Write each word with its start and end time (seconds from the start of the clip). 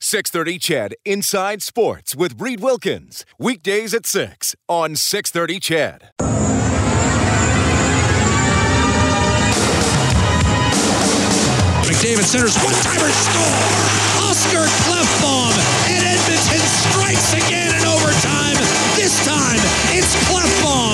630 0.00 0.58
CHED 0.58 0.94
Inside 1.04 1.62
Sports 1.62 2.14
with 2.14 2.40
Reed 2.40 2.60
Wilkins. 2.60 3.24
Weekdays 3.38 3.94
at 3.94 4.06
6 4.06 4.54
on 4.68 4.94
630 4.94 5.60
CHED. 5.60 6.10
McDavid 11.86 12.24
centers 12.24 12.56
one-timer 12.58 13.10
score. 13.10 13.76
Oscar 14.28 14.66
Klefbom 14.84 15.54
and 15.88 16.04
Edmonton 16.04 16.66
strikes 16.84 17.32
again 17.32 17.74
in 17.74 17.86
overtime. 17.88 18.56
This 18.96 19.16
time 19.24 19.60
it's 19.96 20.14
Klefbom. 20.28 20.85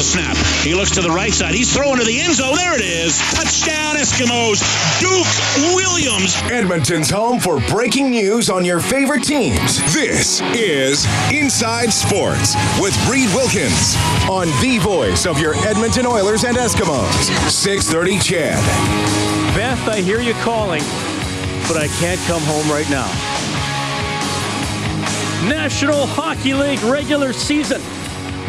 Reilly 0.00 0.32
the 0.34 0.34
snap. 0.34 0.36
He 0.64 0.74
looks 0.74 0.90
to 0.92 1.02
the 1.02 1.10
right 1.10 1.32
side. 1.32 1.54
He's 1.54 1.72
throwing 1.72 1.98
to 1.98 2.04
the 2.04 2.20
end 2.20 2.34
zone. 2.34 2.54
There 2.56 2.74
it 2.74 2.80
is. 2.80 3.18
Touchdown 3.34 3.96
Eskimos. 3.96 4.60
Duke 5.00 5.74
Williams. 5.74 6.36
Edmonton's 6.50 7.10
home 7.10 7.38
for 7.38 7.60
breaking 7.68 8.10
news 8.10 8.48
on 8.48 8.64
your 8.64 8.80
favorite 8.80 9.22
teams. 9.22 9.78
This 9.92 10.40
is 10.54 11.06
Inside 11.32 11.92
Sports 11.92 12.54
with 12.80 12.96
Reed 13.08 13.28
Wilkins 13.34 13.96
on 14.28 14.48
the 14.62 14.78
voice 14.82 15.26
of 15.26 15.38
your 15.38 15.54
Edmonton 15.66 16.06
Oilers 16.06 16.44
and 16.44 16.56
Eskimos. 16.56 17.50
630 17.50 18.18
CHED. 18.20 18.56
Beth, 19.54 19.88
I 19.88 20.00
hear 20.00 20.20
you 20.20 20.34
calling, 20.34 20.82
but 21.68 21.76
I 21.76 21.88
can't 21.98 22.20
come 22.22 22.42
home 22.42 22.68
right 22.70 22.88
now. 22.88 23.08
National 25.48 26.06
Hockey 26.06 26.54
League 26.54 26.82
regular 26.82 27.32
season. 27.32 27.82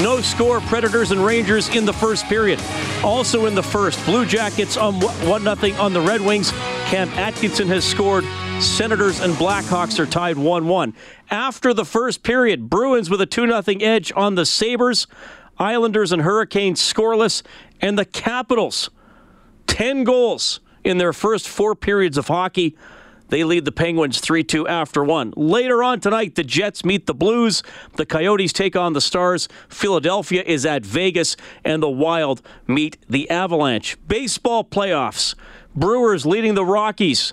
No 0.01 0.19
score, 0.19 0.59
Predators 0.61 1.11
and 1.11 1.23
Rangers 1.23 1.69
in 1.75 1.85
the 1.85 1.93
first 1.93 2.25
period. 2.25 2.59
Also 3.03 3.45
in 3.45 3.53
the 3.53 3.61
first, 3.61 4.03
Blue 4.03 4.25
Jackets 4.25 4.75
um, 4.75 4.95
on 4.95 5.45
1 5.45 5.57
0 5.59 5.79
on 5.79 5.93
the 5.93 6.01
Red 6.01 6.21
Wings. 6.21 6.49
Cam 6.87 7.07
Atkinson 7.09 7.67
has 7.67 7.85
scored. 7.85 8.23
Senators 8.59 9.19
and 9.19 9.33
Blackhawks 9.35 9.99
are 9.99 10.07
tied 10.07 10.39
1 10.39 10.67
1. 10.67 10.93
After 11.29 11.71
the 11.71 11.85
first 11.85 12.23
period, 12.23 12.67
Bruins 12.67 13.11
with 13.11 13.21
a 13.21 13.27
2 13.27 13.45
0 13.45 13.61
edge 13.79 14.11
on 14.15 14.33
the 14.33 14.45
Sabres. 14.45 15.05
Islanders 15.59 16.11
and 16.11 16.23
Hurricanes 16.23 16.81
scoreless. 16.81 17.43
And 17.79 17.95
the 17.95 18.05
Capitals, 18.05 18.89
10 19.67 20.03
goals 20.03 20.61
in 20.83 20.97
their 20.97 21.13
first 21.13 21.47
four 21.47 21.75
periods 21.75 22.17
of 22.17 22.27
hockey. 22.27 22.75
They 23.31 23.45
lead 23.45 23.63
the 23.63 23.71
Penguins 23.71 24.19
3 24.19 24.43
2 24.43 24.67
after 24.67 25.05
one. 25.05 25.33
Later 25.37 25.81
on 25.81 26.01
tonight, 26.01 26.35
the 26.35 26.43
Jets 26.43 26.83
meet 26.83 27.07
the 27.07 27.13
Blues. 27.13 27.63
The 27.95 28.05
Coyotes 28.05 28.51
take 28.51 28.75
on 28.75 28.91
the 28.91 28.99
Stars. 28.99 29.47
Philadelphia 29.69 30.43
is 30.45 30.65
at 30.65 30.85
Vegas. 30.85 31.37
And 31.63 31.81
the 31.81 31.89
Wild 31.89 32.41
meet 32.67 32.97
the 33.09 33.29
Avalanche. 33.29 33.97
Baseball 34.05 34.65
playoffs. 34.65 35.35
Brewers 35.73 36.25
leading 36.25 36.55
the 36.55 36.65
Rockies 36.65 37.31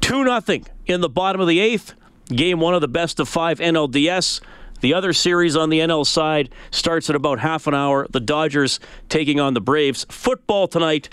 2 0.00 0.24
0 0.24 0.60
in 0.86 1.02
the 1.02 1.08
bottom 1.08 1.40
of 1.40 1.46
the 1.46 1.60
eighth. 1.60 1.94
Game 2.26 2.58
one 2.58 2.74
of 2.74 2.80
the 2.80 2.88
best 2.88 3.20
of 3.20 3.28
five 3.28 3.60
NLDS. 3.60 4.40
The 4.80 4.92
other 4.92 5.12
series 5.12 5.54
on 5.54 5.70
the 5.70 5.78
NL 5.78 6.04
side 6.04 6.52
starts 6.72 7.08
in 7.08 7.14
about 7.14 7.38
half 7.38 7.68
an 7.68 7.74
hour. 7.74 8.08
The 8.10 8.20
Dodgers 8.20 8.80
taking 9.08 9.38
on 9.38 9.54
the 9.54 9.60
Braves. 9.60 10.04
Football 10.08 10.66
tonight 10.66 11.08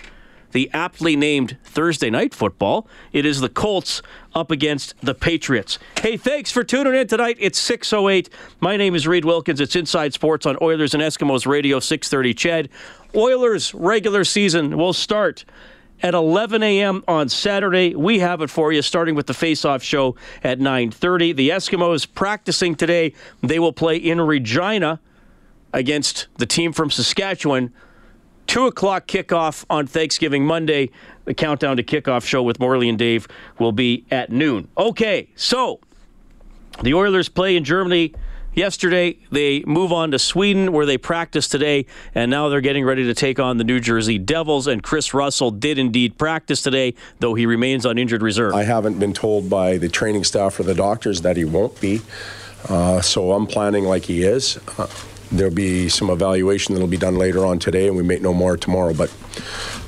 the 0.56 0.72
aptly 0.72 1.18
named 1.18 1.58
Thursday 1.66 2.10
night 2.10 2.34
football. 2.34 2.88
It 3.12 3.26
is 3.26 3.42
the 3.42 3.50
Colts 3.50 4.02
up 4.34 4.52
against 4.52 4.96
the 5.02 5.14
Patriots. 5.14 5.78
Hey, 6.00 6.16
thanks 6.16 6.50
for 6.50 6.64
tuning 6.64 6.96
in 6.96 7.08
tonight. 7.08 7.36
It's 7.42 7.60
608. 7.60 8.30
My 8.62 8.78
name 8.78 8.96
is 8.96 9.06
Reed 9.06 9.26
Wilkins. 9.26 9.60
It's 9.60 9.76
Inside 9.76 10.14
Sports 10.14 10.46
on 10.46 10.58
Oilers 10.62 10.94
and 10.94 11.04
Eskimos 11.04 11.46
Radio 11.46 11.82
630 11.82 12.34
CHED, 12.34 12.70
Oilers 13.14 13.74
regular 13.74 14.24
season 14.24 14.78
will 14.78 14.94
start 14.94 15.44
at 16.02 16.14
11 16.14 16.64
a.m. 16.64 17.04
on 17.06 17.28
Saturday. 17.28 17.94
We 17.94 18.20
have 18.20 18.42
it 18.42 18.50
for 18.50 18.72
you, 18.72 18.82
starting 18.82 19.14
with 19.14 19.28
the 19.28 19.34
face-off 19.34 19.84
show 19.84 20.16
at 20.42 20.60
9:30. 20.60 21.36
The 21.36 21.50
Eskimos 21.50 22.08
practicing 22.10 22.76
today. 22.76 23.14
They 23.44 23.60
will 23.60 23.74
play 23.74 23.98
in 23.98 24.22
Regina 24.22 25.02
against 25.74 26.28
the 26.38 26.46
team 26.46 26.72
from 26.72 26.92
Saskatchewan 26.92 27.74
2 28.48 28.68
o'clock 28.68 29.08
kickoff 29.08 29.66
on 29.70 29.88
Thanksgiving 29.88 30.46
Monday. 30.46 30.90
The 31.26 31.34
countdown 31.34 31.78
to 31.78 31.84
kickoff 31.84 32.26
show 32.26 32.44
with 32.44 32.60
Morley 32.60 32.90
and 32.90 32.98
Dave 32.98 33.28
will 33.60 33.72
be 33.72 34.06
at 34.12 34.32
noon. 34.32 34.68
Okay, 34.78 35.30
so 35.36 35.80
the 36.82 36.94
Oilers 36.94 37.30
play 37.30 37.56
in 37.56 37.64
Germany 37.64 38.14
yesterday. 38.56 39.18
They 39.32 39.64
move 39.66 39.92
on 39.92 40.12
to 40.12 40.20
Sweden, 40.20 40.72
where 40.72 40.86
they 40.86 40.98
practice 40.98 41.48
today, 41.48 41.86
and 42.14 42.32
now 42.32 42.50
they're 42.50 42.62
getting 42.62 42.86
ready 42.86 43.04
to 43.06 43.14
take 43.14 43.40
on 43.40 43.58
the 43.58 43.64
New 43.64 43.80
Jersey 43.80 44.18
Devils. 44.18 44.68
And 44.68 44.82
Kris 44.82 45.14
Russell 45.14 45.52
did 45.52 45.78
indeed 45.78 46.18
practice 46.18 46.62
today, 46.62 46.96
though 47.20 47.34
he 47.34 47.46
remains 47.46 47.86
on 47.86 47.98
injured 47.98 48.22
reserve. 48.22 48.54
I 48.54 48.64
haven't 48.64 49.00
been 49.00 49.14
told 49.14 49.50
by 49.50 49.78
the 49.78 49.90
training 49.90 50.24
staff 50.24 50.60
or 50.60 50.64
the 50.64 50.76
doctors 50.76 51.22
that 51.22 51.38
he 51.38 51.46
won't 51.46 51.80
be, 51.80 52.02
uh, 52.70 53.02
so 53.02 53.34
I'm 53.34 53.48
planning 53.48 53.84
like 53.86 54.06
he 54.06 54.24
is. 54.24 54.58
Uh, 54.78 54.88
there'll 55.32 55.54
be 55.54 55.90
some 55.90 56.10
evaluation 56.10 56.74
that'll 56.74 56.88
be 56.88 56.98
done 56.98 57.18
later 57.18 57.46
on 57.46 57.60
today, 57.60 57.88
and 57.88 57.96
we 57.96 58.04
may 58.04 58.20
know 58.20 58.34
more 58.34 58.58
tomorrow. 58.58 58.94
But 58.94 59.14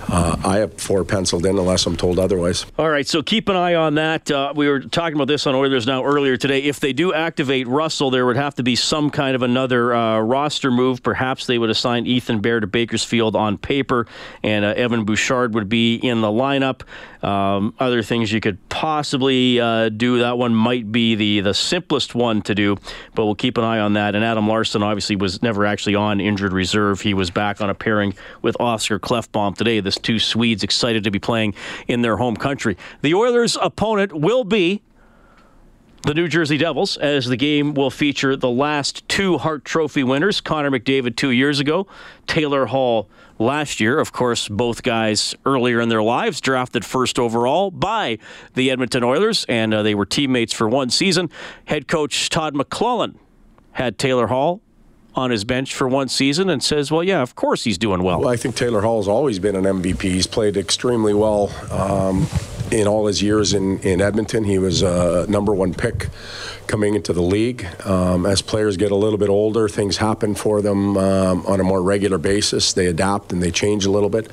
uh, 0.09 0.38
I 0.44 0.57
have 0.57 0.73
four 0.75 1.03
penciled 1.03 1.45
in 1.45 1.57
unless 1.57 1.85
I'm 1.85 1.97
told 1.97 2.19
otherwise. 2.19 2.66
All 2.78 2.90
right, 2.90 3.07
so 3.07 3.22
keep 3.22 3.50
an 3.50 3.56
eye 3.56 3.75
on 3.75 3.95
that. 3.95 4.31
Uh, 4.31 4.53
we 4.56 4.68
were 4.68 4.79
talking 4.79 5.16
about 5.16 5.28
this 5.28 5.45
on 5.45 5.56
Oilers 5.56 5.85
Now 5.85 6.03
earlier 6.03 6.38
today. 6.38 6.63
If 6.63 6.79
they 6.79 6.94
do 6.94 7.13
activate 7.13 7.68
Russell, 7.68 8.09
there 8.09 8.25
would 8.25 8.38
have 8.38 8.56
to 8.56 8.63
be 8.63 8.75
some 8.75 9.09
kind 9.09 9.35
of 9.35 9.41
another 9.41 9.94
uh, 9.94 10.19
roster 10.19 10.72
move. 10.72 11.03
Perhaps 11.03 11.47
they 11.47 11.57
would 11.57 11.69
assign 11.69 12.06
Ethan 12.06 12.40
Bear 12.40 12.59
to 12.59 12.67
Bakersfield 12.67 13.35
on 13.35 13.57
paper, 13.57 14.07
and 14.44 14.63
uh, 14.63 14.69
Evan 14.69 15.06
Bouchard 15.06 15.53
would 15.53 15.69
be 15.69 15.96
in 15.96 16.22
the 16.22 16.28
lineup. 16.28 16.81
Um, 17.23 17.73
other 17.79 18.03
things 18.03 18.31
you 18.31 18.40
could 18.40 18.57
possibly 18.69 19.59
uh, 19.59 19.90
do. 19.90 20.19
That 20.19 20.38
one 20.38 20.53
might 20.53 20.91
be 20.91 21.16
the 21.16 21.41
the 21.41 21.53
simplest 21.53 22.13
one 22.13 22.41
to 22.44 22.53
do, 22.56 22.78
but 23.16 23.25
we'll 23.25 23.35
keep 23.35 23.57
an 23.57 23.63
eye 23.63 23.79
on 23.79 23.94
that. 23.94 24.16
And 24.16 24.23
Adam 24.23 24.47
Larsson 24.47 24.84
obviously 24.84 25.16
was 25.16 25.41
never 25.41 25.66
actually 25.66 25.96
on 25.96 26.22
injured 26.22 26.53
reserve. 26.53 27.01
He 27.01 27.13
was 27.13 27.31
back 27.31 27.59
on 27.59 27.69
a 27.69 27.73
pairing 27.73 28.13
with 28.41 28.56
Oscar 28.59 29.00
Klefbom 29.00 29.57
today. 29.57 29.79
This 29.79 29.97
two 30.03 30.19
Swedes 30.19 30.63
excited 30.63 31.03
to 31.03 31.12
be 31.12 31.19
playing 31.19 31.53
in 31.88 32.02
their 32.02 32.18
home 32.18 32.35
country. 32.35 32.78
The 33.02 33.13
Oilers' 33.13 33.58
opponent 33.62 34.13
will 34.13 34.44
be 34.44 34.81
the 36.03 36.13
New 36.13 36.28
Jersey 36.28 36.58
Devils, 36.58 36.96
as 36.97 37.25
the 37.25 37.35
game 37.35 37.74
will 37.74 37.90
feature 37.90 38.35
the 38.35 38.50
last 38.50 39.08
two 39.09 39.38
Hart 39.38 39.66
Trophy 39.66 40.03
winners 40.03 40.40
Connor 40.40 40.72
McDavid 40.72 41.16
two 41.16 41.31
years 41.31 41.59
ago, 41.59 41.88
Taylor 42.28 42.68
Hall 42.68 43.09
last 43.40 43.80
year. 43.80 44.00
Of 44.00 44.13
course, 44.13 44.47
both 44.47 44.84
guys 44.84 45.35
earlier 45.46 45.81
in 45.81 45.90
their 45.90 46.03
lives 46.03 46.40
drafted 46.40 46.85
first 46.85 47.19
overall 47.19 47.72
by 47.72 48.19
the 48.53 48.72
Edmonton 48.72 49.03
Oilers, 49.03 49.46
and 49.50 49.74
uh, 49.74 49.84
they 49.84 49.96
were 49.96 50.06
teammates 50.06 50.53
for 50.53 50.69
one 50.69 50.90
season. 50.90 51.29
Head 51.66 51.88
coach 51.88 52.29
Todd 52.29 52.53
McLellan 52.53 53.16
had 53.72 53.97
Taylor 53.97 54.28
Hall 54.28 54.62
on 55.17 55.31
his 55.31 55.44
bench 55.44 55.73
for 55.73 55.88
one 55.88 56.07
season 56.07 56.50
and 56.50 56.63
says, 56.63 56.91
well, 56.91 57.03
yeah, 57.03 57.22
of 57.22 57.35
course 57.35 57.63
he's 57.63 57.78
doing 57.78 58.03
well. 58.03 58.19
Well, 58.22 58.29
I 58.29 58.38
think 58.38 58.55
Taylor 58.55 58.81
Hall 58.81 59.00
has 59.00 59.07
always 59.07 59.39
been 59.39 59.55
an 59.55 59.63
MVP. 59.63 60.01
He's 60.01 60.28
played 60.28 60.55
extremely 60.55 61.13
well 61.13 61.51
um, 61.72 62.28
in 62.72 62.88
all 62.88 63.07
his 63.07 63.22
years 63.22 63.53
in, 63.53 63.79
in 63.79 64.00
Edmonton. 64.00 64.44
He 64.44 64.59
was 64.59 64.83
a 64.83 65.25
number 65.28 65.53
one 65.53 65.73
pick 65.73 66.09
coming 66.67 66.93
into 66.93 67.14
the 67.14 67.22
league. 67.22 67.66
Um, 67.85 68.25
as 68.25 68.41
players 68.41 68.78
get 68.78 68.91
a 68.91 68.96
little 68.96 69.17
bit 69.17 69.29
older, 69.29 69.67
things 69.67 69.97
happen 69.97 70.35
for 70.35 70.61
them 70.61 70.97
um, 70.97 71.46
on 71.47 71.59
a 71.59 71.63
more 71.63 71.81
regular 71.81 72.20
basis. 72.20 72.73
They 72.73 72.85
adapt 72.85 73.34
and 73.34 73.41
they 73.41 73.52
change 73.52 73.85
a 73.85 73.91
little 73.91 74.09
bit. 74.09 74.31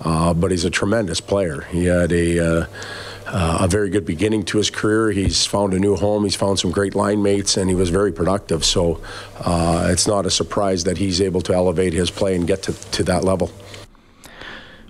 Uh, 0.00 0.32
but 0.32 0.50
he's 0.52 0.64
a 0.64 0.70
tremendous 0.70 1.20
player. 1.20 1.62
He 1.70 1.86
had 1.86 2.12
a. 2.12 2.38
Uh, 2.38 2.66
uh, 3.28 3.58
a 3.60 3.68
very 3.68 3.90
good 3.90 4.04
beginning 4.04 4.44
to 4.44 4.58
his 4.58 4.70
career. 4.70 5.10
He's 5.10 5.44
found 5.44 5.74
a 5.74 5.78
new 5.78 5.96
home. 5.96 6.24
He's 6.24 6.34
found 6.34 6.58
some 6.58 6.70
great 6.70 6.94
line 6.94 7.22
mates, 7.22 7.56
and 7.56 7.68
he 7.68 7.76
was 7.76 7.90
very 7.90 8.12
productive. 8.12 8.64
So 8.64 9.00
uh, 9.40 9.88
it's 9.90 10.06
not 10.06 10.26
a 10.26 10.30
surprise 10.30 10.84
that 10.84 10.98
he's 10.98 11.20
able 11.20 11.40
to 11.42 11.54
elevate 11.54 11.92
his 11.92 12.10
play 12.10 12.34
and 12.34 12.46
get 12.46 12.62
to, 12.64 12.72
to 12.72 13.02
that 13.04 13.24
level. 13.24 13.50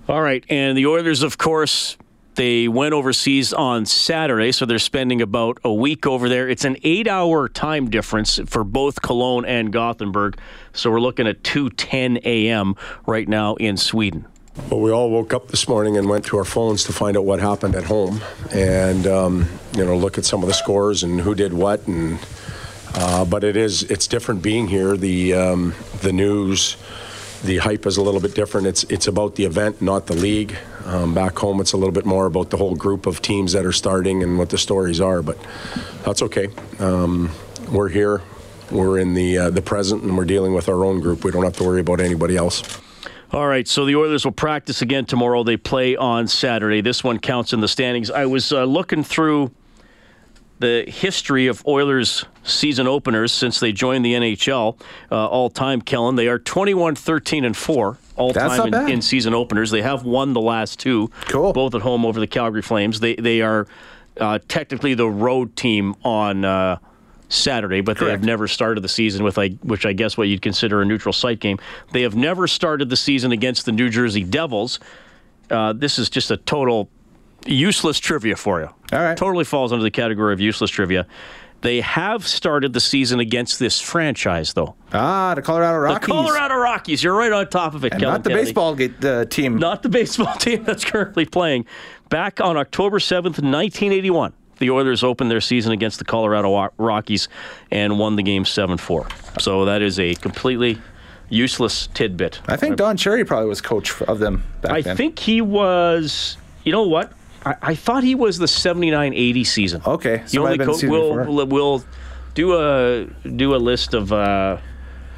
All 0.07 0.21
right. 0.21 0.43
And 0.49 0.77
the 0.77 0.87
Oilers, 0.87 1.21
of 1.21 1.37
course, 1.37 1.97
they 2.35 2.69
went 2.69 2.93
overseas 2.93 3.51
on 3.51 3.85
Saturday, 3.85 4.53
so 4.53 4.65
they're 4.65 4.79
spending 4.79 5.21
about 5.21 5.59
a 5.63 5.73
week 5.73 6.07
over 6.07 6.29
there. 6.29 6.47
It's 6.47 6.63
an 6.63 6.77
eight 6.83 7.07
hour 7.07 7.49
time 7.49 7.89
difference 7.89 8.39
for 8.45 8.63
both 8.63 9.01
Cologne 9.01 9.43
and 9.43 9.73
Gothenburg. 9.73 10.39
So 10.71 10.89
we're 10.89 11.01
looking 11.01 11.27
at 11.27 11.43
2:10 11.43 12.23
a.m. 12.23 12.75
right 13.05 13.27
now 13.27 13.55
in 13.55 13.75
Sweden. 13.75 14.25
Well, 14.67 14.81
we 14.81 14.91
all 14.91 15.09
woke 15.09 15.33
up 15.33 15.47
this 15.47 15.67
morning 15.67 15.97
and 15.97 16.07
went 16.07 16.25
to 16.25 16.37
our 16.37 16.45
phones 16.45 16.83
to 16.83 16.93
find 16.93 17.17
out 17.17 17.25
what 17.25 17.39
happened 17.39 17.75
at 17.75 17.85
home, 17.85 18.21
and 18.51 19.07
um, 19.07 19.49
you 19.75 19.83
know, 19.83 19.97
look 19.97 20.17
at 20.17 20.25
some 20.25 20.43
of 20.43 20.47
the 20.47 20.53
scores 20.53 21.01
and 21.03 21.19
who 21.21 21.33
did 21.33 21.53
what, 21.53 21.87
and 21.87 22.19
uh, 22.93 23.25
but 23.25 23.43
it 23.43 23.55
is 23.57 23.83
it's 23.83 24.05
different 24.05 24.41
being 24.43 24.67
here. 24.67 24.95
The 24.95 25.33
um, 25.33 25.73
the 26.01 26.11
news, 26.11 26.77
the 27.43 27.57
hype 27.57 27.85
is 27.85 27.97
a 27.97 28.01
little 28.01 28.19
bit 28.19 28.35
different. 28.35 28.67
It's 28.67 28.83
it's 28.85 29.07
about 29.07 29.35
the 29.35 29.45
event, 29.45 29.81
not 29.81 30.07
the 30.07 30.13
league. 30.13 30.55
Um, 30.85 31.13
back 31.13 31.37
home, 31.37 31.61
it's 31.61 31.73
a 31.73 31.77
little 31.77 31.93
bit 31.93 32.05
more 32.05 32.25
about 32.25 32.49
the 32.49 32.57
whole 32.57 32.75
group 32.75 33.05
of 33.05 33.21
teams 33.21 33.53
that 33.53 33.65
are 33.65 33.71
starting 33.71 34.23
and 34.23 34.37
what 34.37 34.49
the 34.49 34.57
stories 34.57 34.99
are. 35.01 35.21
But 35.21 35.37
that's 36.03 36.21
okay. 36.21 36.49
Um, 36.79 37.31
we're 37.71 37.89
here. 37.89 38.21
We're 38.71 38.99
in 38.99 39.13
the 39.13 39.37
uh, 39.37 39.49
the 39.49 39.61
present, 39.61 40.03
and 40.03 40.17
we're 40.17 40.25
dealing 40.25 40.53
with 40.53 40.69
our 40.69 40.83
own 40.85 40.99
group. 40.99 41.23
We 41.23 41.31
don't 41.31 41.43
have 41.43 41.57
to 41.57 41.63
worry 41.63 41.81
about 41.81 42.01
anybody 42.01 42.37
else. 42.37 42.79
All 43.31 43.47
right, 43.47 43.67
so 43.67 43.85
the 43.85 43.95
Oilers 43.95 44.25
will 44.25 44.31
practice 44.31 44.81
again 44.81 45.05
tomorrow. 45.05 45.43
They 45.43 45.55
play 45.57 45.95
on 45.95 46.27
Saturday. 46.27 46.81
This 46.81 47.03
one 47.03 47.19
counts 47.19 47.53
in 47.53 47.59
the 47.59 47.67
standings. 47.67 48.09
I 48.09 48.25
was 48.25 48.51
uh, 48.51 48.63
looking 48.63 49.03
through 49.03 49.51
the 50.57 50.83
history 50.87 51.45
of 51.45 51.65
Oilers 51.67 52.25
season 52.43 52.87
openers 52.87 53.31
since 53.31 53.59
they 53.59 53.71
joined 53.71 54.03
the 54.03 54.13
NHL 54.13 54.79
uh, 55.11 55.27
all 55.27 55.51
time, 55.51 55.81
Kellen. 55.81 56.15
They 56.15 56.27
are 56.27 56.39
21 56.39 56.95
13 56.95 57.45
and 57.45 57.55
4 57.55 57.97
all 58.15 58.33
That's 58.33 58.57
time 58.57 58.73
in, 58.73 58.89
in 58.93 59.01
season 59.03 59.35
openers. 59.35 59.69
They 59.69 59.83
have 59.83 60.03
won 60.03 60.33
the 60.33 60.41
last 60.41 60.79
two, 60.79 61.11
Cool. 61.27 61.53
both 61.53 61.75
at 61.75 61.81
home 61.81 62.05
over 62.05 62.19
the 62.19 62.27
Calgary 62.27 62.63
Flames. 62.63 62.99
They, 62.99 63.15
they 63.15 63.41
are 63.41 63.67
uh, 64.19 64.39
technically 64.47 64.95
the 64.95 65.07
road 65.09 65.55
team 65.55 65.95
on. 66.03 66.79
Saturday, 67.29 67.81
but 67.81 67.97
they 67.99 68.09
have 68.09 68.23
never 68.23 68.47
started 68.47 68.81
the 68.81 68.89
season 68.89 69.23
with 69.23 69.37
a, 69.37 69.49
which 69.63 69.85
I 69.85 69.93
guess 69.93 70.17
what 70.17 70.27
you'd 70.27 70.41
consider 70.41 70.81
a 70.81 70.85
neutral 70.85 71.13
site 71.13 71.39
game. 71.39 71.59
They 71.93 72.01
have 72.01 72.15
never 72.15 72.47
started 72.47 72.89
the 72.89 72.97
season 72.97 73.31
against 73.31 73.65
the 73.65 73.71
New 73.71 73.89
Jersey 73.89 74.23
Devils. 74.23 74.79
Uh, 75.49 75.73
this 75.73 75.99
is 75.99 76.09
just 76.09 76.31
a 76.31 76.37
total 76.37 76.89
useless 77.45 77.99
trivia 77.99 78.35
for 78.35 78.59
you. 78.59 78.67
All 78.91 78.99
right. 78.99 79.15
Totally 79.17 79.45
falls 79.45 79.71
under 79.71 79.83
the 79.83 79.91
category 79.91 80.33
of 80.33 80.39
useless 80.39 80.71
trivia. 80.71 81.07
They 81.61 81.81
have 81.81 82.25
started 82.25 82.71
the 82.71 82.79
season 82.79 83.19
against 83.19 83.59
this 83.59 83.81
franchise, 83.81 84.53
though. 84.53 84.75
Ah, 84.93 85.33
the 85.35 85.41
Colorado 85.41 85.77
Rockies. 85.79 86.07
The 86.07 86.13
Colorado 86.13 86.55
Rockies. 86.55 87.03
You're 87.03 87.15
right 87.15 87.31
on 87.31 87.49
top 87.49 87.75
of 87.75 87.83
it, 87.83 87.91
and 87.91 88.01
Kellen 88.01 88.13
not 88.13 88.23
the 88.23 88.29
Kennedy. 88.29 88.45
baseball 88.45 88.77
uh, 89.11 89.25
team. 89.25 89.57
Not 89.57 89.83
the 89.83 89.89
baseball 89.89 90.33
team 90.39 90.63
that's 90.63 90.85
currently 90.85 91.25
playing. 91.25 91.65
Back 92.07 92.39
on 92.39 92.55
October 92.55 92.99
7th, 92.99 93.41
1981, 93.41 94.33
the 94.59 94.69
Oilers 94.69 95.03
opened 95.03 95.31
their 95.31 95.41
season 95.41 95.71
against 95.71 95.99
the 95.99 96.05
Colorado 96.05 96.71
Rockies 96.77 97.27
and 97.71 97.97
won 97.97 98.15
the 98.15 98.23
game 98.23 98.45
7 98.45 98.77
4. 98.77 99.07
So 99.39 99.65
that 99.65 99.81
is 99.81 99.99
a 99.99 100.15
completely 100.15 100.79
useless 101.29 101.87
tidbit. 101.93 102.41
I 102.47 102.55
think 102.55 102.75
Don 102.77 102.97
Cherry 102.97 103.23
probably 103.25 103.47
was 103.47 103.61
coach 103.61 104.01
of 104.03 104.19
them 104.19 104.43
back 104.61 104.71
I 104.71 104.81
then. 104.81 104.93
I 104.93 104.95
think 104.95 105.19
he 105.19 105.41
was, 105.41 106.37
you 106.63 106.71
know 106.71 106.83
what? 106.87 107.13
I, 107.45 107.55
I 107.61 107.75
thought 107.75 108.03
he 108.03 108.15
was 108.15 108.37
the 108.37 108.47
79 108.47 109.13
80 109.13 109.43
season. 109.43 109.81
Okay, 109.85 110.23
so 110.25 110.31
He 110.31 110.37
only 110.39 110.57
co- 110.57 110.73
season 110.73 110.89
we'll, 110.89 111.15
before. 111.15 111.33
we'll, 111.33 111.45
we'll 111.47 111.83
do 112.33 112.53
a 112.59 113.05
do 113.29 113.55
a 113.55 113.57
list 113.57 113.93
of. 113.93 114.11
Uh, 114.11 114.57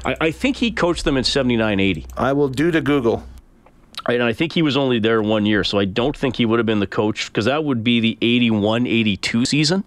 I, 0.04 0.16
I 0.20 0.30
think 0.30 0.56
he 0.56 0.70
coached 0.70 1.04
them 1.04 1.16
in 1.16 1.24
79 1.24 1.80
80. 1.80 2.06
I 2.16 2.32
will 2.32 2.48
do 2.48 2.70
to 2.70 2.80
Google. 2.80 3.26
And 4.08 4.22
I 4.22 4.32
think 4.32 4.52
he 4.52 4.62
was 4.62 4.76
only 4.76 4.98
there 4.98 5.22
one 5.22 5.46
year, 5.46 5.64
so 5.64 5.78
I 5.78 5.84
don't 5.84 6.16
think 6.16 6.36
he 6.36 6.44
would 6.44 6.58
have 6.58 6.66
been 6.66 6.80
the 6.80 6.86
coach 6.86 7.26
because 7.26 7.44
that 7.44 7.64
would 7.64 7.84
be 7.84 8.00
the 8.00 8.18
81 8.20 8.86
82 8.86 9.44
season. 9.44 9.84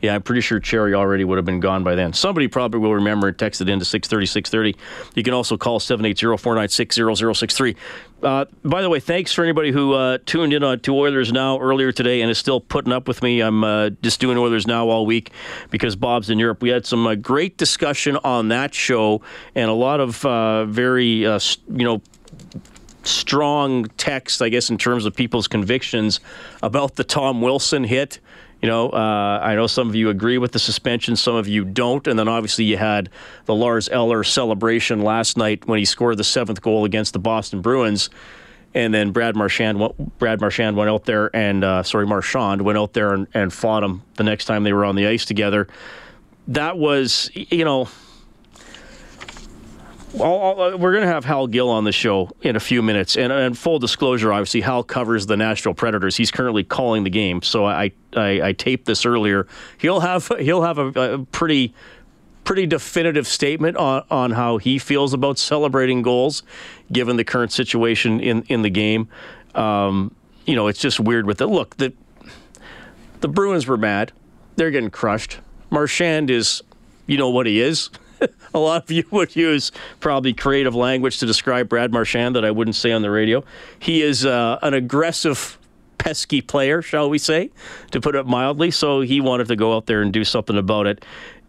Yeah, 0.00 0.14
I'm 0.14 0.22
pretty 0.22 0.42
sure 0.42 0.60
Cherry 0.60 0.94
already 0.94 1.24
would 1.24 1.38
have 1.38 1.44
been 1.44 1.58
gone 1.58 1.82
by 1.82 1.96
then. 1.96 2.12
Somebody 2.12 2.46
probably 2.46 2.78
will 2.78 2.94
remember 2.94 3.26
and 3.26 3.36
text 3.36 3.60
it 3.60 3.68
into 3.68 3.84
630 3.84 4.26
630. 4.26 4.78
You 5.16 5.24
can 5.24 5.34
also 5.34 5.56
call 5.56 5.80
780 5.80 6.36
496 6.40 6.96
0063. 7.18 7.76
Uh, 8.22 8.44
By 8.64 8.82
the 8.82 8.88
way, 8.88 9.00
thanks 9.00 9.32
for 9.32 9.42
anybody 9.42 9.72
who 9.72 9.94
uh, 9.94 10.18
tuned 10.24 10.52
in 10.52 10.62
on 10.62 10.78
to 10.80 10.94
Oilers 10.94 11.32
Now 11.32 11.58
earlier 11.58 11.90
today 11.90 12.20
and 12.20 12.30
is 12.30 12.38
still 12.38 12.60
putting 12.60 12.92
up 12.92 13.08
with 13.08 13.22
me. 13.24 13.40
I'm 13.40 13.64
uh, 13.64 13.90
just 14.02 14.20
doing 14.20 14.38
Oilers 14.38 14.68
Now 14.68 14.88
all 14.88 15.04
week 15.04 15.32
because 15.70 15.96
Bob's 15.96 16.30
in 16.30 16.38
Europe. 16.38 16.62
We 16.62 16.68
had 16.68 16.86
some 16.86 17.04
uh, 17.04 17.16
great 17.16 17.56
discussion 17.56 18.18
on 18.22 18.48
that 18.48 18.74
show 18.74 19.22
and 19.56 19.68
a 19.68 19.74
lot 19.74 19.98
of 19.98 20.24
uh, 20.24 20.64
very, 20.66 21.26
uh, 21.26 21.40
you 21.68 21.84
know, 21.84 22.02
strong 23.08 23.86
text, 23.96 24.42
I 24.42 24.48
guess, 24.48 24.70
in 24.70 24.78
terms 24.78 25.04
of 25.04 25.14
people's 25.14 25.48
convictions 25.48 26.20
about 26.62 26.96
the 26.96 27.04
Tom 27.04 27.40
Wilson 27.40 27.84
hit. 27.84 28.20
You 28.62 28.68
know, 28.68 28.90
uh, 28.90 29.40
I 29.40 29.54
know 29.54 29.68
some 29.68 29.88
of 29.88 29.94
you 29.94 30.10
agree 30.10 30.36
with 30.36 30.50
the 30.50 30.58
suspension, 30.58 31.14
some 31.14 31.36
of 31.36 31.46
you 31.46 31.64
don't. 31.64 32.06
And 32.06 32.18
then 32.18 32.26
obviously 32.26 32.64
you 32.64 32.76
had 32.76 33.08
the 33.44 33.54
Lars 33.54 33.88
Eller 33.88 34.24
celebration 34.24 35.02
last 35.02 35.36
night 35.36 35.66
when 35.66 35.78
he 35.78 35.84
scored 35.84 36.16
the 36.16 36.24
seventh 36.24 36.60
goal 36.60 36.84
against 36.84 37.12
the 37.12 37.20
Boston 37.20 37.60
Bruins. 37.60 38.10
And 38.74 38.92
then 38.92 39.12
Brad 39.12 39.36
Marchand, 39.36 39.80
Brad 40.18 40.40
Marchand 40.40 40.76
went 40.76 40.90
out 40.90 41.04
there 41.04 41.34
and, 41.34 41.64
uh, 41.64 41.82
sorry, 41.84 42.06
Marchand 42.06 42.62
went 42.62 42.78
out 42.78 42.92
there 42.92 43.14
and, 43.14 43.26
and 43.32 43.52
fought 43.52 43.82
him 43.82 44.02
the 44.16 44.24
next 44.24 44.46
time 44.46 44.64
they 44.64 44.72
were 44.72 44.84
on 44.84 44.96
the 44.96 45.06
ice 45.06 45.24
together. 45.24 45.68
That 46.48 46.78
was, 46.78 47.30
you 47.34 47.64
know, 47.64 47.88
I'll, 50.14 50.22
I'll- 50.60 50.78
we're 50.78 50.92
going 50.92 51.04
to 51.04 51.12
have 51.12 51.24
Hal 51.24 51.46
Gill 51.46 51.68
on 51.68 51.84
the 51.84 51.92
show 51.92 52.30
in 52.42 52.56
a 52.56 52.60
few 52.60 52.82
minutes. 52.82 53.16
And, 53.16 53.32
and 53.32 53.56
full 53.56 53.78
disclosure, 53.78 54.32
obviously, 54.32 54.60
Hal 54.62 54.82
covers 54.82 55.26
the 55.26 55.36
Nashville 55.36 55.74
Predators. 55.74 56.16
He's 56.16 56.30
currently 56.30 56.64
calling 56.64 57.04
the 57.04 57.10
game. 57.10 57.42
So 57.42 57.66
I, 57.66 57.92
I, 58.16 58.40
I 58.48 58.52
taped 58.52 58.86
this 58.86 59.04
earlier. 59.04 59.46
He'll 59.78 60.00
have 60.00 60.30
he'll 60.40 60.62
have 60.62 60.78
a, 60.78 60.86
a 61.14 61.18
pretty 61.26 61.74
pretty 62.44 62.66
definitive 62.66 63.26
statement 63.26 63.76
on, 63.76 64.02
on 64.10 64.30
how 64.30 64.56
he 64.56 64.78
feels 64.78 65.12
about 65.12 65.38
celebrating 65.38 66.00
goals, 66.00 66.42
given 66.90 67.16
the 67.16 67.24
current 67.24 67.52
situation 67.52 68.20
in, 68.20 68.42
in 68.44 68.62
the 68.62 68.70
game. 68.70 69.06
Um, 69.54 70.14
you 70.46 70.56
know, 70.56 70.66
it's 70.68 70.80
just 70.80 70.98
weird 70.98 71.26
with 71.26 71.42
it. 71.42 71.46
Look, 71.48 71.76
the 71.76 71.92
the 73.20 73.28
Bruins 73.28 73.66
were 73.66 73.76
mad. 73.76 74.12
They're 74.56 74.70
getting 74.70 74.90
crushed. 74.90 75.38
Marchand 75.70 76.30
is, 76.30 76.62
you 77.06 77.18
know 77.18 77.28
what 77.28 77.46
he 77.46 77.60
is. 77.60 77.90
A 78.54 78.58
lot 78.58 78.84
of 78.84 78.90
you 78.90 79.04
would 79.10 79.36
use 79.36 79.72
probably 80.00 80.32
creative 80.32 80.74
language 80.74 81.18
to 81.18 81.26
describe 81.26 81.68
Brad 81.68 81.92
Marchand 81.92 82.34
that 82.36 82.44
I 82.44 82.50
wouldn't 82.50 82.76
say 82.76 82.92
on 82.92 83.02
the 83.02 83.10
radio. 83.10 83.44
He 83.78 84.02
is 84.02 84.24
uh, 84.24 84.58
an 84.62 84.74
aggressive, 84.74 85.58
pesky 85.98 86.40
player, 86.40 86.80
shall 86.80 87.10
we 87.10 87.18
say, 87.18 87.50
to 87.90 88.00
put 88.00 88.14
it 88.14 88.26
mildly. 88.26 88.70
So 88.70 89.00
he 89.00 89.20
wanted 89.20 89.48
to 89.48 89.56
go 89.56 89.76
out 89.76 89.86
there 89.86 90.00
and 90.00 90.12
do 90.12 90.24
something 90.24 90.56
about 90.56 90.86
it. 90.86 91.04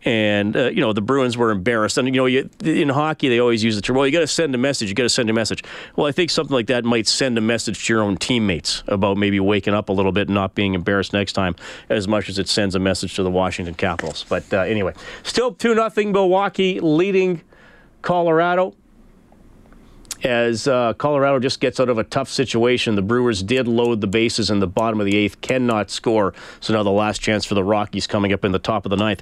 And 0.06 0.56
uh, 0.56 0.70
you 0.70 0.80
know 0.80 0.94
the 0.94 1.02
Bruins 1.02 1.36
were 1.36 1.52
embarrassed, 1.52 1.98
and 1.98 2.08
you 2.08 2.14
know 2.14 2.26
you, 2.26 2.50
in 2.64 2.88
hockey 2.90 3.28
they 3.28 3.40
always 3.40 3.64
use 3.64 3.76
the 3.76 3.82
term. 3.82 3.98
Well, 3.98 4.06
you 4.06 4.14
got 4.14 4.22
to 4.22 4.28
send 4.28 4.56
a 4.56 4.58
message. 4.58 4.88
You 4.88 4.96
got 4.96 5.04
to 5.04 5.10
send 5.10 5.30
a 5.30 5.34
message. 5.34 5.64
Well, 5.98 6.08
I 6.08 6.14
think 6.14 6.30
something 6.30 6.54
like 6.54 6.68
that 6.68 6.86
might 6.86 7.06
send 7.06 7.38
a 7.38 7.42
message 7.42 7.86
to 7.86 7.94
your 7.94 8.02
own 8.02 8.16
teammates 8.16 8.82
about 8.88 9.18
maybe 9.18 9.40
waking 9.42 9.74
up 9.74 9.90
a 9.90 9.92
little 9.92 10.14
bit 10.14 10.30
and 10.30 10.36
not 10.36 10.56
being 10.56 10.74
embarrassed 10.74 11.12
next 11.12 11.34
time, 11.34 11.56
as 11.90 12.08
much 12.08 12.30
as 12.30 12.40
it 12.40 12.48
sends 12.48 12.76
a 12.76 12.80
message 12.80 13.16
to 13.16 13.24
the 13.24 13.32
Washington 13.32 13.74
Capitals. 13.74 14.26
But 14.30 14.52
uh, 14.54 14.62
anyway, 14.62 14.94
still 15.24 15.54
two 15.54 15.76
nothing 15.76 16.14
Milwaukee 16.14 16.80
leading 16.80 17.42
Colorado 18.02 18.76
as 20.24 20.68
uh, 20.68 20.94
Colorado 20.94 21.40
just 21.40 21.60
gets 21.60 21.80
out 21.80 21.90
of 21.90 21.98
a 21.98 22.04
tough 22.04 22.30
situation. 22.30 22.96
The 22.96 23.02
Brewers 23.02 23.42
did 23.44 23.68
load 23.68 24.02
the 24.02 24.08
bases 24.08 24.50
in 24.50 24.60
the 24.60 24.68
bottom 24.68 25.00
of 25.00 25.06
the 25.06 25.16
eighth, 25.16 25.42
cannot 25.42 25.90
score. 25.90 26.34
So 26.60 26.74
now 26.74 26.84
the 26.84 26.92
last 26.92 27.22
chance 27.22 27.46
for 27.46 27.56
the 27.56 27.64
Rockies 27.64 28.08
coming 28.08 28.34
up 28.34 28.44
in 28.44 28.52
the 28.52 28.60
top 28.60 28.86
of 28.86 28.90
the 28.90 28.98
ninth. 28.98 29.22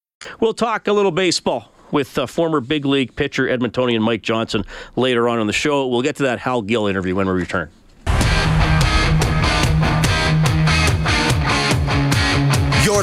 We'll 0.39 0.53
talk 0.53 0.87
a 0.87 0.93
little 0.93 1.11
baseball 1.11 1.71
with 1.91 2.17
uh, 2.17 2.25
former 2.25 2.61
big 2.61 2.85
league 2.85 3.15
pitcher 3.15 3.47
Edmontonian 3.47 4.01
Mike 4.01 4.21
Johnson 4.21 4.63
later 4.95 5.27
on 5.27 5.39
in 5.39 5.47
the 5.47 5.53
show. 5.53 5.87
We'll 5.87 6.01
get 6.01 6.15
to 6.17 6.23
that 6.23 6.39
Hal 6.39 6.61
Gill 6.61 6.87
interview 6.87 7.15
when 7.15 7.27
we 7.27 7.33
return. 7.33 7.69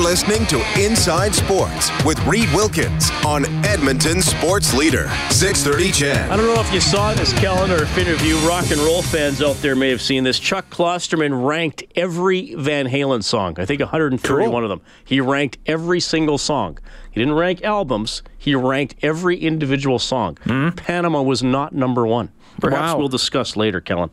Listening 0.09 0.47
to 0.47 0.59
Inside 0.83 1.35
Sports 1.35 1.91
with 2.03 2.19
Reed 2.25 2.49
Wilkins 2.55 3.11
on 3.27 3.45
Edmonton 3.63 4.23
Sports 4.23 4.73
Leader, 4.73 5.07
630 5.29 6.13
I 6.13 6.35
don't 6.35 6.47
know 6.47 6.59
if 6.63 6.73
you 6.73 6.81
saw 6.81 7.13
this, 7.13 7.31
Kellen, 7.35 7.71
or 7.71 7.83
if 7.83 7.99
any 7.99 8.13
of 8.13 8.23
you 8.23 8.39
rock 8.39 8.71
and 8.71 8.81
roll 8.81 9.03
fans 9.03 9.43
out 9.43 9.57
there 9.57 9.77
may 9.77 9.91
have 9.91 10.01
seen 10.01 10.25
this. 10.25 10.39
Chuck 10.39 10.71
Klosterman 10.71 11.47
ranked 11.47 11.85
every 11.95 12.55
Van 12.55 12.89
Halen 12.89 13.23
song. 13.23 13.61
I 13.61 13.67
think 13.67 13.81
131 13.81 14.65
of 14.65 14.71
them. 14.71 14.81
He 15.05 15.21
ranked 15.21 15.59
every 15.67 16.01
single 16.01 16.39
song. 16.39 16.79
He 17.11 17.21
didn't 17.21 17.35
rank 17.35 17.63
albums. 17.63 18.23
He 18.39 18.55
ranked 18.55 18.95
every 19.03 19.37
individual 19.37 19.99
song. 19.99 20.39
Hmm. 20.45 20.71
Panama 20.71 21.21
was 21.21 21.43
not 21.43 21.75
number 21.75 22.07
one. 22.07 22.33
Perhaps 22.61 22.93
Wow. 22.95 22.99
we'll 22.99 23.09
discuss 23.09 23.57
later, 23.57 23.81
Kellen. 23.81 24.11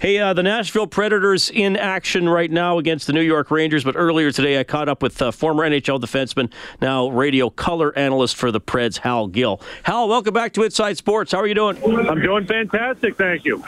Hey, 0.00 0.18
uh, 0.18 0.32
the 0.32 0.42
Nashville 0.42 0.86
Predators 0.86 1.50
in 1.50 1.76
action 1.76 2.28
right 2.28 2.50
now 2.50 2.78
against 2.78 3.06
the 3.06 3.12
New 3.12 3.20
York 3.22 3.50
Rangers. 3.50 3.82
But 3.84 3.96
earlier 3.96 4.30
today, 4.30 4.58
I 4.60 4.64
caught 4.64 4.88
up 4.88 5.02
with 5.02 5.20
uh, 5.20 5.30
former 5.32 5.68
NHL 5.68 6.00
defenseman, 6.00 6.52
now 6.80 7.08
radio 7.08 7.50
color 7.50 7.96
analyst 7.98 8.36
for 8.36 8.52
the 8.52 8.60
Preds, 8.60 8.98
Hal 8.98 9.26
Gill. 9.26 9.60
Hal, 9.82 10.08
welcome 10.08 10.32
back 10.34 10.52
to 10.54 10.62
Inside 10.62 10.96
Sports. 10.96 11.32
How 11.32 11.38
are 11.38 11.46
you 11.46 11.54
doing? 11.54 11.76
I'm 12.08 12.20
doing 12.20 12.46
fantastic, 12.46 13.16
thank 13.16 13.44
you. 13.44 13.62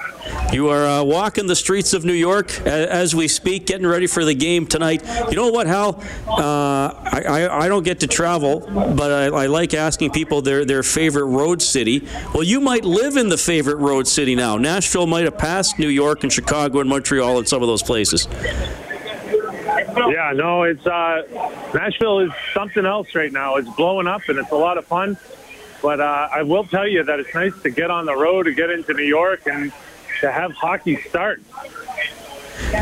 You 0.52 0.68
are 0.68 0.86
uh, 0.86 1.02
walking 1.02 1.46
the 1.46 1.56
streets 1.56 1.92
of 1.92 2.04
New 2.04 2.12
York 2.12 2.52
as 2.66 3.14
we 3.14 3.26
speak, 3.28 3.66
getting 3.66 3.86
ready 3.86 4.06
for 4.06 4.24
the 4.24 4.34
game 4.34 4.66
tonight. 4.66 5.02
You 5.30 5.36
know 5.36 5.48
what, 5.48 5.66
Hal? 5.66 6.00
Uh, 6.28 6.42
I, 6.42 7.22
I, 7.28 7.64
I 7.64 7.68
don't 7.68 7.82
get 7.84 8.00
to 8.00 8.06
travel, 8.06 8.60
but 8.60 9.10
I, 9.10 9.24
I 9.26 9.46
like 9.46 9.74
asking 9.74 10.10
people 10.12 10.42
their, 10.42 10.64
their 10.64 10.82
favorite 10.82 11.24
road 11.26 11.60
city. 11.62 12.06
Well, 12.32 12.44
you 12.44 12.60
might 12.60 12.84
live 12.84 13.16
in 13.16 13.28
the 13.28 13.38
favorite 13.38 13.76
road 13.76 14.06
city 14.06 14.19
now. 14.28 14.56
Nashville 14.56 15.06
might 15.06 15.24
have 15.24 15.38
passed 15.38 15.78
New 15.78 15.88
York 15.88 16.22
and 16.22 16.32
Chicago 16.32 16.80
and 16.80 16.88
Montreal 16.88 17.38
and 17.38 17.48
some 17.48 17.62
of 17.62 17.68
those 17.68 17.82
places. 17.82 18.28
Yeah, 20.08 20.32
no, 20.34 20.62
it's 20.62 20.86
uh, 20.86 21.22
Nashville 21.74 22.20
is 22.20 22.32
something 22.54 22.86
else 22.86 23.14
right 23.14 23.32
now. 23.32 23.56
It's 23.56 23.68
blowing 23.76 24.06
up 24.06 24.28
and 24.28 24.38
it's 24.38 24.50
a 24.50 24.56
lot 24.56 24.78
of 24.78 24.86
fun. 24.86 25.16
But 25.82 26.00
uh, 26.00 26.28
I 26.32 26.42
will 26.42 26.64
tell 26.64 26.86
you 26.86 27.02
that 27.04 27.20
it's 27.20 27.34
nice 27.34 27.58
to 27.62 27.70
get 27.70 27.90
on 27.90 28.06
the 28.06 28.16
road 28.16 28.44
to 28.44 28.54
get 28.54 28.70
into 28.70 28.92
New 28.92 29.04
York 29.04 29.46
and 29.46 29.72
to 30.20 30.30
have 30.30 30.52
hockey 30.52 30.96
start. 30.96 31.40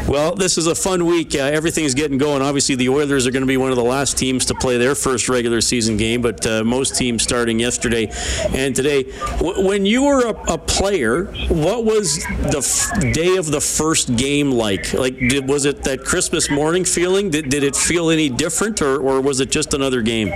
Well, 0.09 0.35
this 0.35 0.59
is 0.59 0.67
a 0.67 0.75
fun 0.75 1.07
week. 1.07 1.35
Uh, 1.35 1.39
everything 1.39 1.85
is 1.85 1.95
getting 1.95 2.19
going. 2.19 2.43
Obviously, 2.43 2.75
the 2.75 2.89
Oilers 2.89 3.27
are 3.27 3.31
going 3.31 3.43
to 3.43 3.47
be 3.47 3.57
one 3.57 3.71
of 3.71 3.77
the 3.77 3.85
last 3.85 4.17
teams 4.19 4.45
to 4.47 4.55
play 4.55 4.77
their 4.79 4.95
first 4.95 5.29
regular 5.29 5.61
season 5.61 5.97
game, 5.97 6.23
but 6.23 6.47
uh, 6.47 6.65
most 6.65 6.97
teams 6.97 7.23
starting 7.23 7.59
yesterday 7.59 8.11
and 8.55 8.75
today. 8.75 9.05
W- 9.39 9.67
when 9.67 9.87
you 9.87 10.05
were 10.05 10.27
a, 10.27 10.53
a 10.55 10.59
player, 10.59 11.25
what 11.49 11.85
was 11.85 12.19
the 12.25 12.59
f- 12.59 13.13
day 13.15 13.37
of 13.37 13.51
the 13.51 13.61
first 13.61 14.17
game 14.17 14.51
like? 14.51 14.93
Like, 14.93 15.19
did, 15.19 15.49
was 15.49 15.65
it 15.65 15.85
that 15.85 16.05
Christmas 16.05 16.51
morning 16.51 16.85
feeling? 16.85 17.31
Did, 17.31 17.49
did 17.51 17.63
it 17.63 17.77
feel 17.77 18.11
any 18.11 18.29
different, 18.29 18.83
or, 18.83 19.01
or 19.01 19.21
was 19.21 19.41
it 19.41 19.51
just 19.51 19.75
another 19.75 20.03
game? 20.03 20.29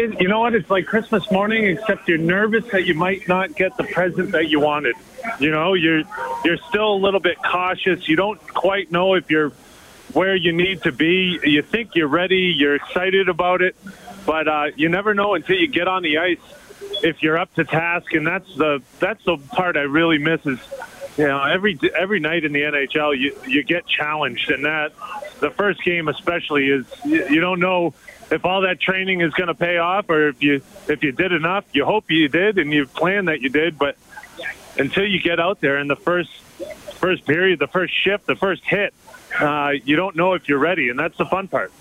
It, 0.00 0.18
you 0.18 0.28
know 0.28 0.40
what? 0.40 0.54
It's 0.54 0.70
like 0.70 0.86
Christmas 0.86 1.30
morning, 1.30 1.66
except 1.66 2.08
you're 2.08 2.16
nervous 2.16 2.64
that 2.72 2.86
you 2.86 2.94
might 2.94 3.28
not 3.28 3.54
get 3.54 3.76
the 3.76 3.84
present 3.84 4.32
that 4.32 4.48
you 4.48 4.58
wanted. 4.58 4.94
You 5.38 5.50
know, 5.50 5.74
you're 5.74 6.04
you're 6.42 6.56
still 6.70 6.94
a 6.94 6.96
little 6.96 7.20
bit 7.20 7.36
cautious. 7.42 8.08
You 8.08 8.16
don't 8.16 8.40
quite 8.48 8.90
know 8.90 9.12
if 9.12 9.30
you're 9.30 9.50
where 10.14 10.34
you 10.34 10.52
need 10.52 10.84
to 10.84 10.92
be. 10.92 11.38
You 11.44 11.60
think 11.60 11.96
you're 11.96 12.08
ready. 12.08 12.54
You're 12.56 12.76
excited 12.76 13.28
about 13.28 13.60
it, 13.60 13.76
but 14.24 14.48
uh, 14.48 14.66
you 14.74 14.88
never 14.88 15.12
know 15.12 15.34
until 15.34 15.56
you 15.56 15.68
get 15.68 15.86
on 15.86 16.02
the 16.02 16.16
ice 16.16 16.38
if 17.02 17.22
you're 17.22 17.36
up 17.36 17.52
to 17.56 17.64
task. 17.64 18.14
And 18.14 18.26
that's 18.26 18.48
the 18.56 18.80
that's 19.00 19.22
the 19.24 19.36
part 19.36 19.76
I 19.76 19.80
really 19.80 20.16
miss 20.16 20.40
is 20.46 20.58
you 21.18 21.28
know 21.28 21.44
every 21.44 21.78
every 21.94 22.20
night 22.20 22.44
in 22.46 22.54
the 22.54 22.62
NHL 22.62 23.18
you 23.18 23.36
you 23.46 23.62
get 23.62 23.86
challenged, 23.86 24.50
and 24.50 24.64
that 24.64 24.92
the 25.40 25.50
first 25.50 25.84
game 25.84 26.08
especially 26.08 26.70
is 26.70 26.86
you, 27.04 27.28
you 27.28 27.40
don't 27.42 27.60
know 27.60 27.92
if 28.30 28.44
all 28.44 28.62
that 28.62 28.80
training 28.80 29.20
is 29.20 29.32
going 29.34 29.48
to 29.48 29.54
pay 29.54 29.78
off 29.78 30.08
or 30.08 30.28
if 30.28 30.42
you 30.42 30.62
if 30.88 31.02
you 31.02 31.12
did 31.12 31.32
enough. 31.32 31.64
You 31.72 31.84
hope 31.84 32.10
you 32.10 32.28
did, 32.28 32.58
and 32.58 32.72
you 32.72 32.86
plan 32.86 33.26
that 33.26 33.40
you 33.40 33.48
did, 33.48 33.78
but 33.78 33.96
until 34.78 35.04
you 35.04 35.20
get 35.20 35.40
out 35.40 35.60
there 35.60 35.78
in 35.78 35.88
the 35.88 35.96
first 35.96 36.30
first 37.00 37.24
period, 37.24 37.58
the 37.58 37.66
first 37.66 37.94
shift, 37.94 38.26
the 38.26 38.36
first 38.36 38.62
hit, 38.64 38.94
uh, 39.38 39.72
you 39.84 39.96
don't 39.96 40.16
know 40.16 40.34
if 40.34 40.48
you're 40.48 40.58
ready, 40.58 40.88
and 40.88 40.98
that's 40.98 41.16
the 41.16 41.26
fun 41.26 41.48
part. 41.48 41.72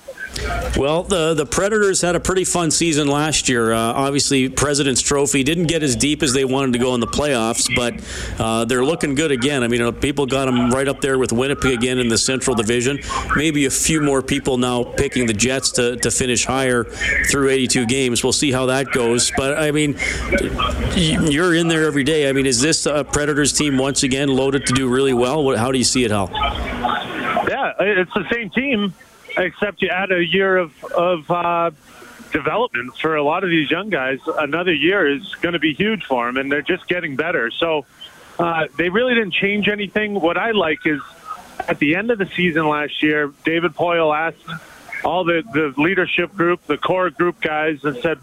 Well, 0.77 1.03
the 1.03 1.33
the 1.33 1.45
Predators 1.45 2.01
had 2.01 2.15
a 2.15 2.19
pretty 2.19 2.45
fun 2.45 2.71
season 2.71 3.07
last 3.07 3.49
year. 3.49 3.73
Uh, 3.73 3.77
obviously, 3.77 4.47
President's 4.47 5.01
Trophy 5.01 5.43
didn't 5.43 5.65
get 5.65 5.83
as 5.83 5.95
deep 5.95 6.23
as 6.23 6.33
they 6.33 6.45
wanted 6.45 6.73
to 6.73 6.79
go 6.79 6.93
in 6.93 6.99
the 7.01 7.07
playoffs, 7.07 7.69
but 7.75 7.95
uh, 8.39 8.65
they're 8.65 8.85
looking 8.85 9.15
good 9.15 9.31
again. 9.31 9.63
I 9.63 9.67
mean, 9.67 9.81
uh, 9.81 9.91
people 9.91 10.25
got 10.25 10.45
them 10.45 10.69
right 10.71 10.87
up 10.87 11.01
there 11.01 11.17
with 11.17 11.33
Winnipeg 11.33 11.73
again 11.73 11.97
in 11.97 12.07
the 12.07 12.17
Central 12.17 12.55
Division. 12.55 12.99
Maybe 13.35 13.65
a 13.65 13.69
few 13.69 14.01
more 14.01 14.21
people 14.21 14.57
now 14.57 14.83
picking 14.83 15.25
the 15.25 15.33
Jets 15.33 15.71
to, 15.71 15.97
to 15.97 16.11
finish 16.11 16.45
higher 16.45 16.85
through 17.29 17.49
82 17.49 17.85
games. 17.87 18.23
We'll 18.23 18.31
see 18.31 18.51
how 18.51 18.67
that 18.67 18.91
goes. 18.91 19.31
But 19.35 19.57
I 19.57 19.71
mean, 19.71 19.97
you're 20.95 21.55
in 21.55 21.67
there 21.67 21.85
every 21.85 22.03
day. 22.03 22.29
I 22.29 22.33
mean, 22.33 22.45
is 22.45 22.61
this 22.61 22.87
Predators 23.11 23.51
team 23.51 23.77
once 23.77 24.03
again 24.03 24.29
loaded 24.29 24.65
to 24.67 24.73
do 24.73 24.87
really 24.87 25.13
well? 25.13 25.57
How 25.57 25.71
do 25.71 25.77
you 25.77 25.83
see 25.83 26.05
it, 26.05 26.11
Hal? 26.11 26.29
It's 27.79 28.13
the 28.13 28.27
same 28.31 28.49
team, 28.49 28.93
except 29.37 29.81
you 29.81 29.89
add 29.89 30.11
a 30.11 30.23
year 30.23 30.57
of 30.57 30.83
of 30.85 31.31
uh, 31.31 31.71
development 32.31 32.97
for 32.97 33.15
a 33.15 33.23
lot 33.23 33.43
of 33.43 33.49
these 33.49 33.71
young 33.71 33.89
guys. 33.89 34.19
Another 34.27 34.73
year 34.73 35.07
is 35.09 35.35
going 35.35 35.53
to 35.53 35.59
be 35.59 35.73
huge 35.73 36.03
for 36.03 36.25
them, 36.25 36.37
and 36.37 36.51
they're 36.51 36.61
just 36.61 36.87
getting 36.87 37.15
better. 37.15 37.49
So 37.51 37.85
uh, 38.37 38.67
they 38.77 38.89
really 38.89 39.15
didn't 39.15 39.33
change 39.33 39.67
anything. 39.67 40.19
What 40.19 40.37
I 40.37 40.51
like 40.51 40.85
is 40.85 41.01
at 41.67 41.79
the 41.79 41.95
end 41.95 42.11
of 42.11 42.17
the 42.17 42.25
season 42.25 42.67
last 42.67 43.01
year, 43.01 43.33
David 43.43 43.73
Poile 43.75 44.15
asked 44.15 44.63
all 45.03 45.23
the, 45.23 45.43
the 45.53 45.73
leadership 45.81 46.35
group, 46.35 46.65
the 46.65 46.77
core 46.77 47.09
group 47.09 47.41
guys, 47.41 47.83
and 47.83 47.97
said, 47.97 48.17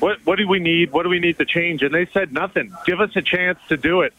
what, 0.00 0.24
what 0.26 0.36
do 0.36 0.46
we 0.46 0.58
need? 0.58 0.92
What 0.92 1.02
do 1.04 1.08
we 1.08 1.18
need 1.18 1.38
to 1.38 1.44
change? 1.44 1.82
And 1.82 1.94
they 1.94 2.06
said 2.06 2.32
nothing. 2.32 2.72
Give 2.86 3.00
us 3.00 3.16
a 3.16 3.22
chance 3.22 3.58
to 3.68 3.76
do 3.76 4.02
it 4.02 4.12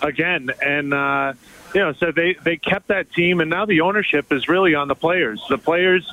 again. 0.00 0.50
And, 0.64 0.94
uh, 0.94 1.32
you 1.76 1.82
know, 1.82 1.92
so 1.92 2.10
they, 2.10 2.32
they 2.42 2.56
kept 2.56 2.88
that 2.88 3.12
team, 3.12 3.42
and 3.42 3.50
now 3.50 3.66
the 3.66 3.82
ownership 3.82 4.32
is 4.32 4.48
really 4.48 4.74
on 4.74 4.88
the 4.88 4.94
players. 4.94 5.44
The 5.50 5.58
players 5.58 6.10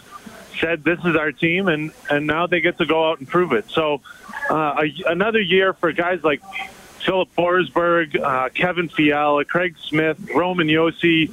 said, 0.59 0.83
this 0.83 0.99
is 1.05 1.15
our 1.15 1.31
team, 1.31 1.69
and, 1.69 1.93
and 2.09 2.27
now 2.27 2.47
they 2.47 2.59
get 2.59 2.79
to 2.79 2.85
go 2.85 3.09
out 3.09 3.19
and 3.19 3.27
prove 3.29 3.53
it. 3.53 3.69
So 3.69 4.01
uh, 4.49 4.83
a, 4.83 4.93
another 5.09 5.39
year 5.39 5.71
for 5.71 5.93
guys 5.93 6.21
like 6.21 6.41
Filip 7.05 7.33
Forsberg, 7.37 8.21
uh, 8.21 8.49
Kevin 8.49 8.89
Fiala, 8.89 9.45
Craig 9.45 9.77
Smith, 9.81 10.17
Roman 10.35 10.67
Josi, 10.67 11.29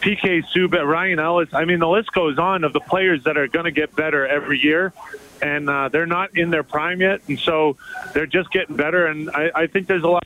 PK 0.00 0.42
Subban, 0.46 0.86
Ryan 0.86 1.18
Ellis. 1.18 1.52
I 1.52 1.66
mean, 1.66 1.78
the 1.78 1.88
list 1.88 2.10
goes 2.10 2.38
on 2.38 2.64
of 2.64 2.72
the 2.72 2.80
players 2.80 3.24
that 3.24 3.36
are 3.36 3.48
going 3.48 3.66
to 3.66 3.70
get 3.70 3.94
better 3.94 4.26
every 4.26 4.60
year, 4.60 4.94
and 5.42 5.68
uh, 5.68 5.90
they're 5.90 6.06
not 6.06 6.38
in 6.38 6.48
their 6.48 6.62
prime 6.62 7.02
yet, 7.02 7.20
and 7.28 7.38
so 7.38 7.76
they're 8.14 8.24
just 8.24 8.50
getting 8.50 8.76
better. 8.76 9.04
And 9.08 9.28
I, 9.28 9.50
I 9.54 9.66
think 9.66 9.88
there's 9.88 10.04
a 10.04 10.08
lot 10.08 10.24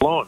alone. 0.00 0.26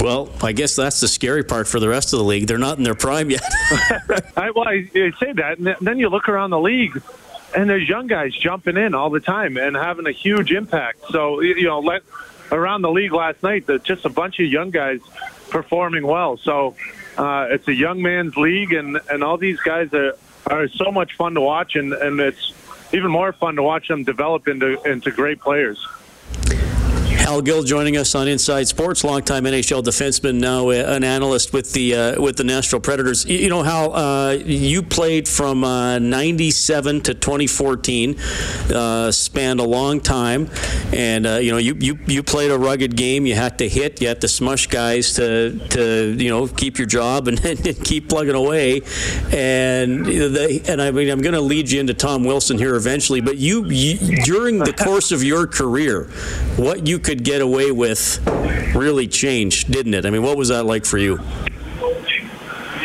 Well, 0.00 0.30
I 0.42 0.52
guess 0.52 0.76
that's 0.76 1.00
the 1.00 1.08
scary 1.08 1.44
part 1.44 1.68
for 1.68 1.80
the 1.80 1.88
rest 1.88 2.12
of 2.12 2.18
the 2.18 2.24
league. 2.24 2.46
They're 2.46 2.58
not 2.58 2.78
in 2.78 2.84
their 2.84 2.94
prime 2.94 3.30
yet. 3.30 3.42
I, 4.36 4.50
well, 4.54 4.68
I, 4.68 4.88
I 4.94 5.12
say 5.18 5.32
that, 5.32 5.58
and 5.58 5.76
then 5.80 5.98
you 5.98 6.08
look 6.08 6.28
around 6.28 6.50
the 6.50 6.60
league, 6.60 7.00
and 7.56 7.68
there's 7.68 7.88
young 7.88 8.06
guys 8.06 8.34
jumping 8.34 8.76
in 8.76 8.94
all 8.94 9.10
the 9.10 9.20
time 9.20 9.56
and 9.56 9.76
having 9.76 10.06
a 10.06 10.12
huge 10.12 10.52
impact. 10.52 11.04
So 11.10 11.40
you 11.40 11.64
know, 11.64 11.80
let 11.80 12.02
around 12.50 12.82
the 12.82 12.90
league 12.90 13.12
last 13.12 13.42
night, 13.42 13.66
there's 13.66 13.82
just 13.82 14.04
a 14.04 14.10
bunch 14.10 14.38
of 14.40 14.46
young 14.46 14.70
guys 14.70 15.00
performing 15.50 16.06
well. 16.06 16.36
So 16.38 16.74
uh, 17.16 17.48
it's 17.50 17.68
a 17.68 17.74
young 17.74 18.02
man's 18.02 18.36
league, 18.36 18.72
and 18.72 19.00
and 19.10 19.22
all 19.22 19.36
these 19.36 19.60
guys 19.60 19.92
are 19.92 20.14
are 20.46 20.68
so 20.68 20.90
much 20.90 21.14
fun 21.16 21.34
to 21.34 21.40
watch, 21.40 21.76
and 21.76 21.92
and 21.92 22.20
it's 22.20 22.52
even 22.92 23.10
more 23.10 23.32
fun 23.32 23.56
to 23.56 23.62
watch 23.62 23.88
them 23.88 24.04
develop 24.04 24.48
into 24.48 24.82
into 24.82 25.10
great 25.10 25.40
players. 25.40 25.84
Hal 27.22 27.40
Gill 27.40 27.62
joining 27.62 27.96
us 27.96 28.16
on 28.16 28.26
Inside 28.26 28.66
Sports, 28.66 29.04
longtime 29.04 29.44
NHL 29.44 29.84
defenseman, 29.84 30.40
now 30.40 30.70
uh, 30.70 30.72
an 30.72 31.04
analyst 31.04 31.52
with 31.52 31.72
the 31.72 31.94
uh, 31.94 32.20
with 32.20 32.36
the 32.36 32.42
Nashville 32.42 32.80
Predators. 32.80 33.24
You, 33.24 33.48
know, 33.48 33.62
Hal, 33.62 33.94
uh, 33.94 34.32
you 34.32 34.82
played 34.82 35.28
from 35.28 35.62
uh, 35.62 36.00
'97 36.00 37.00
to 37.02 37.14
2014, 37.14 38.18
uh, 38.74 39.12
spanned 39.12 39.60
a 39.60 39.64
long 39.64 40.00
time, 40.00 40.50
and 40.92 41.24
uh, 41.24 41.34
you 41.36 41.52
know, 41.52 41.58
you, 41.58 41.76
you 41.78 41.96
you 42.08 42.24
played 42.24 42.50
a 42.50 42.58
rugged 42.58 42.96
game. 42.96 43.24
You 43.24 43.36
had 43.36 43.56
to 43.58 43.68
hit, 43.68 44.02
you 44.02 44.08
had 44.08 44.20
to 44.22 44.28
smush 44.28 44.66
guys 44.66 45.14
to 45.14 45.60
to 45.68 46.16
you 46.18 46.28
know 46.28 46.48
keep 46.48 46.76
your 46.76 46.88
job 46.88 47.28
and, 47.28 47.42
and 47.44 47.84
keep 47.84 48.08
plugging 48.08 48.34
away. 48.34 48.80
And 49.32 50.04
they, 50.06 50.60
and 50.66 50.82
I 50.82 50.90
mean, 50.90 51.08
I'm 51.08 51.22
going 51.22 51.34
to 51.34 51.40
lead 51.40 51.70
you 51.70 51.78
into 51.78 51.94
Tom 51.94 52.24
Wilson 52.24 52.58
here 52.58 52.74
eventually, 52.74 53.20
but 53.20 53.36
you, 53.36 53.64
you 53.66 54.16
during 54.24 54.58
the 54.58 54.72
course 54.84 55.12
of 55.12 55.22
your 55.22 55.46
career, 55.46 56.10
what 56.56 56.84
you 56.84 56.98
could 56.98 57.11
get 57.14 57.40
away 57.40 57.72
with 57.72 58.20
really 58.74 59.06
changed, 59.06 59.70
didn't 59.70 59.94
it? 59.94 60.06
I 60.06 60.10
mean, 60.10 60.22
what 60.22 60.36
was 60.36 60.48
that 60.48 60.64
like 60.64 60.84
for 60.84 60.98
you? 60.98 61.18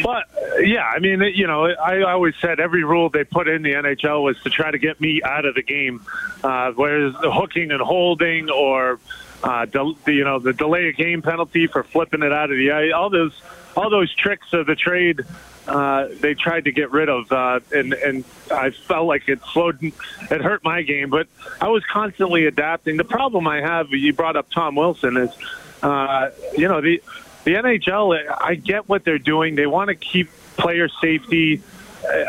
But 0.03 0.25
yeah, 0.61 0.85
I 0.85 0.99
mean, 0.99 1.21
you 1.33 1.47
know, 1.47 1.65
I 1.65 2.01
always 2.03 2.35
said 2.41 2.59
every 2.59 2.83
rule 2.83 3.09
they 3.09 3.23
put 3.23 3.47
in 3.47 3.61
the 3.61 3.73
NHL 3.73 4.23
was 4.23 4.41
to 4.43 4.49
try 4.49 4.71
to 4.71 4.77
get 4.77 4.99
me 4.99 5.21
out 5.23 5.45
of 5.45 5.55
the 5.55 5.63
game, 5.63 6.05
uh, 6.43 6.71
whereas 6.73 7.13
the 7.21 7.31
hooking 7.31 7.71
and 7.71 7.81
holding 7.81 8.49
or 8.49 8.99
uh, 9.43 9.65
the, 9.65 9.95
you 10.07 10.23
know 10.23 10.39
the 10.39 10.53
delay 10.53 10.89
of 10.89 10.95
game 10.95 11.21
penalty 11.21 11.67
for 11.67 11.83
flipping 11.83 12.23
it 12.23 12.33
out 12.33 12.51
of 12.51 12.57
the 12.57 12.71
ice, 12.71 12.91
all 12.93 13.09
those 13.09 13.33
all 13.77 13.91
those 13.91 14.13
tricks 14.15 14.51
of 14.53 14.65
the 14.65 14.75
trade. 14.75 15.23
Uh, 15.67 16.07
they 16.21 16.33
tried 16.33 16.65
to 16.65 16.71
get 16.71 16.91
rid 16.91 17.09
of, 17.09 17.31
uh, 17.31 17.59
and 17.71 17.93
and 17.93 18.23
I 18.49 18.71
felt 18.71 19.05
like 19.05 19.27
it 19.27 19.39
slowed, 19.51 19.83
it 19.83 20.41
hurt 20.41 20.63
my 20.63 20.81
game. 20.81 21.09
But 21.09 21.27
I 21.61 21.67
was 21.67 21.83
constantly 21.85 22.45
adapting. 22.45 22.97
The 22.97 23.03
problem 23.03 23.47
I 23.47 23.61
have, 23.61 23.91
you 23.91 24.13
brought 24.13 24.37
up 24.37 24.49
Tom 24.49 24.75
Wilson, 24.75 25.17
is 25.17 25.29
uh, 25.83 26.31
you 26.57 26.67
know 26.67 26.81
the 26.81 27.03
the 27.43 27.55
NHL. 27.55 28.17
I 28.41 28.55
get 28.55 28.89
what 28.89 29.03
they're 29.03 29.19
doing. 29.19 29.55
They 29.55 29.67
want 29.67 29.89
to 29.89 29.95
keep 29.95 30.29
player 30.55 30.87
safety. 31.01 31.61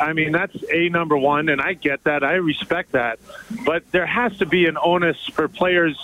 I 0.01 0.13
mean, 0.13 0.33
that's 0.33 0.57
a 0.73 0.89
number 0.89 1.17
one, 1.17 1.49
and 1.49 1.61
I 1.61 1.75
get 1.75 2.03
that. 2.05 2.25
I 2.25 2.35
respect 2.35 2.93
that. 2.93 3.21
But 3.65 3.89
there 3.93 4.07
has 4.07 4.37
to 4.39 4.47
be 4.47 4.67
an 4.67 4.77
onus 4.83 5.27
for 5.27 5.47
players 5.47 5.97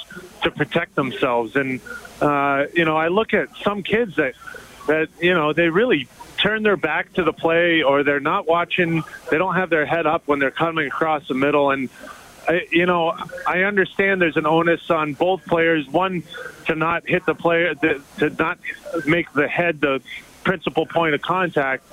to 0.42 0.52
protect 0.52 0.94
themselves. 0.94 1.56
And 1.56 1.80
uh, 2.20 2.66
you 2.72 2.84
know, 2.84 2.96
I 2.96 3.08
look 3.08 3.34
at 3.34 3.48
some 3.64 3.82
kids 3.82 4.16
that 4.16 4.34
that 4.86 5.08
you 5.20 5.34
know 5.34 5.52
they 5.52 5.68
really 5.68 6.08
turn 6.38 6.62
their 6.62 6.76
back 6.76 7.12
to 7.14 7.24
the 7.24 7.32
play 7.32 7.82
or 7.82 8.02
they're 8.02 8.20
not 8.20 8.46
watching. 8.46 9.02
They 9.30 9.38
don't 9.38 9.54
have 9.54 9.70
their 9.70 9.86
head 9.86 10.06
up 10.06 10.26
when 10.26 10.38
they're 10.38 10.50
coming 10.50 10.86
across 10.86 11.28
the 11.28 11.34
middle 11.34 11.70
and. 11.70 11.88
I, 12.46 12.66
you 12.70 12.84
know, 12.84 13.16
I 13.46 13.62
understand 13.62 14.20
there's 14.20 14.36
an 14.36 14.44
onus 14.44 14.90
on 14.90 15.14
both 15.14 15.46
players. 15.46 15.88
One, 15.88 16.24
to 16.66 16.74
not 16.74 17.08
hit 17.08 17.24
the 17.24 17.34
player, 17.34 17.74
to, 17.74 18.02
not 18.38 18.58
make 19.06 19.32
the 19.32 19.48
head 19.48 19.80
the 19.80 20.02
principal 20.44 20.84
point 20.84 21.14
of 21.14 21.22
contact. 21.22 21.84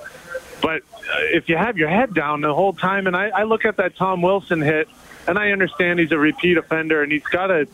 But 0.60 0.82
uh, 0.82 1.20
if 1.32 1.48
you 1.48 1.56
have 1.56 1.78
your 1.78 1.88
head 1.88 2.14
down 2.14 2.42
the 2.42 2.54
whole 2.54 2.74
time, 2.74 3.06
and 3.06 3.16
I, 3.16 3.30
I 3.30 3.42
look 3.44 3.64
at 3.64 3.78
that 3.78 3.96
Tom 3.96 4.20
Wilson 4.22 4.60
hit, 4.60 4.88
and 5.26 5.38
I 5.38 5.52
understand 5.52 5.98
he's 5.98 6.12
a 6.12 6.18
repeat 6.18 6.58
offender, 6.58 7.02
and 7.02 7.10
he's 7.10 7.22
got 7.22 7.46
to 7.46 7.66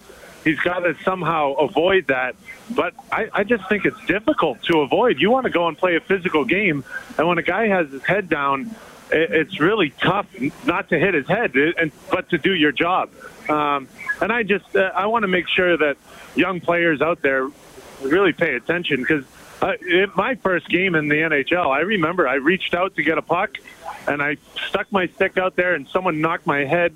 he's 0.45 0.59
got 0.61 0.81
to 0.81 0.97
somehow 1.03 1.55
avoid 1.55 2.07
that. 2.09 2.37
But 2.71 2.95
I, 3.11 3.29
I 3.33 3.45
just 3.45 3.69
think 3.69 3.85
it's 3.85 4.05
difficult 4.07 4.63
to 4.65 4.81
avoid. 4.81 5.19
You 5.19 5.31
want 5.31 5.45
to 5.45 5.51
go 5.51 5.69
and 5.69 5.77
play 5.77 5.97
a 5.97 6.01
physical 6.01 6.45
game, 6.45 6.85
and 7.17 7.29
when 7.29 7.39
a 7.39 7.43
guy 7.43 7.69
has 7.69 7.91
his 7.91 8.05
head 8.05 8.29
down, 8.29 8.75
it, 9.11 9.31
it's 9.31 9.61
really 9.61 9.91
tough 9.91 10.27
not 10.67 10.89
to 10.91 10.99
hit 10.99 11.15
his 11.15 11.27
head, 11.27 11.55
and 11.57 11.93
but 12.11 12.29
to 12.31 12.39
do 12.39 12.55
your 12.55 12.73
job. 12.73 13.11
Um, 13.49 13.89
and 14.21 14.33
I 14.33 14.43
just 14.43 14.75
uh, 14.77 14.91
I 14.95 15.07
want 15.07 15.23
to 15.23 15.29
make 15.29 15.49
sure 15.49 15.77
that 15.77 15.97
young 16.35 16.61
players 16.61 17.01
out 17.01 17.23
there 17.23 17.49
really 18.03 18.33
pay 18.33 18.55
attention 18.55 19.01
because 19.01 19.25
uh, 19.61 19.73
my 20.15 20.37
first 20.37 20.69
game 20.69 20.95
in 20.95 21.09
the 21.09 21.17
NHL, 21.17 21.67
I 21.67 21.81
remember 21.81 22.29
I 22.29 22.35
reached 22.35 22.75
out 22.75 22.95
to 22.97 23.03
get 23.03 23.19
a 23.19 23.23
puck, 23.23 23.57
and 24.07 24.23
I 24.23 24.37
stuck 24.69 24.91
my 24.93 25.09
stick 25.09 25.37
out 25.37 25.57
there, 25.57 25.75
and 25.75 25.89
someone 25.89 26.21
knocked 26.21 26.47
my 26.47 26.65
head 26.65 26.95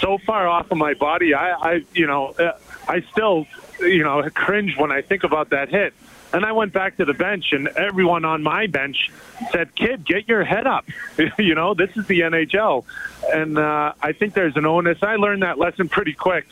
so 0.00 0.18
far 0.18 0.48
off 0.48 0.70
of 0.70 0.78
my 0.78 0.94
body. 0.94 1.34
I, 1.34 1.52
I 1.52 1.84
you 1.94 2.06
know, 2.06 2.28
uh, 2.38 2.58
I 2.88 3.02
still, 3.12 3.46
you 3.80 4.04
know, 4.04 4.28
cringe 4.30 4.76
when 4.76 4.92
I 4.92 5.02
think 5.02 5.24
about 5.24 5.50
that 5.50 5.68
hit. 5.68 5.94
And 6.32 6.44
I 6.44 6.50
went 6.50 6.72
back 6.72 6.96
to 6.96 7.04
the 7.04 7.14
bench, 7.14 7.52
and 7.52 7.68
everyone 7.68 8.24
on 8.24 8.42
my 8.42 8.66
bench 8.66 9.10
said, 9.52 9.72
"Kid, 9.76 10.04
get 10.04 10.28
your 10.28 10.42
head 10.42 10.66
up. 10.66 10.84
you 11.38 11.54
know, 11.54 11.74
this 11.74 11.96
is 11.96 12.06
the 12.06 12.20
NHL." 12.20 12.84
And 13.32 13.56
uh, 13.56 13.92
I 14.02 14.12
think 14.12 14.34
there's 14.34 14.56
an 14.56 14.66
onus. 14.66 15.00
I 15.02 15.14
learned 15.14 15.42
that 15.42 15.58
lesson 15.58 15.88
pretty 15.88 16.12
quick. 16.12 16.44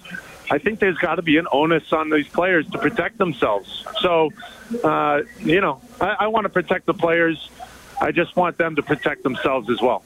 I 0.52 0.58
think 0.58 0.78
there's 0.78 0.98
got 0.98 1.16
to 1.16 1.22
be 1.22 1.36
an 1.36 1.48
onus 1.50 1.92
on 1.92 2.10
these 2.10 2.28
players 2.28 2.68
to 2.70 2.78
protect 2.78 3.18
themselves. 3.18 3.84
So, 4.00 4.30
uh, 4.84 5.22
you 5.40 5.60
know, 5.60 5.80
I, 6.00 6.16
I 6.20 6.26
want 6.28 6.44
to 6.44 6.50
protect 6.50 6.86
the 6.86 6.94
players. 6.94 7.50
I 8.00 8.12
just 8.12 8.36
want 8.36 8.58
them 8.58 8.76
to 8.76 8.82
protect 8.82 9.22
themselves 9.22 9.70
as 9.70 9.80
well. 9.80 10.04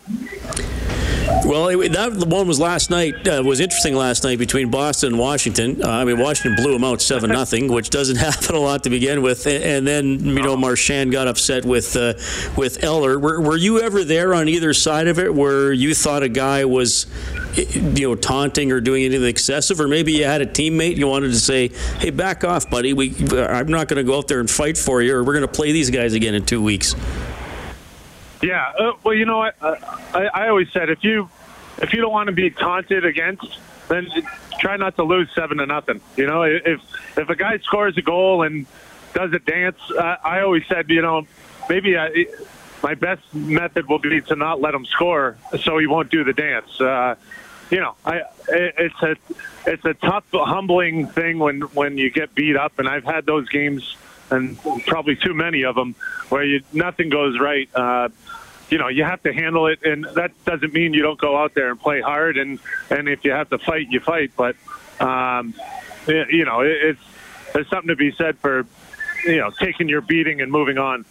Well, 1.45 1.69
that 1.89 2.27
one 2.27 2.49
was 2.49 2.59
last 2.59 2.91
night. 2.91 3.27
Uh, 3.27 3.43
was 3.45 3.61
interesting 3.61 3.95
last 3.95 4.25
night 4.25 4.39
between 4.39 4.71
Boston 4.71 5.13
and 5.13 5.19
Washington. 5.19 5.83
Uh, 5.83 5.89
I 5.89 6.05
mean, 6.05 6.19
Washington 6.19 6.63
blew 6.63 6.73
them 6.73 6.83
out 6.83 7.01
seven 7.01 7.31
nothing, 7.41 7.69
which 7.73 7.91
doesn't 7.91 8.17
happen 8.29 8.57
a 8.57 8.59
lot 8.59 8.83
to 8.85 8.91
begin 8.91 9.23
with. 9.23 9.47
And, 9.47 9.63
and 9.63 9.87
then 9.87 10.21
you 10.25 10.43
know 10.43 10.57
Marchand 10.57 11.13
got 11.13 11.29
upset 11.29 11.65
with 11.65 11.95
uh, 11.97 12.15
with 12.57 12.83
Eller. 12.83 13.19
Were, 13.19 13.41
were 13.41 13.57
you 13.57 13.81
ever 13.81 14.03
there 14.03 14.35
on 14.35 14.49
either 14.49 14.73
side 14.73 15.09
of 15.09 15.19
it, 15.19 15.33
where 15.33 15.73
you 15.73 15.95
thought 15.95 16.23
a 16.23 16.29
guy 16.29 16.65
was 16.65 17.07
you 17.55 18.09
know 18.09 18.15
taunting 18.15 18.73
or 18.73 18.81
doing 18.81 19.05
anything 19.05 19.29
excessive, 19.29 19.81
or 19.81 19.89
maybe 19.89 20.13
you 20.13 20.25
had 20.25 20.41
a 20.41 20.47
teammate 20.47 20.97
you 20.97 21.07
wanted 21.07 21.29
to 21.29 21.41
say, 21.41 21.69
"Hey, 21.99 22.11
back 22.11 22.45
off, 22.45 22.69
buddy. 22.71 22.93
We 22.93 23.15
I'm 23.33 23.69
not 23.69 23.89
going 23.89 23.99
to 23.99 24.05
go 24.05 24.19
out 24.19 24.29
there 24.29 24.41
and 24.41 24.51
fight 24.51 24.79
for 24.79 25.03
you, 25.03 25.15
or 25.15 25.23
we're 25.23 25.35
going 25.35 25.47
to 25.47 25.49
play 25.49 25.73
these 25.73 25.91
guys 25.91 26.15
again 26.15 26.35
in 26.35 26.45
two 26.45 26.63
weeks." 26.63 26.95
Yeah, 28.43 28.73
uh, 28.79 28.93
well, 29.03 29.15
you 29.15 29.25
know? 29.25 29.43
Uh, 29.43 29.77
I, 30.15 30.27
I 30.33 30.49
always 30.49 30.71
said 30.73 30.91
if 30.91 31.03
you 31.03 31.29
if 31.79 31.93
you 31.93 32.01
don't 32.01 32.13
want 32.13 32.29
to 32.29 32.33
be 32.33 32.51
taunted 32.51 33.05
against, 33.05 33.59
then 33.89 34.09
try 34.59 34.77
not 34.77 34.97
to 34.97 35.05
lose 35.05 35.29
seven 35.35 35.59
to 35.59 35.67
nothing. 35.67 36.01
You 36.17 36.27
know, 36.27 36.43
if 36.43 36.81
if 37.17 37.29
a 37.29 37.37
guy 37.37 37.59
scores 37.59 37.97
a 37.97 38.03
goal 38.03 38.43
and 38.43 38.67
does 39.15 39.33
a 39.33 39.39
dance, 39.39 39.79
uh, 39.91 40.17
I 40.23 40.41
always 40.41 40.67
said, 40.67 40.91
you 40.91 41.03
know, 41.03 41.27
maybe 41.69 41.97
I, 41.97 42.27
my 42.83 42.95
best 42.95 43.23
method 43.35 43.89
will 43.89 43.99
be 43.99 44.21
to 44.23 44.37
not 44.37 44.61
let 44.61 44.75
him 44.75 44.85
score, 44.85 45.37
so 45.63 45.79
he 45.79 45.87
won't 45.87 46.11
do 46.11 46.25
the 46.25 46.33
dance. 46.33 46.81
Uh, 46.81 47.15
you 47.71 47.81
know, 47.81 47.95
I 48.05 48.23
it's 48.49 49.03
a 49.03 49.17
it's 49.67 49.85
a 49.85 49.95
tough, 49.95 50.25
humbling 50.33 51.07
thing 51.09 51.39
when 51.39 51.63
when 51.63 51.99
you 51.99 52.11
get 52.11 52.35
beat 52.35 52.57
up, 52.57 52.79
and 52.79 52.89
I've 52.89 53.05
had 53.05 53.27
those 53.27 53.49
games 53.49 53.97
and 54.31 54.59
probably 54.87 55.17
too 55.17 55.35
many 55.35 55.65
of 55.65 55.75
them 55.75 55.95
where 56.29 56.45
you 56.45 56.63
nothing 56.73 57.09
goes 57.09 57.39
right. 57.39 57.69
Uh, 57.75 58.09
you 58.71 58.79
know, 58.79 58.89
you 58.89 59.05
have 59.05 59.23
to 59.23 59.33
handle 59.33 59.69
it, 59.69 59.85
and 59.85 60.05
that 60.15 60.33
doesn't 60.45 60.73
mean 60.73 60.93
you 60.93 61.03
don't 61.03 61.21
go 61.21 61.37
out 61.37 61.55
there 61.55 61.71
and 61.71 61.81
play 61.81 62.01
hard. 62.01 62.37
And 62.37 62.59
and 62.91 63.09
if 63.09 63.25
you 63.25 63.31
have 63.31 63.49
to 63.51 63.59
fight, 63.59 63.89
you 63.91 64.01
fight. 64.01 64.33
But 64.37 64.57
um, 65.01 65.55
you 66.07 66.45
know, 66.45 66.61
it, 66.61 66.73
it's 66.83 67.01
there's 67.53 67.69
something 67.69 67.89
to 67.89 67.97
be 67.97 68.13
said 68.13 68.39
for 68.39 68.67
you 69.25 69.37
know 69.37 69.51
taking 69.51 69.89
your 69.89 70.01
beating 70.01 70.41
and 70.41 70.51
moving 70.51 70.79
on. 70.79 71.05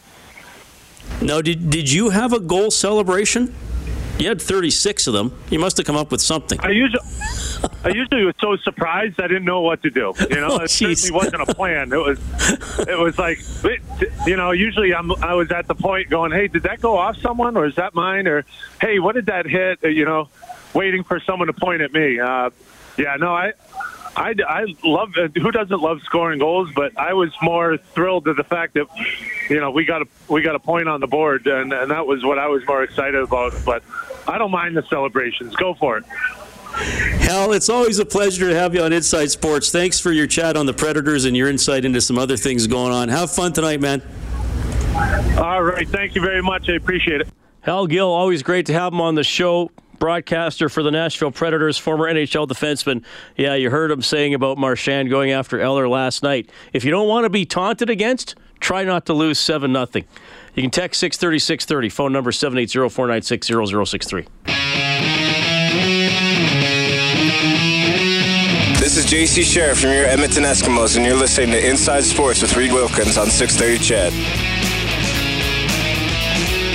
Now, 1.22 1.42
did 1.42 1.70
did 1.70 1.92
you 1.92 2.10
have 2.10 2.34
a 2.34 2.40
goal 2.40 2.72
celebration? 2.72 3.56
You 4.18 4.30
had 4.30 4.42
36 4.42 5.08
of 5.08 5.14
them. 5.14 5.38
You 5.50 5.60
must 5.60 5.76
have 5.78 5.86
come 5.86 5.98
up 5.98 6.10
with 6.12 6.22
something. 6.22 6.58
I 6.62 6.70
usually, 6.70 7.04
I 7.84 7.90
usually 7.90 8.24
was 8.24 8.36
so 8.40 8.56
surprised 8.56 9.20
I 9.20 9.28
didn't 9.28 9.44
know 9.46 9.62
what 9.62 9.84
to 9.84 9.90
do. 9.90 10.14
You 10.30 10.36
know, 10.38 10.48
Oh, 10.52 10.64
it 10.64 10.70
certainly 10.70 11.12
wasn't 11.12 11.42
a 11.42 11.54
plan. 11.54 11.92
It 11.92 11.98
was, 11.98 12.20
it 12.88 12.98
was 12.98 13.18
like, 13.20 13.40
you 14.26 14.38
know, 14.38 14.52
usually 14.52 14.94
I'm, 14.96 15.12
I 15.24 15.34
was 15.34 15.52
at 15.52 15.68
the 15.68 15.76
point 15.76 16.10
going, 16.10 16.32
hey, 16.32 16.48
did 16.48 16.64
that 16.64 16.80
go 16.80 16.98
off 16.98 17.18
someone 17.18 17.58
or 17.58 17.66
is 17.66 17.76
that 17.76 17.94
mine? 17.94 18.28
Or 18.28 18.46
hey, 18.80 19.00
what 19.00 19.16
did 19.16 19.26
that 19.26 19.46
hit? 19.48 19.80
Or, 19.84 19.90
you 19.90 20.06
know, 20.06 20.30
waiting 20.74 21.04
for 21.04 21.20
someone 21.20 21.48
to 21.48 21.54
point 21.54 21.82
at 21.82 21.92
me. 21.92 22.20
Uh, 22.20 22.52
yeah, 22.98 23.18
no, 23.18 23.34
I, 23.34 23.52
I, 24.16 24.34
I 24.48 24.66
love. 24.84 25.14
uh, 25.18 25.28
Who 25.40 25.52
doesn't 25.52 25.82
love 25.82 26.02
scoring 26.04 26.40
goals? 26.40 26.70
But 26.76 26.98
I 26.98 27.14
was 27.14 27.32
more 27.42 27.78
thrilled 27.78 28.26
to 28.26 28.34
the 28.34 28.44
fact 28.44 28.76
that, 28.76 28.88
you 29.50 29.60
know, 29.60 29.72
we 29.72 29.84
got 29.86 30.02
a 30.02 30.06
we 30.30 30.42
got 30.42 30.56
a 30.56 30.60
point 30.60 30.88
on 30.88 31.02
the 31.02 31.08
board, 31.08 31.46
and, 31.48 31.74
and 31.74 31.92
that 31.92 32.08
was 32.08 32.24
what 32.24 32.40
I 32.40 32.48
was 32.48 32.66
more 32.66 32.84
excited 32.84 33.16
about. 33.22 33.54
But 33.66 33.84
I 34.28 34.38
don't 34.38 34.52
mind 34.52 34.78
the 34.78 34.84
celebrations. 34.84 35.56
Go 35.56 35.74
for 35.74 35.98
it. 35.98 36.06
Hal, 36.76 37.54
it's 37.54 37.70
always 37.70 38.00
a 38.00 38.06
pleasure 38.06 38.50
to 38.50 38.56
have 38.56 38.74
you 38.76 38.82
on 38.84 38.92
Inside 38.92 39.32
Sports. 39.32 39.72
Thanks 39.72 40.00
for 40.00 40.12
your 40.12 40.28
chat 40.28 40.58
on 40.58 40.66
the 40.66 40.74
Predators 40.74 41.24
and 41.26 41.36
your 41.36 41.48
insight 41.50 41.86
into 41.86 42.02
some 42.02 42.18
other 42.18 42.36
things 42.38 42.68
going 42.68 42.92
on. 42.92 43.08
Have 43.10 43.32
fun 43.32 43.54
tonight, 43.54 43.80
man. 43.80 44.02
All 45.38 45.64
right. 45.64 45.88
Thank 45.88 46.16
you 46.16 46.22
very 46.22 46.42
much. 46.42 46.70
I 46.70 46.74
appreciate 46.74 47.22
it. 47.22 47.28
Hal 47.62 47.88
Gill, 47.88 48.08
always 48.10 48.44
great 48.44 48.66
to 48.68 48.74
have 48.74 48.94
him 48.94 49.02
on 49.02 49.16
the 49.16 49.24
show. 49.24 49.72
Broadcaster 50.06 50.70
for 50.70 50.84
the 50.84 50.92
Nashville 50.92 51.32
Predators, 51.32 51.80
former 51.80 52.06
NHL 52.06 52.48
defenseman. 52.48 53.04
Yeah, 53.36 53.56
you 53.56 53.72
heard 53.72 53.90
him 53.90 54.04
saying 54.04 54.36
about 54.36 54.56
Marchand 54.56 55.10
going 55.10 55.32
after 55.32 55.60
Eller 55.60 55.90
last 55.90 56.22
night. 56.22 56.48
If 56.74 56.86
you 56.86 56.92
don't 56.92 57.08
want 57.08 57.24
to 57.24 57.30
be 57.32 57.44
taunted 57.44 57.90
against, 57.90 58.36
try 58.60 58.84
not 58.84 59.08
to 59.08 59.14
lose 59.14 59.40
7 59.40 59.74
0. 59.74 59.88
You 60.54 60.62
can 60.62 60.70
text 60.70 61.00
630 61.00 61.40
630, 61.40 61.90
phone 61.90 62.14
number 62.14 62.32
780 62.32 62.88
496 62.88 63.48
0063. 63.48 64.28
This 68.78 68.98
is 68.98 69.08
JC 69.08 69.42
Sherritt 69.42 69.82
from 69.82 69.90
your 69.90 70.06
Edmonton 70.06 70.44
Eskimos, 70.44 70.98
and 70.98 71.04
you're 71.04 71.18
listening 71.18 71.50
to 71.50 71.68
Inside 71.68 72.04
Sports 72.04 72.44
with 72.44 72.56
Reed 72.56 72.72
Wilkins 72.72 73.18
on 73.18 73.26
630 73.26 73.84
CHED. 73.84 74.55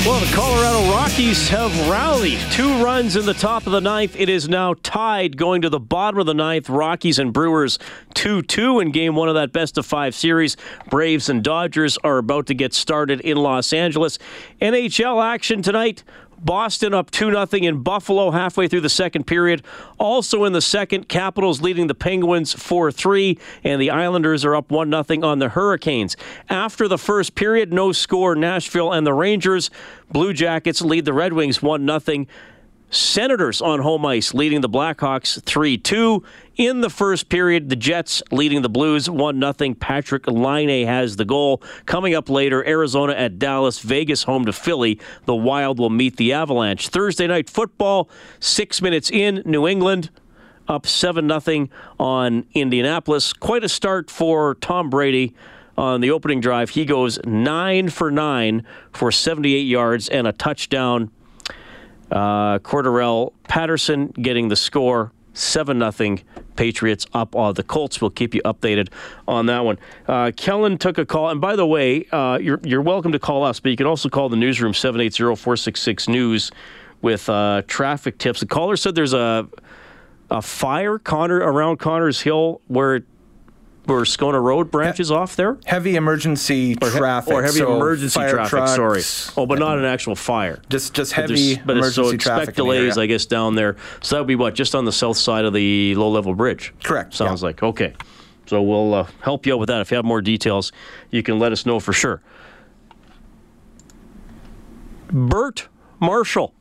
Well, 0.06 0.18
the 0.18 0.34
Colorado 0.34 0.90
Rockies 0.90 1.46
have 1.50 1.70
rallied. 1.86 2.38
Two 2.52 2.82
runs 2.82 3.16
in 3.16 3.26
the 3.26 3.34
top 3.34 3.66
of 3.66 3.72
the 3.72 3.82
ninth. 3.82 4.16
It 4.18 4.30
is 4.30 4.48
now 4.48 4.74
tied 4.82 5.36
going 5.36 5.60
to 5.60 5.68
the 5.68 5.78
bottom 5.78 6.18
of 6.18 6.24
the 6.24 6.32
ninth. 6.32 6.70
Rockies 6.70 7.18
and 7.18 7.34
Brewers 7.34 7.78
2 8.14 8.40
2 8.40 8.80
in 8.80 8.92
game 8.92 9.14
one 9.14 9.28
of 9.28 9.34
that 9.34 9.52
best 9.52 9.76
of 9.76 9.84
five 9.84 10.14
series. 10.14 10.56
Braves 10.88 11.28
and 11.28 11.44
Dodgers 11.44 11.98
are 12.02 12.16
about 12.16 12.46
to 12.46 12.54
get 12.54 12.72
started 12.72 13.20
in 13.20 13.36
Los 13.36 13.74
Angeles. 13.74 14.18
NHL 14.62 15.22
action 15.22 15.60
tonight. 15.60 16.02
Boston 16.44 16.94
up 16.94 17.10
2 17.10 17.30
0 17.30 17.46
in 17.52 17.82
Buffalo 17.82 18.30
halfway 18.30 18.66
through 18.68 18.80
the 18.80 18.88
second 18.88 19.26
period. 19.26 19.62
Also 19.98 20.44
in 20.44 20.52
the 20.52 20.60
second, 20.60 21.08
Capitals 21.08 21.60
leading 21.60 21.86
the 21.86 21.94
Penguins 21.94 22.52
4 22.52 22.90
3, 22.90 23.38
and 23.64 23.80
the 23.80 23.90
Islanders 23.90 24.44
are 24.44 24.56
up 24.56 24.70
1 24.70 24.90
0 24.90 25.22
on 25.22 25.38
the 25.38 25.50
Hurricanes. 25.50 26.16
After 26.48 26.88
the 26.88 26.98
first 26.98 27.34
period, 27.34 27.72
no 27.72 27.92
score, 27.92 28.34
Nashville 28.34 28.92
and 28.92 29.06
the 29.06 29.14
Rangers. 29.14 29.70
Blue 30.10 30.32
Jackets 30.32 30.80
lead 30.82 31.04
the 31.04 31.12
Red 31.12 31.32
Wings 31.32 31.62
1 31.62 32.00
0. 32.00 32.26
Senators 32.90 33.62
on 33.62 33.80
home 33.80 34.04
ice 34.04 34.34
leading 34.34 34.60
the 34.60 34.68
Blackhawks 34.68 35.42
3 35.42 35.78
2. 35.78 36.24
In 36.56 36.80
the 36.80 36.90
first 36.90 37.28
period, 37.28 37.68
the 37.68 37.76
Jets 37.76 38.22
leading 38.32 38.62
the 38.62 38.68
Blues 38.68 39.08
1 39.08 39.40
0. 39.40 39.52
Patrik 39.74 40.26
Laine 40.26 40.86
has 40.86 41.16
the 41.16 41.24
goal. 41.24 41.62
Coming 41.86 42.14
up 42.14 42.28
later, 42.28 42.66
Arizona 42.66 43.12
at 43.12 43.38
Dallas, 43.38 43.78
Vegas 43.78 44.24
home 44.24 44.44
to 44.44 44.52
Philly. 44.52 44.98
The 45.24 45.36
Wild 45.36 45.78
will 45.78 45.90
meet 45.90 46.16
the 46.16 46.32
Avalanche. 46.32 46.88
Thursday 46.88 47.28
night 47.28 47.48
football, 47.48 48.10
six 48.40 48.82
minutes 48.82 49.10
in, 49.10 49.42
New 49.46 49.68
England 49.68 50.10
up 50.70 50.86
7 50.86 51.28
0 51.40 51.68
on 51.98 52.46
Indianapolis. 52.54 53.32
Quite 53.32 53.64
a 53.64 53.68
start 53.68 54.10
for 54.10 54.54
Tom 54.56 54.88
Brady 54.88 55.34
on 55.76 56.00
the 56.00 56.10
opening 56.10 56.40
drive. 56.40 56.70
He 56.70 56.84
goes 56.84 57.18
9 57.24 57.88
for 57.88 58.10
9 58.10 58.64
for 58.92 59.10
78 59.10 59.60
yards 59.60 60.08
and 60.08 60.26
a 60.26 60.32
touchdown. 60.32 61.10
Uh, 62.10 62.58
Cordarrelle 62.58 63.32
Patterson 63.44 64.08
getting 64.08 64.48
the 64.48 64.56
score 64.56 65.12
7 65.34 65.78
nothing 65.78 66.22
Patriots 66.56 67.06
up 67.14 67.34
on 67.34 67.54
the 67.54 67.62
Colts. 67.62 68.00
We'll 68.00 68.10
keep 68.10 68.34
you 68.34 68.42
updated 68.42 68.88
on 69.26 69.46
that 69.46 69.64
one. 69.64 69.78
Uh, 70.06 70.32
Kellen 70.36 70.76
took 70.76 70.98
a 70.98 71.06
call. 71.06 71.30
And 71.30 71.40
by 71.40 71.56
the 71.56 71.66
way, 71.66 72.06
uh, 72.12 72.38
you're, 72.40 72.60
you're 72.64 72.82
welcome 72.82 73.12
to 73.12 73.18
call 73.18 73.44
us, 73.44 73.60
but 73.60 73.70
you 73.70 73.76
can 73.76 73.86
also 73.86 74.08
call 74.08 74.28
the 74.28 74.36
newsroom 74.36 74.74
780 74.74 75.36
466 75.36 76.08
News 76.08 76.50
with 77.00 77.28
uh, 77.28 77.62
traffic 77.66 78.18
tips. 78.18 78.40
The 78.40 78.46
caller 78.46 78.76
said 78.76 78.94
there's 78.94 79.14
a, 79.14 79.48
a 80.30 80.42
fire 80.42 80.98
Connor 80.98 81.38
around 81.38 81.78
Connors 81.78 82.20
Hill 82.20 82.60
where 82.66 83.04
where 83.86 84.02
Scona 84.02 84.40
Road 84.40 84.70
branches 84.70 85.10
off 85.10 85.36
there. 85.36 85.58
Heavy 85.66 85.96
emergency 85.96 86.76
Or 86.82 86.90
he- 86.90 86.98
traffic. 86.98 87.32
or 87.34 87.42
heavy 87.42 87.58
so 87.58 87.74
emergency 87.76 88.20
traffic. 88.20 88.68
Sorry. 88.68 89.02
Oh, 89.36 89.46
but 89.46 89.58
not 89.58 89.78
an 89.78 89.84
actual 89.84 90.14
fire. 90.14 90.60
Just 90.68 90.94
just 90.94 91.12
heavy 91.12 91.56
but 91.56 91.74
so 91.74 91.78
emergency 91.78 92.14
expect 92.16 92.36
traffic. 92.38 92.54
delays. 92.56 92.98
I 92.98 93.06
guess, 93.06 93.26
down 93.26 93.54
there. 93.54 93.76
So 94.02 94.14
that 94.16 94.20
would 94.20 94.28
be 94.28 94.36
what 94.36 94.54
just 94.54 94.74
on 94.74 94.84
the 94.84 94.92
south 94.92 95.16
side 95.16 95.44
of 95.44 95.52
the 95.52 95.94
low 95.96 96.10
level 96.10 96.34
bridge. 96.34 96.72
Correct, 96.84 97.14
Sounds 97.14 97.42
yeah. 97.42 97.46
like 97.46 97.62
okay. 97.62 97.94
So 98.46 98.60
we'll 98.62 98.94
uh, 98.94 99.06
help 99.20 99.46
you 99.46 99.54
out 99.54 99.60
with 99.60 99.68
that. 99.68 99.80
If 99.80 99.90
you 99.90 99.96
have 99.96 100.04
more 100.04 100.20
details, 100.20 100.72
you 101.10 101.22
can 101.22 101.38
let 101.38 101.52
us 101.52 101.64
know 101.66 101.78
for 101.80 101.92
sure. 101.92 102.20
Bert 105.12 105.68
Marshall. 106.00 106.54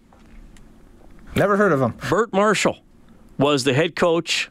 Never 1.35 1.57
heard 1.57 1.71
of 1.71 1.81
him. 1.81 1.93
Bert 2.09 2.33
Marshall 2.33 2.79
was 3.37 3.63
the 3.63 3.73
head 3.73 3.95
coach 3.95 4.49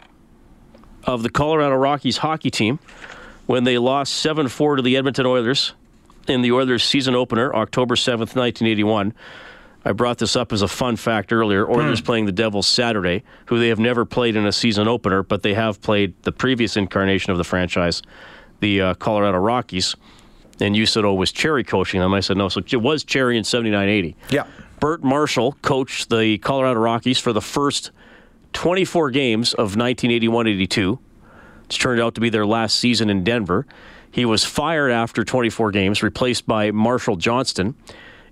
of 1.09 1.23
the 1.23 1.31
Colorado 1.31 1.75
Rockies 1.75 2.19
hockey 2.19 2.51
team 2.51 2.79
when 3.47 3.65
they 3.65 3.79
lost 3.79 4.13
7 4.15 4.47
4 4.47 4.77
to 4.77 4.83
the 4.83 4.97
Edmonton 4.97 5.25
Oilers 5.25 5.73
in 6.29 6.43
the 6.43 6.53
Oilers 6.53 6.85
season 6.85 7.15
opener, 7.15 7.55
October 7.55 7.95
7th, 7.95 8.37
1981. 8.37 9.15
I 9.87 9.93
brought 9.93 10.19
this 10.19 10.37
up 10.37 10.53
as 10.53 10.61
a 10.61 10.69
fun 10.69 10.97
fact 10.97 11.33
earlier. 11.33 11.67
Oilers 11.67 12.03
playing 12.03 12.27
the 12.27 12.33
Devils 12.33 12.67
Saturday, 12.67 13.23
who 13.47 13.59
they 13.59 13.69
have 13.69 13.79
never 13.79 14.05
played 14.05 14.37
in 14.37 14.45
a 14.45 14.53
season 14.53 14.87
opener, 14.87 15.23
but 15.23 15.43
they 15.43 15.55
have 15.55 15.81
played 15.81 16.13
the 16.25 16.33
previous 16.33 16.77
incarnation 16.77 17.33
of 17.33 17.39
the 17.39 17.45
franchise, 17.45 18.03
the 18.61 18.83
uh, 18.83 18.95
Colorado 18.95 19.39
Rockies. 19.39 19.97
And 20.61 20.77
you 20.77 20.85
said, 20.85 21.07
oh, 21.07 21.15
was 21.15 21.33
Cherry 21.33 21.65
coaching 21.65 22.01
them? 22.01 22.13
I 22.13 22.21
said, 22.21 22.37
no. 22.37 22.51
So 22.51 22.61
it 22.61 22.83
was 22.83 23.03
Cherry 23.03 23.39
in 23.39 23.45
79 23.45 23.89
80. 23.89 24.17
Yeah. 24.29 24.47
Bert 24.79 25.03
Marshall 25.03 25.53
coached 25.63 26.11
the 26.11 26.37
Colorado 26.39 26.81
Rockies 26.81 27.19
for 27.19 27.33
the 27.33 27.41
first 27.41 27.93
24 28.59 29.13
games 29.13 29.55
of 29.55 29.77
1981-82. 29.77 30.99
It's 31.67 31.79
turned 31.79 32.01
out 32.01 32.17
to 32.17 32.21
be 32.21 32.29
their 32.29 32.45
last 32.45 32.77
season 32.77 33.09
in 33.09 33.23
Denver. 33.23 33.69
He 34.11 34.25
was 34.25 34.45
fired 34.45 34.91
after 34.91 35.23
24 35.23 35.71
games, 35.71 36.03
replaced 36.03 36.45
by 36.45 36.73
Marshall 36.73 37.15
Johnston. 37.15 37.77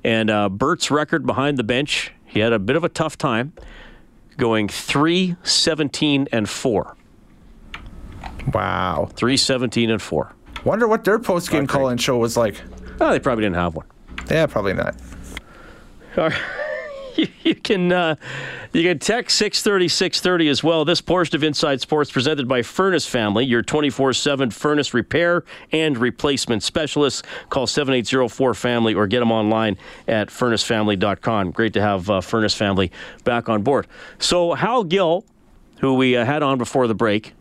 And 0.03 0.29
uh, 0.29 0.49
Bert's 0.49 0.91
record 0.91 1.27
behind 1.27 1.59
the 1.59 1.63
bench, 1.63 2.13
he 2.25 2.41
had 2.41 2.53
a 2.53 2.59
bit 2.59 2.75
of 2.75 2.83
a 2.83 2.89
tough 2.89 3.17
time, 3.17 3.53
going 4.37 4.67
3 4.67 5.37
17 5.45 6.27
and 6.33 6.49
4. 6.49 6.97
Wow. 8.53 9.09
3 9.15 9.37
17 9.37 9.91
and 9.91 10.03
4. 10.03 10.35
Wonder 10.65 10.89
what 10.89 11.05
their 11.05 11.21
post 11.21 11.53
game 11.53 11.69
call 11.69 11.89
in 11.89 11.99
show 11.99 12.17
was 12.19 12.37
like. 12.37 12.61
Oh, 13.01 13.13
they 13.13 13.21
probably 13.21 13.45
didn't 13.45 13.55
have 13.55 13.77
one. 13.77 13.87
Yeah, 14.29 14.47
probably 14.47 14.73
not. 14.73 14.97
All 16.17 16.31
right. 16.31 16.66
You, 17.43 17.55
can 17.55 17.93
uh, 17.93 18.17
you 18.73 18.83
can 18.83 18.99
text 18.99 19.39
630 19.39 19.89
630 19.89 20.49
as 20.49 20.65
well. 20.65 20.85
This 20.85 21.01
portion 21.01 21.37
of 21.37 21.45
Inside 21.45 21.81
Sports 21.81 22.11
presented 22.11 22.49
by 22.49 22.63
Furnace 22.63 23.07
Family, 23.07 23.45
your 23.45 23.63
24 23.63 24.13
7 24.13 24.51
furnace 24.51 24.93
repair 24.93 25.45
and 25.73 25.97
replacement 25.97 26.63
specialist. 26.63 27.25
Call 27.49 27.67
7804 27.67 28.55
Family 28.55 28.95
or 28.95 29.07
get 29.07 29.21
them 29.21 29.31
online 29.31 29.79
at 30.09 30.29
furnacefamily.com. 30.29 31.53
Great 31.53 31.73
to 31.75 31.81
have 31.81 32.11
uh, 32.11 32.21
Furnace 32.21 32.55
Family 32.55 32.91
back 33.25 33.49
on 33.49 33.63
board. 33.63 33.87
So, 34.19 34.55
Hal 34.55 34.85
Gill, 34.85 35.25
who 35.81 35.95
we 35.95 36.17
uh, 36.17 36.25
had 36.25 36.43
on 36.43 36.59
before 36.59 36.89
the 36.89 36.95
break, 36.95 37.35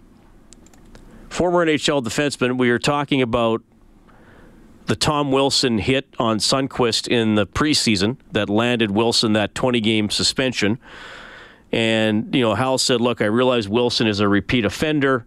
former 1.30 1.66
NHL 1.66 2.04
defenseman, 2.04 2.58
we 2.58 2.70
are 2.70 2.80
talking 2.80 3.22
about 3.22 3.64
the 4.86 4.96
Tom 4.96 5.32
Wilson 5.32 5.80
hit 5.80 6.08
on 6.20 6.38
Sundqvist 6.38 7.08
in 7.08 7.36
the 7.36 7.48
preseason 7.48 8.18
that 8.32 8.50
landed 8.50 8.92
Wilson 8.92 9.34
that 9.34 9.56
20 9.56 9.82
game 9.82 10.10
suspension. 10.10 10.80
And, 11.72 12.34
you 12.34 12.42
know, 12.42 12.54
Hal 12.54 12.78
said, 12.78 13.02
look, 13.02 13.22
I 13.22 13.26
realize 13.26 13.68
Wilson 13.68 14.08
is 14.08 14.20
a 14.20 14.28
repeat 14.28 14.64
offender 14.64 15.26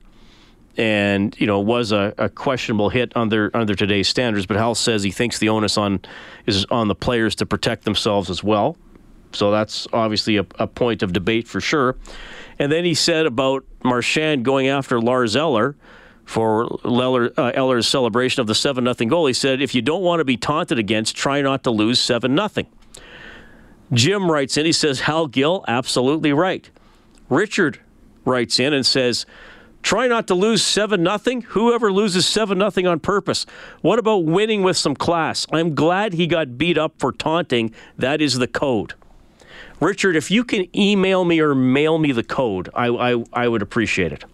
and, 0.77 1.39
you 1.41 1.47
know, 1.47 1.59
was 1.59 1.91
a, 1.91 2.15
a 2.19 2.29
questionable 2.29 2.89
hit 2.89 3.13
under 3.17 3.51
under 3.53 3.75
today's 3.75 4.09
standards. 4.09 4.47
But 4.47 4.57
Hal 4.57 4.77
says 4.77 5.03
he 5.03 5.11
thinks 5.11 5.39
the 5.39 5.49
onus 5.49 5.77
on 5.77 6.01
is 6.47 6.65
on 6.67 6.89
the 6.89 6.95
players 6.95 7.35
to 7.37 7.47
protect 7.47 7.85
themselves 7.85 8.31
as 8.31 8.45
well. 8.45 8.77
So 9.33 9.51
that's 9.51 9.87
obviously 9.93 10.37
a, 10.37 10.47
a 10.59 10.67
point 10.67 11.03
of 11.03 11.13
debate 11.13 11.49
for 11.49 11.61
sure. 11.61 11.97
And 12.59 12.73
then 12.73 12.85
he 12.85 12.95
said 12.95 13.27
about 13.27 13.65
Marchand 13.85 14.45
going 14.45 14.69
after 14.69 15.01
Lars 15.01 15.37
Eller 15.37 15.77
for 16.29 16.67
Leller, 16.85 17.33
uh, 17.39 17.53
Eller's 17.55 17.89
celebration 17.89 18.43
of 18.43 18.47
the 18.47 18.55
7 18.55 18.85
0 18.85 19.09
goal. 19.09 19.27
He 19.27 19.33
said, 19.33 19.63
if 19.63 19.75
you 19.75 19.81
don't 19.81 20.03
want 20.03 20.21
to 20.21 20.27
be 20.27 20.37
taunted 20.37 20.79
against, 20.79 21.17
try 21.17 21.41
not 21.41 21.65
to 21.65 21.71
lose 21.71 21.99
7 21.99 22.37
0. 22.37 22.67
Jim 23.95 24.31
writes 24.31 24.59
in, 24.59 24.67
he 24.67 24.73
says, 24.73 25.01
Hal 25.01 25.27
Gill, 25.27 25.65
absolutely 25.67 26.35
right. 26.35 26.69
Richard 27.31 27.81
writes 28.27 28.61
in 28.61 28.75
and 28.75 28.85
says, 28.85 29.25
try 29.81 30.07
not 30.07 30.27
to 30.27 30.35
lose 30.35 30.63
7 30.63 31.03
0. 31.03 31.41
Whoever 31.49 31.91
loses 31.91 32.27
7 32.27 32.59
0 32.71 32.91
on 32.91 33.01
purpose. 33.01 33.47
What 33.81 33.99
about 33.99 34.27
winning 34.27 34.63
with 34.63 34.77
some 34.77 34.95
class? 34.95 35.47
I'm 35.51 35.75
glad 35.75 36.13
he 36.13 36.27
got 36.27 36.59
beat 36.59 36.77
up 36.77 36.93
for 36.99 37.11
taunting. 37.11 37.73
That 37.97 38.21
is 38.21 38.35
the 38.35 38.47
code. 38.47 38.93
Richard, 39.81 40.15
if 40.15 40.31
you 40.31 40.45
can 40.45 40.67
email 40.77 41.25
me 41.25 41.41
or 41.41 41.55
mail 41.55 41.97
me 41.97 42.13
the 42.13 42.23
code, 42.23 42.69
I, 42.75 42.89
I, 42.89 43.25
I 43.33 43.49
would 43.49 43.63
appreciate 43.63 44.13
it. 44.13 44.25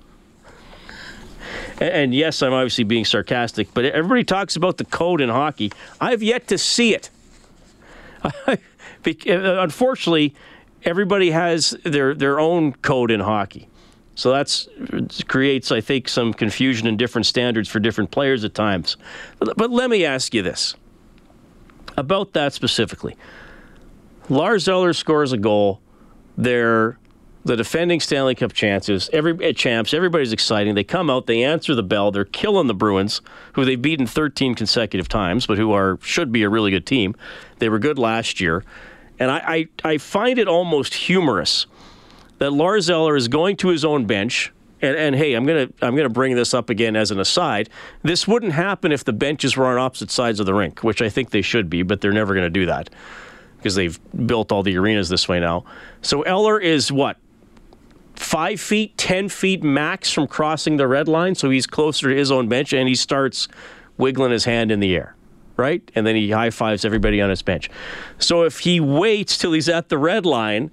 And, 1.80 2.14
yes, 2.14 2.42
I'm 2.42 2.52
obviously 2.52 2.84
being 2.84 3.04
sarcastic, 3.04 3.72
but 3.74 3.84
everybody 3.84 4.24
talks 4.24 4.56
about 4.56 4.76
the 4.76 4.84
code 4.84 5.20
in 5.20 5.28
hockey. 5.28 5.72
I've 6.00 6.22
yet 6.22 6.48
to 6.48 6.58
see 6.58 6.94
it. 6.94 7.10
Uh, 9.06 9.60
Unfortunately, 9.60 10.34
everybody 10.82 11.30
has 11.30 11.76
their, 11.84 12.14
their 12.14 12.40
own 12.40 12.72
code 12.72 13.10
in 13.10 13.20
hockey. 13.20 13.68
So 14.14 14.32
that's 14.32 14.66
creates, 15.28 15.70
I 15.72 15.82
think, 15.82 16.08
some 16.08 16.32
confusion 16.32 16.86
and 16.86 16.98
different 16.98 17.26
standards 17.26 17.68
for 17.68 17.80
different 17.80 18.10
players 18.10 18.44
at 18.44 18.54
times. 18.54 18.96
But, 19.38 19.58
but 19.58 19.70
let 19.70 19.90
me 19.90 20.06
ask 20.06 20.32
you 20.32 20.40
this 20.42 20.74
about 21.96 22.32
that 22.32 22.54
specifically. 22.54 23.16
Lars 24.28 24.68
Eller 24.68 24.92
scores 24.92 25.32
a 25.32 25.36
goal. 25.36 25.80
They're 26.38 26.98
the 27.44 27.56
defending 27.56 28.00
Stanley 28.00 28.34
Cup 28.34 28.52
chances. 28.52 29.10
Every 29.12 29.50
uh, 29.50 29.52
champs, 29.52 29.92
everybody's 29.92 30.32
exciting. 30.32 30.74
They 30.74 30.84
come 30.84 31.10
out, 31.10 31.26
they 31.26 31.42
answer 31.42 31.74
the 31.74 31.82
bell. 31.82 32.10
They're 32.10 32.24
killing 32.24 32.66
the 32.66 32.74
Bruins, 32.74 33.20
who 33.52 33.64
they've 33.64 33.80
beaten 33.80 34.06
13 34.06 34.54
consecutive 34.54 35.08
times, 35.08 35.46
but 35.46 35.58
who 35.58 35.72
are 35.72 35.98
should 36.02 36.32
be 36.32 36.42
a 36.42 36.48
really 36.48 36.70
good 36.70 36.86
team. 36.86 37.14
They 37.58 37.68
were 37.68 37.78
good 37.78 37.98
last 37.98 38.40
year, 38.40 38.64
and 39.18 39.30
I 39.30 39.68
I, 39.84 39.90
I 39.92 39.98
find 39.98 40.38
it 40.38 40.48
almost 40.48 40.94
humorous 40.94 41.66
that 42.38 42.50
Lars 42.52 42.90
Eller 42.90 43.16
is 43.16 43.28
going 43.28 43.56
to 43.58 43.68
his 43.68 43.84
own 43.84 44.06
bench. 44.06 44.52
And, 44.82 44.96
and 44.96 45.14
hey, 45.14 45.34
I'm 45.34 45.46
gonna 45.46 45.68
I'm 45.82 45.96
gonna 45.96 46.08
bring 46.08 46.34
this 46.34 46.52
up 46.52 46.68
again 46.68 46.96
as 46.96 47.10
an 47.10 47.20
aside. 47.20 47.70
This 48.02 48.26
wouldn't 48.26 48.52
happen 48.52 48.90
if 48.92 49.04
the 49.04 49.12
benches 49.12 49.56
were 49.56 49.66
on 49.66 49.78
opposite 49.78 50.10
sides 50.10 50.40
of 50.40 50.46
the 50.46 50.54
rink, 50.54 50.82
which 50.82 51.00
I 51.00 51.08
think 51.08 51.30
they 51.30 51.42
should 51.42 51.70
be, 51.70 51.82
but 51.82 52.00
they're 52.00 52.12
never 52.12 52.34
to 52.34 52.50
do 52.50 52.66
that 52.66 52.90
because 53.56 53.76
they've 53.76 53.98
built 54.26 54.52
all 54.52 54.62
the 54.62 54.76
arenas 54.76 55.08
this 55.08 55.26
way 55.26 55.40
now. 55.40 55.64
So 56.02 56.20
Eller 56.22 56.58
is 56.60 56.92
what 56.92 57.16
five 58.14 58.60
feet, 58.60 58.96
ten 58.96 59.28
feet 59.28 59.62
max 59.62 60.12
from 60.12 60.26
crossing 60.26 60.76
the 60.76 60.86
red 60.86 61.08
line, 61.08 61.34
so 61.34 61.50
he's 61.50 61.66
closer 61.66 62.08
to 62.08 62.16
his 62.16 62.30
own 62.30 62.48
bench, 62.48 62.72
and 62.72 62.88
he 62.88 62.94
starts 62.94 63.48
wiggling 63.96 64.30
his 64.30 64.44
hand 64.44 64.70
in 64.70 64.80
the 64.80 64.94
air, 64.94 65.14
right? 65.56 65.88
And 65.94 66.06
then 66.06 66.16
he 66.16 66.30
high 66.30 66.50
fives 66.50 66.84
everybody 66.84 67.20
on 67.20 67.30
his 67.30 67.42
bench. 67.42 67.70
So 68.18 68.42
if 68.42 68.60
he 68.60 68.80
waits 68.80 69.38
till 69.38 69.52
he's 69.52 69.68
at 69.68 69.88
the 69.88 69.98
red 69.98 70.26
line, 70.26 70.70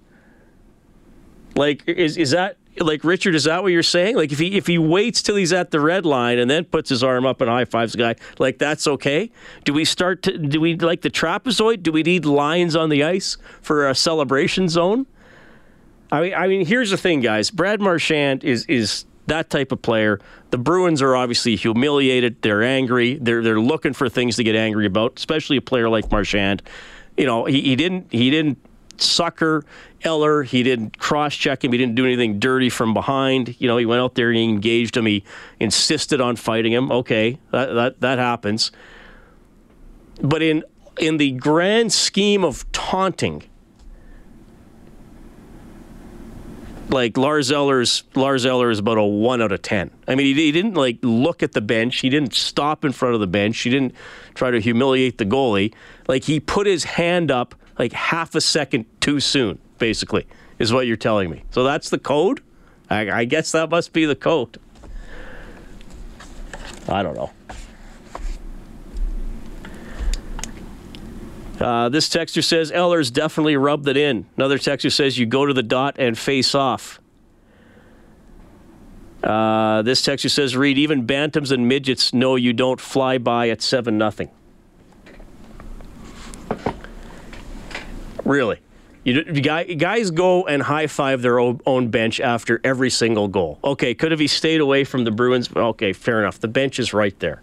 like 1.56 1.84
is 1.88 2.18
is 2.18 2.32
that 2.32 2.58
like 2.80 3.04
Richard? 3.04 3.36
Is 3.36 3.44
that 3.44 3.64
what 3.64 3.72
you're 3.72 3.84
saying? 3.84 4.16
Like 4.16 4.32
if 4.32 4.40
he 4.40 4.58
if 4.58 4.68
he 4.68 4.78
waits 4.78 5.22
till 5.22 5.36
he's 5.36 5.54
at 5.54 5.72
the 5.72 5.80
red 5.80 6.06
line 6.06 6.40
and 6.40 6.50
then 6.50 6.66
puts 6.66 6.90
his 6.90 7.04
arm 7.04 7.26
up 7.26 7.42
and 7.42 7.50
high 7.50 7.66
fives 7.66 7.94
the 7.94 7.98
guy, 7.98 8.16
like 8.40 8.58
that's 8.58 8.88
okay? 8.88 9.32
Do 9.66 9.74
we 9.74 9.86
start 9.86 10.24
to 10.24 10.38
do 10.38 10.62
we 10.62 10.76
like 10.76 11.02
the 11.02 11.10
trapezoid? 11.10 11.84
Do 11.84 11.92
we 11.92 12.04
need 12.04 12.26
lines 12.26 12.76
on 12.76 12.90
the 12.90 13.04
ice 13.04 13.38
for 13.62 13.90
a 13.90 13.96
celebration 13.96 14.70
zone? 14.70 15.06
I 16.12 16.22
mean, 16.22 16.34
I 16.34 16.48
mean, 16.48 16.66
here's 16.66 16.92
the 16.92 16.98
thing, 16.98 17.22
guys. 17.22 17.50
Brad 17.50 17.82
Marchand 17.82 18.44
is 18.44 18.66
is 18.66 19.06
that 19.28 19.50
type 19.50 19.72
of 19.72 19.82
player. 19.82 20.20
The 20.50 20.58
Bruins 20.58 21.02
are 21.02 21.16
obviously 21.16 21.56
humiliated. 21.56 22.42
They're 22.42 22.64
angry. 22.64 23.16
They're 23.16 23.42
they're 23.42 23.60
looking 23.60 23.94
for 23.94 24.10
things 24.10 24.36
to 24.36 24.44
get 24.44 24.56
angry 24.56 24.86
about, 24.86 25.14
especially 25.18 25.58
a 25.58 25.62
player 25.62 25.90
like 25.90 26.12
Marchand. 26.12 26.62
You 27.18 27.26
know, 27.26 27.46
he, 27.46 27.62
he 27.62 27.76
didn't 27.76 28.12
he 28.12 28.30
didn't 28.30 28.58
sucker 28.98 29.64
Eller. 30.04 30.44
He 30.44 30.64
didn't 30.64 30.98
cross 30.98 31.36
check 31.36 31.64
him. 31.64 31.72
He 31.72 31.78
didn't 31.78 31.96
do 31.96 32.06
anything 32.06 32.40
dirty 32.40 32.70
from 32.70 32.94
behind. 32.94 33.56
You 33.60 33.68
know, 33.68 33.78
he 33.78 33.86
went 33.86 34.02
out 34.02 34.16
there 34.16 34.30
and 34.30 34.38
he 34.38 34.44
engaged 34.44 34.98
him. 34.98 35.06
He 35.06 35.24
insisted 35.60 36.20
on 36.20 36.36
fighting 36.36 36.74
him. 36.74 36.92
Okay, 36.92 37.40
that 37.52 37.74
that, 37.74 38.02
that 38.02 38.20
happens. 38.20 38.72
But 40.22 40.42
in 40.42 40.64
in 41.00 41.18
the 41.18 41.32
grand 41.32 41.94
scheme 41.94 42.44
of 42.44 42.70
taunting, 42.72 43.44
like 46.92 47.18
Lars 47.18 47.52
Eller's 47.52 48.04
Lars 48.16 48.46
Eller 48.46 48.70
is 48.70 48.80
about 48.80 48.98
a 48.98 49.04
one 49.04 49.42
out 49.42 49.52
of 49.52 49.62
ten. 49.62 49.92
I 50.08 50.16
mean, 50.16 50.28
he, 50.28 50.34
he, 50.34 50.52
didn't 50.52 50.74
like 50.74 51.00
look 51.02 51.42
at 51.42 51.54
the 51.54 51.62
bench. 51.62 52.00
He 52.00 52.10
didn't 52.10 52.34
stop 52.34 52.84
in 52.86 52.92
front 52.92 53.16
of 53.16 53.22
the 53.22 53.28
bench. 53.28 53.60
He 53.60 53.70
didn't 53.70 53.96
try 54.34 54.52
to 54.52 54.60
humiliate 54.60 55.18
the 55.18 55.26
goalie. 55.26 55.74
Like 56.08 56.24
he 56.24 56.40
put 56.40 56.68
his 56.68 56.84
hand 56.84 57.32
up 57.32 57.56
like 57.80 57.94
half 57.94 58.36
a 58.36 58.42
second 58.42 58.86
too 59.00 59.20
soon. 59.20 59.60
Basically, 59.78 60.28
is 60.60 60.72
what 60.72 60.86
you're 60.86 60.98
telling 60.98 61.30
me. 61.30 61.44
So 61.52 61.64
that's 61.64 61.90
the 61.90 61.98
code. 61.98 62.42
I, 62.90 63.10
I 63.10 63.26
guess 63.26 63.52
that 63.54 63.70
must 63.70 63.94
be 63.94 64.06
the 64.06 64.16
code. 64.16 64.60
I 66.88 67.04
don't 67.04 67.16
know. 67.16 67.32
Uh, 71.62 71.90
this 71.90 72.10
texter 72.10 72.44
says 72.44 72.72
Ellers 72.72 73.12
definitely 73.12 73.56
rubbed 73.56 73.88
it 73.88 73.96
in. 73.96 74.26
Another 74.36 74.58
texter 74.58 74.92
says 74.92 75.18
you 75.18 75.26
go 75.26 75.46
to 75.46 75.54
the 75.54 75.64
dot 75.64 75.96
and 76.00 76.18
face 76.18 76.56
off. 76.56 77.00
Uh, 79.24 79.84
this 79.84 80.02
texter 80.02 80.32
says 80.32 80.58
read 80.58 80.80
even 80.80 81.06
bantams 81.06 81.52
and 81.52 81.68
midgets 81.68 82.14
know 82.14 82.36
you 82.36 82.54
don't 82.54 82.82
fly 82.82 83.20
by 83.20 83.50
at 83.50 83.62
seven 83.62 83.98
nothing. 83.98 84.32
Really, 88.26 88.60
you, 89.04 89.24
guys 89.24 90.10
go 90.10 90.46
and 90.48 90.64
high 90.64 90.88
five 90.88 91.22
their 91.22 91.40
own 91.40 91.90
bench 91.90 92.20
after 92.20 92.60
every 92.64 92.90
single 92.90 93.28
goal. 93.28 93.60
Okay, 93.64 93.94
could 93.94 94.12
have 94.12 94.20
he 94.20 94.28
stayed 94.28 94.62
away 94.62 94.84
from 94.84 95.04
the 95.04 95.12
Bruins? 95.12 95.50
Okay, 95.56 95.94
fair 95.94 96.22
enough. 96.22 96.40
The 96.40 96.48
bench 96.48 96.80
is 96.80 96.94
right 96.94 97.18
there. 97.20 97.42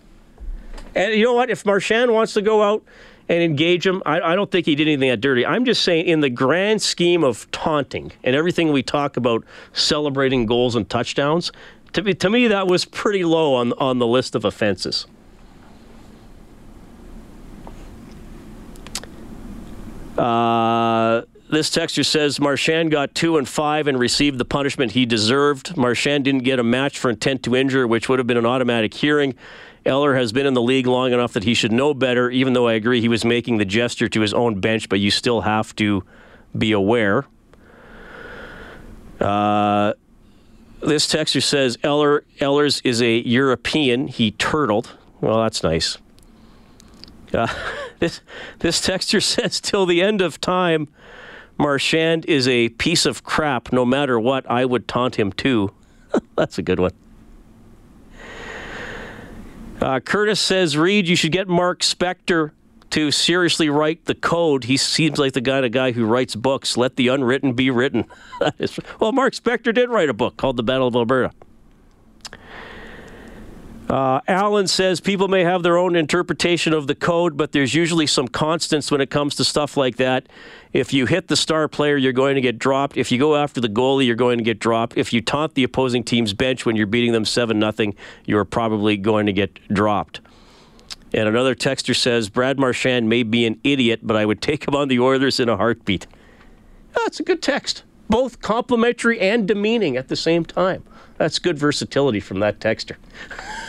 And 0.94 1.14
you 1.14 1.24
know 1.24 1.35
what? 1.35 1.50
If 1.50 1.64
Marchand 1.66 2.12
wants 2.12 2.33
to 2.35 2.42
go 2.42 2.62
out 2.62 2.85
and 3.29 3.43
engage 3.43 3.87
him. 3.87 4.03
I, 4.07 4.21
I, 4.21 4.35
don't 4.35 4.51
think 4.51 4.67
he 4.67 4.75
did 4.75 4.88
anything 4.88 5.11
that 5.11 5.21
dirty. 5.21 5.45
I'm 5.45 5.64
just 5.64 5.83
saying, 5.83 6.07
in 6.07 6.21
the 6.21 6.31
grand 6.31 6.81
scheme 6.81 7.23
of 7.25 7.51
taunting 7.51 8.12
and 8.25 8.35
everything 8.35 8.73
we 8.73 8.83
talk 8.83 9.17
about 9.17 9.45
celebrating 9.73 10.47
goals 10.47 10.75
and 10.75 10.88
touchdowns, 10.88 11.53
to 11.93 12.03
me, 12.03 12.14
to 12.14 12.31
me 12.31 12.49
that 12.49 12.67
was 12.67 12.85
pretty 12.85 13.25
low 13.25 13.55
on, 13.55 13.73
on 13.75 13.99
the 13.99 14.07
list 14.07 14.35
of 14.35 14.45
offenses. 14.45 15.07
Uh, 20.17 21.23
this 21.51 21.71
texture 21.71 22.03
says 22.03 22.41
Marchand 22.41 22.91
got 22.91 23.14
two 23.14 23.38
and 23.38 23.49
five 23.49 23.87
and 23.87 23.99
received 23.99 24.38
the 24.38 24.45
punishment 24.45 24.93
he 24.93 25.07
deserved. 25.07 25.77
Marchand 25.77 26.25
didn't 26.25 26.43
get 26.43 26.59
a 26.59 26.62
match 26.62 26.99
for 26.99 27.09
intent 27.09 27.43
to 27.45 27.57
injure, 27.57 27.87
which 27.87 28.09
would 28.09 28.19
have 28.19 28.27
been 28.27 28.37
an 28.37 28.45
automatic 28.45 28.93
hearing. 28.93 29.35
Eller 29.88 30.16
has 30.16 30.33
been 30.33 30.44
in 30.44 30.53
the 30.53 30.62
league 30.62 30.87
long 30.87 31.12
enough 31.12 31.33
that 31.33 31.44
he 31.44 31.55
should 31.55 31.72
know 31.72 31.94
better, 31.94 32.31
even 32.31 32.53
though 32.53 32.68
I 32.68 32.74
agree 32.74 33.01
he 33.01 33.09
was 33.09 33.24
making 33.24 33.57
the 33.57 33.64
gesture 33.64 34.09
to 34.11 34.20
his 34.20 34.35
own 34.35 34.61
bench, 34.61 34.90
but 34.90 35.01
you 35.01 35.11
still 35.11 35.40
have 35.40 35.74
to 35.77 36.05
be 36.57 36.72
aware. 36.72 37.24
Uh, 39.18 39.94
this 40.81 41.07
texter 41.07 41.42
says 41.42 41.79
Eller 41.83 42.24
Ellers 42.38 42.83
is 42.85 43.01
a 43.01 43.18
European. 43.20 44.09
He 44.09 44.33
turtled. 44.33 44.96
Well, 45.22 45.42
that's 45.42 45.62
nice. 45.62 45.96
Uh, 47.33 47.48
this 47.98 48.20
this 48.59 48.87
texter 48.87 49.22
says 49.35 49.59
till 49.59 49.87
the 49.87 50.03
end 50.03 50.20
of 50.20 50.38
time, 50.38 50.88
Marchand 51.57 52.27
is 52.27 52.46
a 52.46 52.68
piece 52.68 53.07
of 53.07 53.24
crap. 53.24 53.72
No 53.72 53.87
matter 53.87 54.20
what, 54.20 54.48
I 54.51 54.66
would 54.66 54.87
taunt 54.87 55.16
him 55.16 55.33
too. 55.33 55.72
that's 56.37 56.59
a 56.59 56.62
good 56.62 56.79
one. 56.79 56.92
Uh, 59.81 60.01
Curtis 60.01 60.41
says, 60.41 60.77
Reed, 60.77 61.09
you 61.09 61.17
should 61.17 61.33
get 61.33 61.49
Mark 61.49 61.81
Spector 61.81 62.51
to 62.91 63.11
seriously 63.11 63.69
write 63.69 64.07
the 64.07 64.14
code. 64.14 64.64
He 64.64 64.77
seems 64.77 65.19
like 65.19 65.35
the 65.35 65.43
kind 65.43 65.64
of 65.64 65.73
guy 65.73 65.93
who 65.93 66.05
writes 66.07 66.35
books. 66.35 66.77
Let 66.77 66.97
the 66.97 67.09
unwritten 67.09 67.53
be 67.53 67.71
written. 67.71 68.05
well, 69.01 69.12
Mark 69.12 69.35
Spector 69.35 69.75
did 69.75 69.88
write 69.88 70.09
a 70.09 70.14
book 70.14 70.37
called 70.37 70.57
The 70.57 70.62
Battle 70.62 70.88
of 70.88 70.97
Alberta. 70.97 71.33
Uh, 73.88 74.20
Alan 74.29 74.66
says 74.66 75.01
people 75.01 75.29
may 75.29 75.44
have 75.44 75.62
their 75.62 75.79
own 75.79 75.96
interpretation 75.96 76.74
of 76.74 76.87
the 76.87 76.94
code, 76.94 77.38
but 77.38 77.53
there's 77.53 77.74
usually 77.74 78.07
some 78.07 78.29
constants 78.29 78.90
when 78.90 79.01
it 79.01 79.09
comes 79.09 79.35
to 79.37 79.44
stuff 79.44 79.79
like 79.79 79.96
that. 79.96 80.29
If 80.74 80.92
you 80.92 81.07
hit 81.07 81.29
the 81.29 81.37
star 81.37 81.68
player, 81.68 81.96
you're 81.96 82.12
going 82.12 82.35
to 82.35 82.42
get 82.42 82.59
dropped. 82.59 82.98
If 82.98 83.11
you 83.11 83.18
go 83.18 83.35
after 83.35 83.62
the 83.62 83.68
goalie, 83.68 84.05
you're 84.05 84.14
going 84.14 84.37
to 84.37 84.44
get 84.44 84.59
dropped. 84.59 84.98
If 84.98 85.14
you 85.14 85.22
taunt 85.22 85.55
the 85.55 85.64
opposing 85.64 86.05
team's 86.05 86.35
bench 86.35 86.66
when 86.66 86.77
you're 86.77 86.87
beating 86.87 87.12
them 87.12 87.24
7 87.24 87.59
0, 87.59 87.92
you're 88.27 88.44
probably 88.44 88.98
going 88.98 89.24
to 89.24 89.33
get 89.33 89.59
dropped. 89.68 90.20
And 91.14 91.27
another 91.27 91.55
texter 91.55 91.96
says 91.96 92.29
Brad 92.29 92.59
Marchand 92.59 93.09
may 93.09 93.22
be 93.22 93.46
an 93.46 93.59
idiot, 93.64 94.01
but 94.03 94.16
I 94.18 94.27
would 94.27 94.42
take 94.42 94.68
him 94.68 94.74
on 94.74 94.88
the 94.88 95.01
Oilers 95.01 95.40
in 95.40 95.48
a 95.48 95.57
heartbeat. 95.57 96.07
That's 96.94 97.20
a 97.20 97.22
good 97.22 97.40
text. 97.40 97.85
Both 98.11 98.42
complimentary 98.42 99.18
and 99.18 99.48
demeaning 99.48 99.96
at 99.96 100.09
the 100.09 100.16
same 100.16 100.44
time. 100.44 100.85
That's 101.16 101.38
good 101.38 101.59
versatility 101.59 102.20
from 102.20 102.40
that 102.40 102.61
texter. 102.61 102.96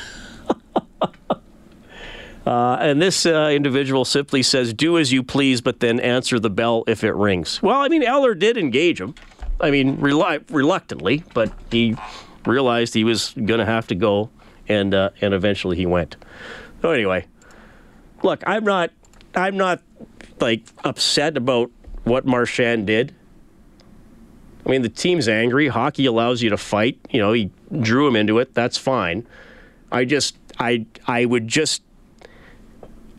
Uh, 2.45 2.77
and 2.79 3.01
this 3.01 3.25
uh, 3.25 3.49
individual 3.53 4.05
simply 4.05 4.41
says, 4.41 4.73
"Do 4.73 4.97
as 4.97 5.11
you 5.11 5.23
please, 5.23 5.61
but 5.61 5.79
then 5.79 5.99
answer 5.99 6.39
the 6.39 6.49
bell 6.49 6.83
if 6.87 7.03
it 7.03 7.13
rings." 7.13 7.61
Well, 7.61 7.79
I 7.79 7.87
mean, 7.89 8.03
Eller 8.03 8.33
did 8.33 8.57
engage 8.57 8.99
him. 8.99 9.13
I 9.59 9.71
mean, 9.71 9.99
rel- 9.99 10.39
reluctantly, 10.49 11.23
but 11.33 11.51
he 11.69 11.95
realized 12.45 12.93
he 12.93 13.03
was 13.03 13.33
going 13.33 13.59
to 13.59 13.65
have 13.65 13.87
to 13.87 13.95
go, 13.95 14.29
and 14.67 14.93
uh, 14.93 15.09
and 15.21 15.33
eventually 15.33 15.75
he 15.75 15.85
went. 15.85 16.15
So 16.81 16.91
anyway, 16.91 17.25
look, 18.23 18.41
I'm 18.47 18.63
not, 18.63 18.91
I'm 19.35 19.57
not 19.57 19.81
like 20.39 20.63
upset 20.83 21.35
about 21.35 21.71
what 22.05 22.25
Marchand 22.25 22.87
did. 22.87 23.13
I 24.65 24.69
mean, 24.69 24.81
the 24.81 24.89
team's 24.89 25.27
angry. 25.27 25.67
Hockey 25.67 26.05
allows 26.05 26.41
you 26.41 26.49
to 26.51 26.57
fight. 26.57 26.99
You 27.09 27.19
know, 27.19 27.33
he 27.33 27.51
drew 27.81 28.07
him 28.07 28.15
into 28.15 28.39
it. 28.39 28.53
That's 28.53 28.77
fine. 28.77 29.27
I 29.91 30.05
just, 30.05 30.37
I, 30.59 30.85
I 31.07 31.25
would 31.25 31.47
just 31.47 31.81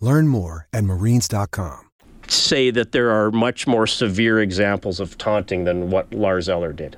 Learn 0.00 0.28
more 0.28 0.68
at 0.72 0.84
marines.com. 0.84 1.90
Say 2.28 2.70
that 2.70 2.92
there 2.92 3.10
are 3.10 3.30
much 3.30 3.66
more 3.66 3.86
severe 3.86 4.40
examples 4.40 5.00
of 5.00 5.16
taunting 5.16 5.64
than 5.64 5.90
what 5.90 6.12
Lars 6.12 6.48
Eller 6.48 6.72
did. 6.72 6.96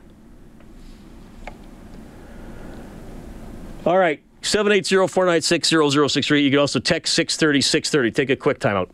All 3.86 3.98
right, 3.98 4.20
780-496-0063. 4.42 6.42
You 6.42 6.50
can 6.50 6.58
also 6.58 6.80
text 6.80 7.14
630 7.14 7.60
630. 7.60 8.10
Take 8.10 8.30
a 8.30 8.36
quick 8.36 8.58
timeout. 8.58 8.90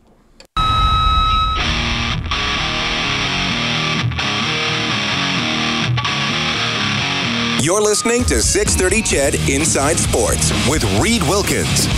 You're 7.65 7.81
listening 7.81 8.25
to 8.25 8.43
630 8.43 9.03
CHED 9.03 9.49
Inside 9.49 9.97
Sports 9.97 10.53
with 10.69 10.85
Reed 11.01 11.23
Wilkins. 11.23 11.89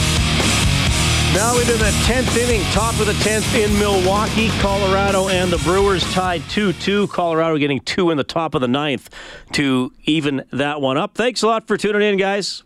Now 1.36 1.58
into 1.58 1.74
the 1.74 1.90
10th 2.06 2.34
inning, 2.38 2.62
top 2.72 2.98
of 2.98 3.04
the 3.04 3.12
10th 3.12 3.62
in 3.62 3.78
Milwaukee. 3.78 4.48
Colorado 4.58 5.28
and 5.28 5.52
the 5.52 5.58
Brewers 5.58 6.02
tied 6.14 6.40
2 6.48 6.72
2. 6.72 7.08
Colorado 7.08 7.58
getting 7.58 7.80
two 7.80 8.10
in 8.10 8.16
the 8.16 8.24
top 8.24 8.54
of 8.54 8.62
the 8.62 8.68
ninth 8.68 9.10
to 9.52 9.92
even 10.04 10.46
that 10.50 10.80
one 10.80 10.96
up. 10.96 11.14
Thanks 11.14 11.42
a 11.42 11.46
lot 11.46 11.68
for 11.68 11.76
tuning 11.76 12.00
in, 12.00 12.16
guys. 12.16 12.62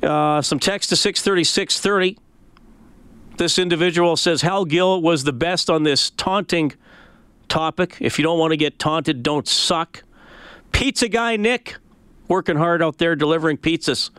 Uh, 0.00 0.42
some 0.42 0.60
text 0.60 0.90
to 0.90 0.96
630 0.96 1.42
630. 1.42 2.18
This 3.36 3.58
individual 3.58 4.16
says 4.16 4.42
Hal 4.42 4.64
Gill 4.64 5.02
was 5.02 5.24
the 5.24 5.32
best 5.32 5.68
on 5.68 5.82
this 5.82 6.10
taunting 6.10 6.72
topic. 7.48 7.96
If 7.98 8.16
you 8.16 8.22
don't 8.22 8.38
want 8.38 8.52
to 8.52 8.56
get 8.56 8.78
taunted, 8.78 9.24
don't 9.24 9.48
suck. 9.48 10.04
Pizza 10.70 11.08
guy 11.08 11.34
Nick, 11.34 11.78
working 12.28 12.58
hard 12.58 12.80
out 12.80 12.98
there 12.98 13.16
delivering 13.16 13.56
pizzas 13.56 14.10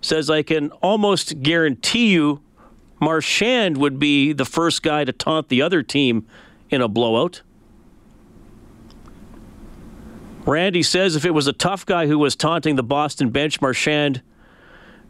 says, 0.00 0.30
I 0.30 0.42
can 0.42 0.70
almost 0.82 1.42
guarantee 1.42 2.12
you 2.12 2.40
Marchand 3.00 3.76
would 3.76 3.98
be 3.98 4.32
the 4.32 4.44
first 4.44 4.82
guy 4.82 5.04
to 5.04 5.12
taunt 5.12 5.48
the 5.48 5.62
other 5.62 5.82
team 5.82 6.26
in 6.70 6.80
a 6.80 6.88
blowout. 6.88 7.42
Randy 10.44 10.82
says 10.82 11.14
if 11.14 11.24
it 11.24 11.32
was 11.32 11.46
a 11.46 11.52
tough 11.52 11.84
guy 11.84 12.06
who 12.06 12.18
was 12.18 12.34
taunting 12.34 12.76
the 12.76 12.82
Boston 12.82 13.30
bench, 13.30 13.60
Marchand 13.60 14.22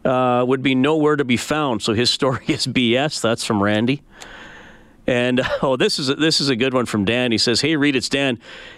uh, 0.03 0.43
would 0.47 0.61
be 0.61 0.75
nowhere 0.75 1.15
to 1.15 1.23
be 1.23 1.37
found. 1.37 1.81
So 1.81 1.93
his 1.93 2.09
story 2.19 2.43
is 2.47 2.67
BS. 2.67 3.21
That's 3.21 3.43
from 3.43 3.63
Randy. 3.63 4.01
And 5.07 5.41
oh, 5.61 5.75
this 5.75 5.97
is 5.97 6.09
a, 6.09 6.15
this 6.15 6.39
is 6.39 6.49
a 6.49 6.55
good 6.55 6.73
one 6.73 6.85
from 6.85 7.05
Dan. 7.05 7.31
He 7.31 7.37
says, 7.37 7.61
"Hey, 7.61 7.75
Reed, 7.75 7.95
it's 7.95 8.09
Dan. 8.09 8.37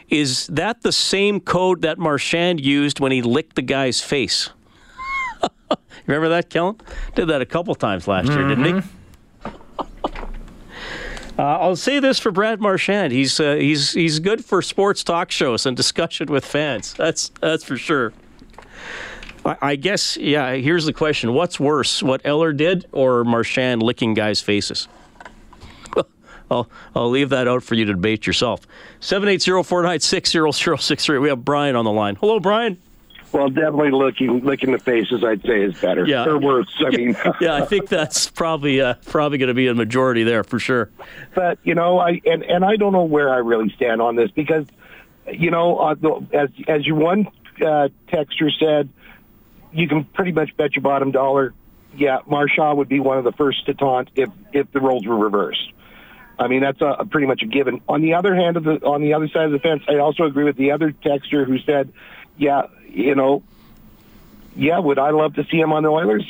Is 0.10 0.48
that 0.48 0.82
the 0.82 0.92
same 0.92 1.40
code 1.40 1.82
that 1.82 1.98
Marchand 1.98 2.64
used 2.64 3.00
when 3.00 3.12
he 3.12 3.22
licked 3.22 3.56
the 3.56 3.62
guy's 3.62 4.02
face? 4.02 4.52
Remember 6.08 6.30
that, 6.30 6.50
Kellen? 6.50 6.80
Did 7.16 7.28
that 7.28 7.42
a 7.42 7.46
couple 7.46 7.76
times 7.76 8.08
last 8.08 8.30
year, 8.30 8.48
didn't 8.48 8.82
he?" 8.82 8.88
Uh, 11.40 11.58
I'll 11.58 11.76
say 11.76 12.00
this 12.00 12.20
for 12.20 12.30
Brad 12.30 12.60
Marchand: 12.62 13.12
he's 13.12 13.40
uh, 13.40 13.56
he's 13.56 13.94
he's 13.94 14.20
good 14.20 14.44
for 14.46 14.62
sports 14.62 15.04
talk 15.04 15.32
shows 15.32 15.66
and 15.66 15.76
discussion 15.76 16.28
with 16.28 16.46
fans. 16.46 16.94
That's 16.94 17.30
that's 17.42 17.64
for 17.64 17.78
sure. 17.78 18.14
I, 19.46 19.58
I 19.62 19.76
guess, 19.76 20.18
yeah. 20.18 20.54
Here's 20.56 20.86
the 20.86 20.94
question: 20.94 21.34
What's 21.34 21.60
worse, 21.60 22.04
what 22.04 22.22
Eller 22.26 22.54
did, 22.54 22.86
or 22.92 23.24
Marchand 23.24 23.82
licking 23.82 24.14
guys' 24.14 24.42
faces? 24.42 24.88
I'll 26.52 26.70
I'll 26.94 27.10
leave 27.10 27.30
that 27.30 27.48
out 27.48 27.64
for 27.64 27.76
you 27.76 27.86
to 27.86 27.94
debate 27.94 28.28
yourself. 28.28 28.68
Seven 29.00 29.30
eight 29.30 29.42
zero 29.42 29.64
four 29.64 29.82
nine 29.84 30.02
six 30.02 30.30
zero 30.32 30.52
zero 30.52 30.76
six 30.76 31.06
three. 31.06 31.18
We 31.18 31.30
have 31.30 31.44
Brian 31.46 31.76
on 31.76 31.86
the 31.86 31.92
line. 31.92 32.18
Hello, 32.18 32.40
Brian. 32.40 32.78
Well, 33.32 33.50
definitely 33.50 33.92
looking 33.92 34.44
licking 34.44 34.72
the 34.72 34.80
faces, 34.80 35.24
I'd 35.24 35.42
say, 35.44 35.64
is 35.64 35.80
better. 35.80 36.06
Yeah. 36.06 36.26
Or 36.26 36.38
worse. 36.38 36.74
I 36.80 36.90
mean, 36.90 37.16
yeah, 37.42 37.56
I 37.56 37.66
think 37.66 37.88
that's 37.88 38.30
probably 38.30 38.82
uh, 38.82 38.96
probably 39.06 39.38
going 39.38 39.48
to 39.48 39.54
be 39.54 39.68
a 39.68 39.74
majority 39.74 40.24
there 40.24 40.44
for 40.44 40.60
sure. 40.60 40.90
but 41.34 41.58
you 41.64 41.76
know, 41.76 42.00
I 42.00 42.22
and 42.26 42.44
and 42.44 42.66
I 42.66 42.76
don't 42.76 42.94
know 42.94 43.06
where 43.06 43.30
I 43.30 43.38
really 43.38 43.70
stand 43.76 44.02
on 44.02 44.16
this 44.16 44.32
because, 44.32 44.66
you 45.32 45.52
know, 45.52 45.78
uh, 45.78 45.96
as 46.34 46.50
as 46.68 46.86
your 46.86 46.98
one 46.98 47.28
uh, 47.62 47.90
texter 48.08 48.52
said, 48.60 48.90
you 49.72 49.88
can 49.88 50.04
pretty 50.04 50.32
much 50.32 50.56
bet 50.58 50.76
your 50.76 50.84
bottom 50.84 51.12
dollar. 51.12 51.54
Yeah, 51.96 52.20
Marchand 52.26 52.78
would 52.78 52.90
be 52.90 53.00
one 53.00 53.18
of 53.18 53.24
the 53.24 53.34
first 53.34 53.66
to 53.66 53.74
taunt 53.74 54.10
if 54.16 54.30
if 54.54 54.72
the 54.72 54.82
roles 54.82 55.06
were 55.06 55.18
reversed. 55.18 55.72
I 56.40 56.48
mean, 56.48 56.62
that's 56.62 56.82
a, 56.82 56.88
a 57.00 57.06
pretty 57.06 57.28
much 57.28 57.44
a 57.44 57.46
given. 57.46 57.82
On 57.88 58.02
the 58.02 58.16
other 58.16 58.36
hand 58.36 58.58
of 58.58 58.64
the 58.64 58.84
on 58.84 59.02
the 59.02 59.14
other 59.14 59.28
side 59.28 59.46
of 59.46 59.52
the 59.52 59.60
fence, 59.60 59.84
I 59.88 59.98
also 59.98 60.24
agree 60.24 60.44
with 60.44 60.58
the 60.58 60.72
other 60.72 60.92
texter 60.92 61.46
who 61.46 61.60
said, 61.60 61.94
yeah, 62.38 62.64
you 62.92 63.16
know, 63.16 63.44
yeah, 64.56 64.80
would 64.80 65.00
I 65.00 65.12
love 65.12 65.36
to 65.36 65.46
see 65.46 65.58
him 65.58 65.74
on 65.74 65.84
the 65.84 65.90
Oilers? 65.90 66.26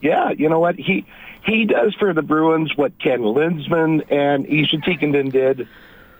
Yeah, 0.00 0.30
you 0.30 0.48
know 0.48 0.60
what 0.60 0.76
he 0.76 1.06
he 1.44 1.64
does 1.64 1.94
for 1.94 2.12
the 2.12 2.22
Bruins 2.22 2.76
what 2.76 2.98
Ken 2.98 3.20
Linseman 3.20 4.02
and 4.10 4.46
Esa 4.46 4.76
Tikkanen 4.78 5.30
did 5.30 5.68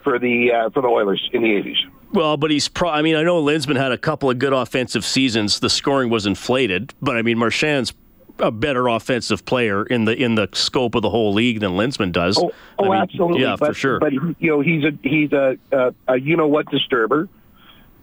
for 0.02 0.18
the 0.18 0.52
uh, 0.52 0.70
for 0.70 0.82
the 0.82 0.88
Oilers 0.88 1.28
in 1.32 1.42
the 1.42 1.48
'80s. 1.48 1.76
Well, 2.12 2.36
but 2.36 2.50
he's 2.50 2.68
pro. 2.68 2.90
I 2.90 3.02
mean, 3.02 3.16
I 3.16 3.22
know 3.22 3.42
Linseman 3.42 3.76
had 3.76 3.92
a 3.92 3.98
couple 3.98 4.30
of 4.30 4.38
good 4.38 4.52
offensive 4.52 5.04
seasons. 5.04 5.60
The 5.60 5.70
scoring 5.70 6.10
was 6.10 6.26
inflated, 6.26 6.94
but 7.02 7.16
I 7.16 7.22
mean, 7.22 7.38
Marchand's 7.38 7.92
a 8.38 8.50
better 8.50 8.88
offensive 8.88 9.44
player 9.44 9.84
in 9.84 10.04
the 10.04 10.16
in 10.16 10.34
the 10.34 10.48
scope 10.52 10.94
of 10.94 11.02
the 11.02 11.10
whole 11.10 11.32
league 11.32 11.60
than 11.60 11.76
Linseman 11.76 12.12
does. 12.12 12.38
Oh, 12.38 12.52
oh 12.78 12.84
I 12.84 12.88
mean, 12.88 13.02
absolutely. 13.02 13.42
Yeah, 13.42 13.56
but, 13.58 13.68
for 13.68 13.74
sure. 13.74 14.00
But 14.00 14.12
you 14.12 14.34
know, 14.40 14.60
he's 14.60 14.84
a 14.84 14.90
he's 15.02 15.32
a, 15.32 15.56
a, 15.72 15.94
a 16.08 16.20
you 16.20 16.36
know 16.36 16.46
what 16.46 16.70
disturber, 16.70 17.28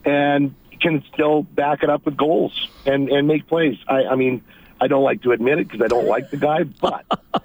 and 0.05 0.55
can 0.81 1.03
still 1.13 1.43
back 1.43 1.83
it 1.83 1.89
up 1.89 2.05
with 2.05 2.17
goals 2.17 2.67
and 2.85 3.09
and 3.09 3.27
make 3.27 3.47
plays. 3.47 3.77
I, 3.87 4.05
I 4.05 4.15
mean, 4.15 4.43
I 4.79 4.87
don't 4.87 5.03
like 5.03 5.21
to 5.23 5.31
admit 5.31 5.59
it 5.59 5.67
because 5.67 5.83
I 5.83 5.87
don't 5.87 6.07
like 6.07 6.29
the 6.29 6.37
guy, 6.37 6.63
but. 6.63 7.05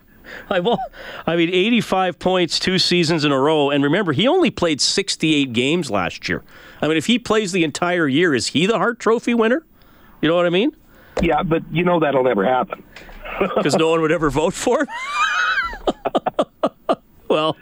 I 0.51 0.59
well, 0.59 0.81
I 1.25 1.37
mean, 1.37 1.51
85 1.51 2.19
points 2.19 2.59
two 2.59 2.81
seasons 2.81 3.25
in 3.25 3.31
a 3.31 3.39
row, 3.39 3.71
and 3.71 3.85
remember, 3.85 4.13
he 4.13 4.27
only 4.27 4.51
played 4.51 4.81
68 4.81 5.53
games 5.53 5.89
last 5.89 6.29
year. 6.29 6.43
I 6.83 6.89
mean, 6.89 6.97
if 6.97 7.07
he 7.07 7.19
plays 7.19 7.53
the 7.53 7.63
entire 7.63 8.09
year, 8.09 8.35
is 8.35 8.49
he 8.49 8.67
the 8.67 8.77
Hart 8.77 8.99
Trophy 8.99 9.35
winner? 9.35 9.65
You 10.21 10.29
know 10.29 10.35
what 10.35 10.47
I 10.47 10.51
mean? 10.51 10.75
Yeah, 11.23 11.43
but 11.43 11.63
you 11.73 11.85
know 11.85 12.01
that'll 12.01 12.25
never 12.25 12.45
happen. 12.45 12.83
Because 13.55 13.77
no 13.77 13.91
one 13.91 14.01
would 14.01 14.13
ever 14.13 14.31
vote 14.31 14.55
for 14.55 14.81
him. 14.81 14.89
well, 17.29 17.57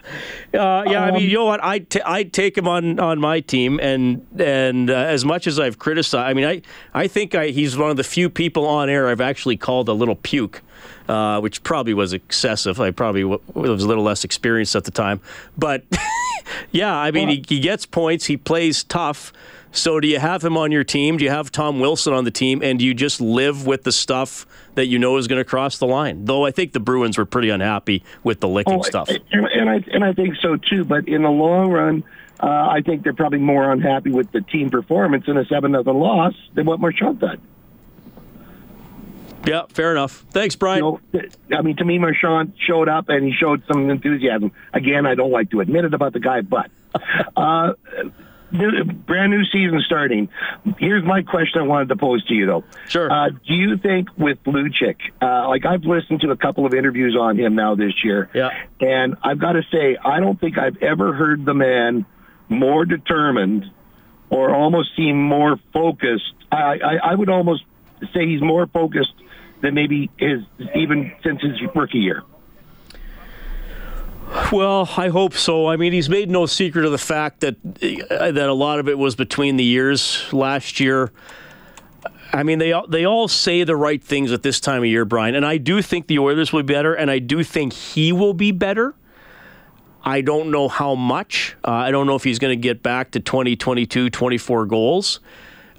uh, 0.53 0.85
yeah, 0.87 1.05
I 1.05 1.11
mean, 1.11 1.22
you 1.22 1.35
know 1.35 1.46
what? 1.46 1.62
I'd, 1.62 2.33
take 2.33 2.59
him 2.59 2.68
on, 2.68 2.98
on 2.98 3.20
my 3.20 3.40
team, 3.40 3.81
and 3.81 4.27
and 4.38 4.90
uh, 4.90 4.94
as 4.94 5.24
much 5.24 5.46
as 5.46 5.59
I've 5.59 5.79
criticized, 5.79 6.29
I 6.29 6.35
mean, 6.35 6.44
I 6.44 6.62
I 6.92 7.09
think 7.09 7.35
I, 7.35 7.48
he's 7.48 7.77
one 7.77 7.90
of 7.90 7.96
the 7.96 8.05
few 8.05 8.29
people 8.29 8.66
on 8.66 8.88
air 8.90 9.09
I've 9.09 9.20
actually 9.20 9.57
called 9.57 9.88
a 9.88 9.92
little 9.92 10.16
puke, 10.16 10.62
uh, 11.09 11.40
which 11.40 11.62
probably 11.62 11.94
was 11.94 12.12
excessive. 12.12 12.81
I 12.81 12.90
probably 12.90 13.22
w- 13.22 13.40
was 13.55 13.83
a 13.83 13.88
little 13.88 14.05
less 14.05 14.24
experienced 14.24 14.77
at 14.77 14.85
the 14.85 14.90
time, 14.90 15.20
but 15.57 15.85
yeah, 16.70 16.94
I 16.94 17.11
mean, 17.11 17.29
he, 17.29 17.44
he 17.48 17.61
gets 17.61 17.87
points, 17.87 18.27
he 18.27 18.37
plays 18.37 18.85
tough. 18.85 19.33
So, 19.72 19.98
do 19.98 20.07
you 20.07 20.20
have 20.20 20.44
him 20.44 20.57
on 20.57 20.70
your 20.70 20.85
team? 20.85 21.16
Do 21.16 21.24
you 21.24 21.31
have 21.31 21.50
Tom 21.50 21.81
Wilson 21.81 22.12
on 22.12 22.22
the 22.22 22.31
team? 22.31 22.62
And 22.62 22.79
do 22.79 22.85
you 22.85 22.94
just 22.94 23.20
live 23.20 23.66
with 23.66 23.83
the 23.83 23.90
stuff 23.90 24.46
that 24.74 24.87
you 24.87 24.98
know 24.98 25.16
is 25.16 25.26
going 25.28 25.40
to 25.40 25.44
cross 25.44 25.78
the 25.78 25.87
line? 25.87 26.24
Though 26.24 26.44
I 26.44 26.50
think 26.50 26.72
the 26.72 26.80
Bruins 26.80 27.18
were 27.18 27.24
pretty 27.26 27.50
unhappy 27.50 28.02
with 28.22 28.40
the 28.40 28.48
licking 28.48 28.74
Oh, 28.80 28.82
stuff. 28.82 29.08
And, 29.08 29.46
and 29.46 29.70
I 29.70 29.84
and 29.92 30.04
I 30.04 30.12
think 30.12 30.37
so 30.40 30.56
too. 30.56 30.84
But 30.84 31.08
in 31.08 31.22
the 31.22 31.30
long 31.30 31.70
run, 31.70 32.04
uh, 32.40 32.46
I 32.46 32.80
think 32.84 33.02
they're 33.04 33.12
probably 33.14 33.38
more 33.38 33.70
unhappy 33.72 34.10
with 34.10 34.30
the 34.32 34.40
team 34.40 34.70
performance 34.70 35.24
in 35.28 35.37
a 35.37 35.44
seven 35.46 35.72
nothing 35.72 35.94
loss 35.94 36.34
than 36.54 36.66
what 36.66 36.80
Marchand 36.80 37.20
did. 37.20 37.40
Yeah, 39.46 39.62
fair 39.68 39.92
enough. 39.92 40.24
Thanks, 40.30 40.56
Brian. 40.56 40.96
I 41.52 41.60
mean, 41.60 41.76
to 41.76 41.84
me, 41.84 41.98
Marchand 41.98 42.54
showed 42.66 42.88
up 42.88 43.10
and 43.10 43.26
he 43.26 43.32
showed 43.38 43.62
some 43.70 43.90
enthusiasm. 43.90 44.52
Again, 44.72 45.04
I 45.06 45.14
don't 45.14 45.30
like 45.30 45.50
to 45.50 45.60
admit 45.60 45.84
it 45.84 45.92
about 45.92 46.14
the 46.14 46.20
guy, 46.20 46.40
but 46.40 46.70
uh, 47.37 47.74
new- 48.54 48.84
brand 48.84 49.30
new 49.32 49.44
season 49.46 49.80
starting. 49.84 50.28
Here's 50.78 51.04
my 51.04 51.22
question 51.22 51.60
I 51.60 51.64
wanted 51.64 51.88
to 51.88 51.96
pose 51.96 52.24
to 52.26 52.34
you, 52.34 52.46
though. 52.46 52.64
Sure. 52.88 53.10
Uh, 53.10 53.28
do 53.30 53.54
you 53.54 53.76
think 53.76 54.08
with 54.16 54.42
Lucic, 54.44 54.96
uh, 55.20 55.48
like 55.48 55.66
I've 55.66 55.84
listened 55.84 56.20
to 56.22 56.30
a 56.30 56.36
couple 56.36 56.64
of 56.66 56.72
interviews 56.74 57.16
on 57.20 57.38
him 57.38 57.54
now 57.54 57.74
this 57.74 57.92
year, 58.04 58.30
Yeah. 58.34 58.50
and 58.80 59.16
I've 59.22 59.38
got 59.38 59.52
to 59.52 59.62
say, 59.72 59.96
I 60.02 60.20
don't 60.20 60.40
think 60.40 60.56
I've 60.58 60.82
ever 60.82 61.12
heard 61.12 61.44
the 61.44 61.54
man 61.54 62.06
more 62.48 62.84
determined 62.84 63.70
or 64.30 64.54
almost 64.54 64.90
seem 64.96 65.20
more 65.20 65.58
focused. 65.72 66.32
I, 66.50 66.78
I, 66.78 66.96
I 67.10 67.14
would 67.14 67.28
almost 67.30 67.64
say 68.12 68.26
he's 68.26 68.42
more 68.42 68.66
focused 68.66 69.12
than 69.62 69.74
maybe 69.74 70.10
his 70.18 70.40
even 70.74 71.12
since 71.22 71.40
his 71.40 71.52
rookie 71.74 71.98
year. 71.98 72.22
Well, 74.52 74.88
I 74.96 75.08
hope 75.08 75.34
so. 75.34 75.66
I 75.66 75.76
mean, 75.76 75.92
he's 75.92 76.08
made 76.08 76.30
no 76.30 76.46
secret 76.46 76.84
of 76.84 76.92
the 76.92 76.98
fact 76.98 77.40
that 77.40 77.56
uh, 78.10 78.30
that 78.30 78.48
a 78.48 78.54
lot 78.54 78.78
of 78.78 78.88
it 78.88 78.98
was 78.98 79.16
between 79.16 79.56
the 79.56 79.64
years 79.64 80.32
last 80.32 80.80
year. 80.80 81.12
I 82.32 82.42
mean, 82.42 82.58
they 82.58 82.72
all, 82.72 82.87
they 82.87 83.04
all 83.04 83.28
say 83.28 83.64
the 83.64 83.76
right 83.76 84.02
things 84.02 84.32
at 84.32 84.42
this 84.42 84.60
time 84.60 84.82
of 84.82 84.87
year, 84.87 85.04
Brian, 85.04 85.34
and 85.34 85.46
I 85.46 85.56
do 85.56 85.82
think 85.82 86.08
the 86.08 86.18
Oilers 86.18 86.52
will 86.52 86.62
be 86.62 86.72
better, 86.72 86.94
and 86.94 87.10
I 87.10 87.20
do 87.20 87.44
think 87.44 87.72
he 87.72 88.12
will 88.12 88.34
be 88.34 88.50
better. 88.50 88.94
I 90.02 90.20
don't 90.20 90.50
know 90.50 90.68
how 90.68 90.94
much. 90.94 91.56
Uh, 91.64 91.70
I 91.70 91.90
don't 91.90 92.06
know 92.06 92.14
if 92.14 92.24
he's 92.24 92.38
going 92.38 92.50
to 92.56 92.60
get 92.60 92.82
back 92.82 93.12
to 93.12 93.20
20, 93.20 93.56
22, 93.56 94.10
24 94.10 94.66
goals. 94.66 95.20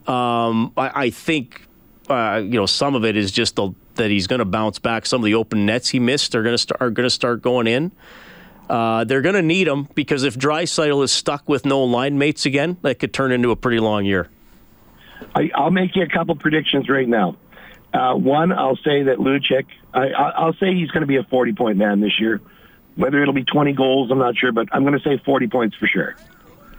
Um, 0.08 0.72
I, 0.78 1.04
I 1.04 1.10
think 1.10 1.68
uh, 2.10 2.42
you 2.44 2.60
know 2.60 2.66
some 2.66 2.96
of 2.96 3.06
it 3.06 3.18
is 3.18 3.32
just 3.32 3.56
the, 3.56 3.72
that 3.96 4.10
he's 4.10 4.28
going 4.28 4.40
to 4.40 4.46
bounce 4.46 4.80
back. 4.80 5.06
Some 5.06 5.22
of 5.22 5.26
the 5.26 5.36
open 5.36 5.66
nets 5.66 5.90
he 5.90 6.00
missed 6.00 6.36
are 6.36 6.44
going 6.44 6.54
to 6.54 6.58
start 6.58 6.82
are 6.82 6.90
going 6.90 7.06
to 7.06 7.12
start 7.12 7.42
going 7.42 7.68
in. 7.68 7.92
Uh, 8.70 9.04
they're 9.04 9.22
going 9.22 9.36
to 9.36 9.42
need 9.42 9.68
him 9.68 9.88
because 9.96 10.24
if 10.24 10.38
Draisaitl 10.38 11.04
is 11.04 11.12
stuck 11.12 11.48
with 11.48 11.66
no 11.66 11.84
line 11.84 12.18
mates 12.18 12.46
again, 12.46 12.78
that 12.82 13.00
could 13.00 13.14
turn 13.14 13.32
into 13.32 13.52
a 13.52 13.56
pretty 13.56 13.80
long 13.80 14.06
year. 14.06 14.30
I, 15.36 15.52
I'll 15.54 15.72
make 15.72 15.96
you 15.96 16.04
a 16.04 16.08
couple 16.10 16.36
predictions 16.36 16.90
right 16.90 17.08
now. 17.08 17.38
Uh, 17.94 18.14
one, 18.16 18.52
I'll 18.52 18.76
say 18.78 19.04
that 19.04 19.18
Lucic, 19.20 19.66
I, 19.94 20.08
I- 20.10 20.30
I'll 20.32 20.54
say 20.54 20.74
he's 20.74 20.90
going 20.92 21.02
to 21.02 21.08
be 21.08 21.18
a 21.18 21.24
40 21.24 21.54
point 21.54 21.78
man 21.78 22.02
this 22.02 22.20
year. 22.20 22.42
Whether 22.96 23.22
it'll 23.22 23.34
be 23.34 23.44
20 23.44 23.74
goals, 23.74 24.10
I'm 24.10 24.18
not 24.20 24.38
sure, 24.38 24.52
but 24.54 24.68
I'm 24.72 24.84
going 24.84 24.98
to 24.98 25.04
say 25.04 25.22
40 25.26 25.48
points 25.48 25.76
for 25.76 25.86
sure. 25.88 26.16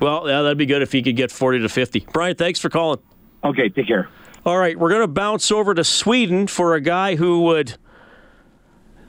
Well, 0.00 0.28
yeah, 0.28 0.42
that'd 0.42 0.58
be 0.58 0.66
good 0.66 0.82
if 0.82 0.92
he 0.92 1.02
could 1.02 1.16
get 1.16 1.30
40 1.30 1.60
to 1.60 1.68
50. 1.68 2.06
Brian, 2.12 2.36
thanks 2.36 2.58
for 2.58 2.68
calling. 2.70 3.00
Okay, 3.44 3.68
take 3.68 3.86
care. 3.86 4.08
All 4.44 4.58
right, 4.58 4.78
we're 4.78 4.88
going 4.90 5.02
to 5.02 5.08
bounce 5.08 5.50
over 5.50 5.74
to 5.74 5.84
Sweden 5.84 6.46
for 6.46 6.74
a 6.74 6.80
guy 6.80 7.16
who 7.16 7.42
would 7.42 7.76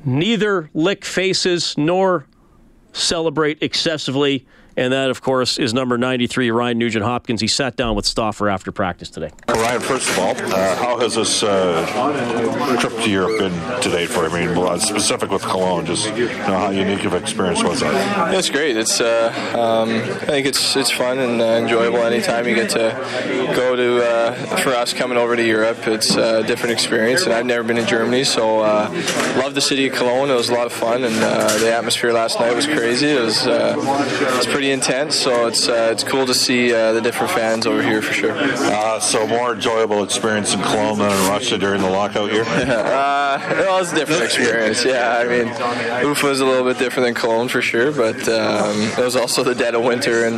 neither 0.05 0.69
lick 0.73 1.03
faces 1.05 1.77
nor 1.77 2.25
celebrate 2.97 3.61
excessively. 3.61 4.45
And 4.77 4.93
that, 4.93 5.09
of 5.09 5.21
course, 5.21 5.57
is 5.57 5.73
number 5.73 5.97
93, 5.97 6.51
Ryan 6.51 6.77
Nugent 6.77 7.03
Hopkins. 7.03 7.41
He 7.41 7.47
sat 7.47 7.75
down 7.75 7.95
with 7.95 8.05
Stauffer 8.05 8.47
after 8.47 8.71
practice 8.71 9.09
today. 9.09 9.31
Ryan, 9.49 9.81
first 9.81 10.07
of 10.07 10.19
all, 10.19 10.37
uh, 10.37 10.75
how 10.75 10.99
has 10.99 11.15
this 11.15 11.41
uh, 11.41 12.77
trip 12.79 12.93
to 13.03 13.09
Europe 13.09 13.39
been 13.39 13.81
to 13.81 13.89
date 13.89 14.07
for 14.07 14.27
you? 14.27 14.29
I 14.29 14.45
mean, 14.45 14.79
specific 14.79 15.31
with 15.31 15.41
Cologne, 15.41 15.87
just 15.87 16.15
you 16.15 16.27
know, 16.27 16.59
how 16.59 16.69
unique 16.69 17.03
of 17.05 17.13
an 17.13 17.23
experience 17.23 17.63
was 17.63 17.79
that? 17.79 17.93
Yeah, 18.31 18.37
it's 18.37 18.51
great. 18.51 18.77
It's 18.77 19.01
uh, 19.01 19.33
um, 19.57 19.89
I 19.89 20.25
think 20.25 20.45
it's 20.45 20.75
it's 20.75 20.91
fun 20.91 21.17
and 21.17 21.41
uh, 21.41 21.45
enjoyable 21.45 22.03
anytime 22.03 22.47
you 22.47 22.53
get 22.53 22.69
to 22.71 23.53
go 23.55 23.75
to. 23.75 24.07
Uh, 24.07 24.57
for 24.57 24.75
us 24.75 24.93
coming 24.93 25.17
over 25.17 25.35
to 25.35 25.43
Europe, 25.43 25.87
it's 25.87 26.15
a 26.15 26.43
different 26.43 26.73
experience, 26.73 27.23
and 27.23 27.33
I've 27.33 27.45
never 27.47 27.63
been 27.63 27.77
in 27.77 27.87
Germany, 27.87 28.23
so 28.23 28.61
uh, 28.61 28.89
love 29.37 29.55
the 29.55 29.61
city 29.61 29.87
of 29.87 29.95
Cologne. 29.95 30.29
It 30.29 30.35
was 30.35 30.49
a 30.49 30.53
lot 30.53 30.67
of 30.67 30.73
fun, 30.73 31.03
and 31.03 31.15
uh, 31.15 31.57
the 31.57 31.73
atmosphere 31.73 32.13
last 32.13 32.39
night 32.39 32.55
was 32.55 32.67
crazy. 32.67 33.07
It 33.07 33.21
was 33.21 33.47
uh, 33.47 33.75
it's 34.37 34.45
pretty 34.45 34.66
pretty 34.67 34.73
intense. 34.73 35.15
So 35.15 35.47
it's 35.47 35.69
uh, 35.69 35.89
it's 35.91 36.03
cool 36.03 36.25
to 36.25 36.33
see 36.33 36.73
uh, 36.73 36.91
the 36.93 37.01
different 37.01 37.31
fans 37.31 37.65
over 37.65 37.81
here 37.81 38.01
for 38.01 38.13
sure. 38.13 38.33
Uh, 38.33 38.99
so 38.99 39.25
more 39.25 39.53
enjoyable 39.53 40.03
experience 40.03 40.53
in 40.53 40.61
Cologne 40.61 40.99
than 40.99 41.11
in 41.11 41.29
Russia 41.29 41.57
during 41.57 41.81
the 41.81 41.89
lockout 41.89 42.31
year. 42.31 42.43
uh, 42.47 43.39
it 43.49 43.67
was 43.67 43.93
a 43.93 43.95
different 43.95 44.23
experience. 44.23 44.83
Yeah, 44.83 45.17
I 45.19 45.25
mean, 45.25 45.47
Ufa 46.07 46.27
is 46.29 46.41
a 46.41 46.45
little 46.45 46.65
bit 46.65 46.77
different 46.79 47.07
than 47.07 47.15
Cologne 47.15 47.47
for 47.47 47.61
sure, 47.61 47.91
but 47.91 48.27
um, 48.27 48.81
it 48.97 49.03
was 49.03 49.15
also 49.15 49.43
the 49.43 49.55
dead 49.55 49.75
of 49.75 49.83
winter 49.83 50.25
in, 50.25 50.33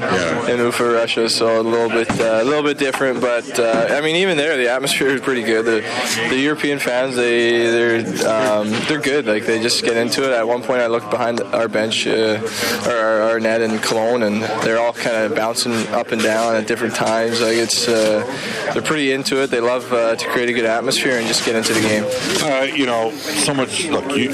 in 0.50 0.60
Ufa, 0.60 0.90
Russia, 0.90 1.30
so 1.30 1.60
a 1.60 1.64
little 1.64 1.90
bit 1.90 2.10
uh, 2.20 2.42
a 2.42 2.44
little 2.44 2.64
bit 2.64 2.78
different. 2.78 3.22
But 3.22 3.60
uh, 3.60 3.88
I 3.90 4.02
mean, 4.02 4.16
even 4.18 4.38
there, 4.38 4.58
the 4.58 4.70
atmosphere 4.70 5.10
is 5.10 5.22
pretty 5.22 5.44
good. 5.44 5.66
The, 5.66 6.30
the 6.30 6.38
European 6.38 6.80
fans, 6.80 7.16
they 7.16 7.62
they're 7.68 8.28
um, 8.28 8.70
they're 8.88 9.02
good. 9.02 9.26
Like 9.26 9.46
they 9.46 9.62
just 9.62 9.84
get 9.84 9.98
into 9.98 10.24
it. 10.26 10.34
At 10.34 10.48
one 10.48 10.62
point, 10.62 10.82
I 10.82 10.88
looked 10.88 11.10
behind 11.10 11.42
our 11.42 11.68
bench 11.68 12.06
uh, 12.06 12.42
or 12.86 12.94
our, 12.94 13.22
our 13.22 13.40
net 13.40 13.62
in 13.62 13.80
Cologne, 13.80 14.19
and 14.24 14.42
they're 14.64 14.80
all 14.80 14.94
kind 14.94 15.26
of 15.26 15.36
bouncing 15.36 15.74
up 15.90 16.12
and 16.12 16.22
down 16.22 16.56
at 16.56 16.68
different 16.68 16.96
times. 16.96 17.42
Like 17.42 17.56
it's 17.56 17.88
uh, 17.88 18.26
they're 18.74 18.82
pretty 18.82 19.12
into 19.12 19.42
it. 19.42 19.48
They 19.48 19.60
love 19.60 19.92
uh, 19.92 20.16
to 20.16 20.28
create 20.30 20.50
a 20.50 20.54
good 20.54 20.66
atmosphere 20.66 21.18
and 21.18 21.28
just 21.28 21.46
get 21.46 21.56
into 21.56 21.74
the 21.74 21.82
game. 21.82 22.06
Uh, 22.44 22.64
you 22.64 22.86
know, 22.86 23.12
so 23.12 23.54
much. 23.54 23.86
Look, 23.88 24.16
you, 24.16 24.30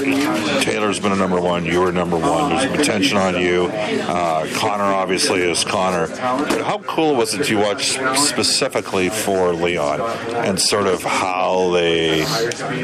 Taylor's 0.60 1.00
been 1.00 1.12
a 1.12 1.16
number 1.16 1.40
one. 1.40 1.64
You 1.64 1.80
were 1.80 1.92
number 1.92 2.18
one. 2.18 2.50
There's 2.50 2.80
attention 2.80 3.16
on 3.16 3.40
you. 3.40 3.66
Uh, 3.66 4.46
Connor 4.54 4.84
obviously 4.84 5.40
is 5.40 5.64
Connor. 5.64 6.08
But 6.08 6.62
how 6.62 6.78
cool 6.80 7.14
was 7.16 7.34
it 7.34 7.44
to 7.44 7.56
watch 7.56 7.98
specifically 8.16 9.08
for 9.08 9.52
Leon 9.52 10.00
and 10.34 10.60
sort 10.60 10.86
of 10.86 11.02
how 11.02 11.70
they 11.72 12.20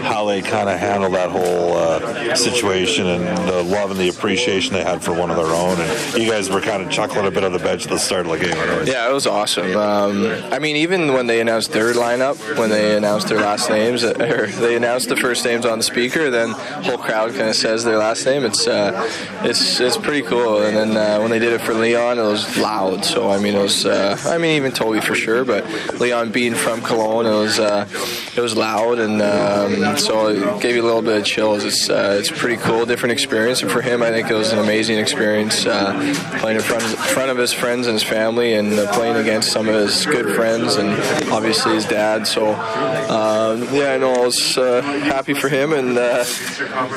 how 0.03 0.25
they 0.27 0.43
kind 0.43 0.69
of 0.69 0.79
handle 0.79 1.11
that 1.11 1.31
whole 1.31 1.77
uh, 1.77 2.35
situation 2.35 3.07
and 3.07 3.49
the 3.49 3.63
love 3.63 3.91
and 3.91 3.99
the 4.01 4.09
appreciation 4.09 4.75
they 4.75 4.85
had 4.85 5.03
for 5.03 5.13
one 5.13 5.31
of 5.31 5.37
their 5.37 5.47
own. 5.47 5.79
And 5.81 6.23
you 6.23 6.31
guys 6.31 6.51
were 6.51 6.61
kind 6.61 6.83
of 6.83 6.91
chuckling 6.93 7.27
a 7.27 7.31
bit 7.31 7.45
on 7.45 7.53
the 7.53 7.59
bench 7.59 7.85
at 7.85 7.91
the 7.91 7.99
start 7.99 8.27
of 8.27 8.33
the 8.33 8.39
game. 8.39 8.87
Yeah, 8.87 9.09
it 9.09 9.13
was 9.13 9.27
awesome. 9.27 9.77
Um, 9.77 10.27
I 10.53 10.59
mean, 10.59 10.77
even 10.77 11.13
when 11.13 11.27
they 11.27 11.41
announced 11.41 11.73
their 11.73 11.93
lineup, 11.95 12.59
when 12.59 12.71
they 12.71 12.97
announced 12.97 13.29
their 13.29 13.41
last 13.41 13.71
names, 13.71 14.05
or 14.05 14.47
they 14.47 14.77
announced 14.77 15.09
the 15.09 15.17
first 15.17 15.45
names 15.45 15.65
on 15.65 15.79
the 15.79 15.85
speaker, 15.85 16.31
then 16.31 16.51
whole 16.51 16.99
crowd 16.99 17.31
kind 17.33 17.49
of 17.49 17.57
says 17.57 17.85
their 17.85 17.99
last 17.99 18.25
name. 18.27 18.45
It's 18.45 18.67
uh, 18.67 19.09
it's 19.43 19.81
it's 19.81 19.97
pretty 19.97 20.23
cool. 20.23 20.63
And 20.63 20.77
then 20.77 20.97
uh, 20.97 21.21
when 21.21 21.31
they 21.31 21.39
did 21.39 21.53
it 21.53 21.61
for 21.63 21.75
Leon, 21.75 22.19
it 22.19 22.23
was 22.23 22.59
loud. 22.59 23.05
So 23.05 23.31
I 23.31 23.39
mean, 23.39 23.55
it 23.55 23.63
was 23.63 23.87
uh, 23.87 24.19
I 24.27 24.39
mean 24.39 24.57
even 24.57 24.73
Toby 24.73 25.01
for 25.01 25.15
sure, 25.15 25.45
but 25.45 25.65
Leon 25.99 26.31
being 26.31 26.55
from 26.55 26.83
Cologne, 26.83 27.27
it 27.27 27.31
was 27.31 27.59
uh, 27.59 27.89
it 28.37 28.41
was 28.41 28.57
loud, 28.57 28.99
and 28.99 29.23
um, 29.23 29.97
so 29.97 30.29
it 30.29 30.61
gave 30.61 30.77
you 30.77 30.83
a 30.83 30.87
little 30.87 31.03
bit 31.03 31.19
of 31.19 31.25
chills. 31.25 31.65
It's 31.65 31.89
uh, 31.89 32.17
it's 32.19 32.31
pretty 32.31 32.57
cool, 32.57 32.85
different 32.87 33.13
experience. 33.13 33.63
And 33.63 33.71
for 33.71 33.81
him, 33.81 34.03
I 34.03 34.11
think 34.11 34.31
it 34.31 34.35
was 34.35 34.53
an 34.53 34.59
amazing 34.59 34.99
experience 34.99 35.67
uh, 35.67 35.93
playing 36.39 36.57
in 36.57 36.63
front 36.63 36.82
front 36.91 37.31
of 37.31 37.37
his 37.37 37.53
friends 37.53 37.87
and 37.87 37.95
his 37.95 38.03
family, 38.03 38.55
and 38.55 38.73
uh, 38.73 38.93
playing 38.93 39.17
against 39.17 39.53
some 39.53 39.69
of 39.69 39.75
his 39.75 40.07
good 40.07 40.35
friends, 40.35 40.77
and 40.77 40.91
obviously 41.31 41.75
his 41.75 41.87
dad. 41.87 42.27
So 42.27 42.53
um, 42.53 43.63
yeah, 43.75 43.93
I 43.95 43.99
know 43.99 44.13
I 44.13 44.25
was 44.25 44.59
uh, 44.59 44.83
happy 44.83 45.35
for 45.35 45.49
him, 45.49 45.73
and, 45.73 45.97
uh, 45.99 46.25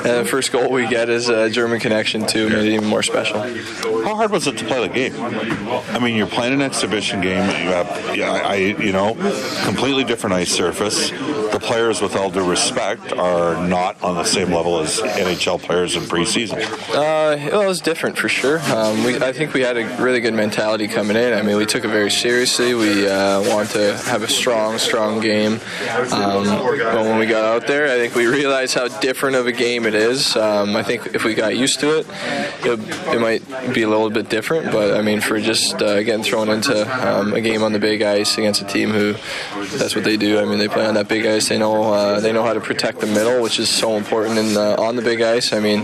and 0.05 0.25
the 0.25 0.27
first 0.29 0.51
goal 0.51 0.71
we 0.71 0.87
get 0.87 1.09
is 1.09 1.29
a 1.29 1.49
German 1.49 1.79
connection 1.79 2.25
too, 2.25 2.49
made 2.49 2.65
it 2.65 2.73
even 2.73 2.87
more 2.87 3.03
special. 3.03 3.41
How 4.03 4.15
hard 4.15 4.31
was 4.31 4.47
it 4.47 4.57
to 4.57 4.65
play 4.65 4.87
the 4.87 4.93
game? 4.93 5.13
I 5.19 5.99
mean, 5.99 6.15
you're 6.15 6.27
playing 6.27 6.53
an 6.53 6.61
exhibition 6.61 7.21
game. 7.21 7.45
You 7.49 7.71
have, 7.71 8.15
yeah, 8.15 8.31
I, 8.31 8.55
you 8.55 8.91
know, 8.91 9.15
completely 9.63 10.03
different 10.03 10.35
ice 10.35 10.51
surface. 10.51 11.11
The 11.51 11.59
players, 11.59 12.01
with 12.01 12.15
all 12.15 12.29
due 12.29 12.47
respect, 12.47 13.13
are 13.13 13.67
not 13.67 14.01
on 14.03 14.15
the 14.15 14.23
same 14.23 14.51
level 14.51 14.79
as 14.79 14.99
NHL 14.99 15.61
players 15.61 15.95
in 15.95 16.03
preseason. 16.03 16.61
Uh, 16.89 17.37
well, 17.51 17.61
it 17.61 17.67
was 17.67 17.81
different 17.81 18.17
for 18.17 18.29
sure. 18.29 18.59
Um, 18.71 19.03
we, 19.03 19.17
I 19.17 19.31
think 19.31 19.53
we 19.53 19.61
had 19.61 19.77
a 19.77 19.85
really 20.01 20.21
good 20.21 20.33
mentality 20.33 20.87
coming 20.87 21.15
in. 21.15 21.33
I 21.33 21.41
mean, 21.41 21.57
we 21.57 21.65
took 21.65 21.83
it 21.85 21.89
very 21.89 22.11
seriously. 22.11 22.73
We 22.73 23.07
uh, 23.07 23.41
wanted 23.49 23.71
to 23.73 23.97
have 24.09 24.23
a 24.23 24.27
strong, 24.27 24.77
strong 24.77 25.19
game. 25.21 25.59
Um, 26.11 26.45
but 26.45 27.03
when 27.03 27.19
we 27.19 27.25
got 27.25 27.43
out 27.45 27.67
there, 27.67 27.85
I 27.85 27.97
think 27.97 28.15
we 28.15 28.27
realized 28.27 28.73
how 28.73 28.87
different 28.99 29.35
of 29.35 29.47
a 29.47 29.51
game 29.51 29.85
it 29.85 29.95
is. 29.95 30.35
Um, 30.35 30.75
I 30.75 30.83
think 30.83 31.15
if 31.15 31.23
we 31.23 31.33
got 31.33 31.55
used 31.55 31.79
to 31.81 31.99
it, 31.99 32.07
it, 32.65 32.79
it 33.13 33.19
might 33.19 33.73
be 33.73 33.83
a 33.83 33.89
little 33.89 34.09
bit 34.09 34.29
different. 34.29 34.71
But 34.71 34.95
I 34.95 35.01
mean, 35.01 35.21
for 35.21 35.39
just 35.39 35.81
uh, 35.81 36.03
getting 36.03 36.23
thrown 36.23 36.49
into 36.49 36.75
um, 37.07 37.33
a 37.33 37.41
game 37.41 37.63
on 37.63 37.73
the 37.73 37.79
big 37.79 38.01
ice 38.01 38.37
against 38.37 38.61
a 38.61 38.65
team 38.65 38.89
who 38.89 39.13
that's 39.77 39.95
what 39.95 40.03
they 40.03 40.17
do. 40.17 40.39
I 40.39 40.45
mean, 40.45 40.59
they 40.59 40.67
play 40.67 40.85
on 40.85 40.95
that 40.95 41.07
big 41.07 41.25
ice. 41.25 41.34
They 41.43 41.57
know 41.57 41.93
uh, 41.93 42.19
they 42.19 42.31
know 42.31 42.43
how 42.43 42.53
to 42.53 42.61
protect 42.61 42.99
the 42.99 43.07
middle, 43.07 43.41
which 43.41 43.59
is 43.59 43.69
so 43.69 43.97
important 43.97 44.37
in 44.37 44.53
the, 44.53 44.77
on 44.79 44.95
the 44.95 45.01
big 45.01 45.21
ice. 45.21 45.53
I 45.53 45.59
mean, 45.59 45.81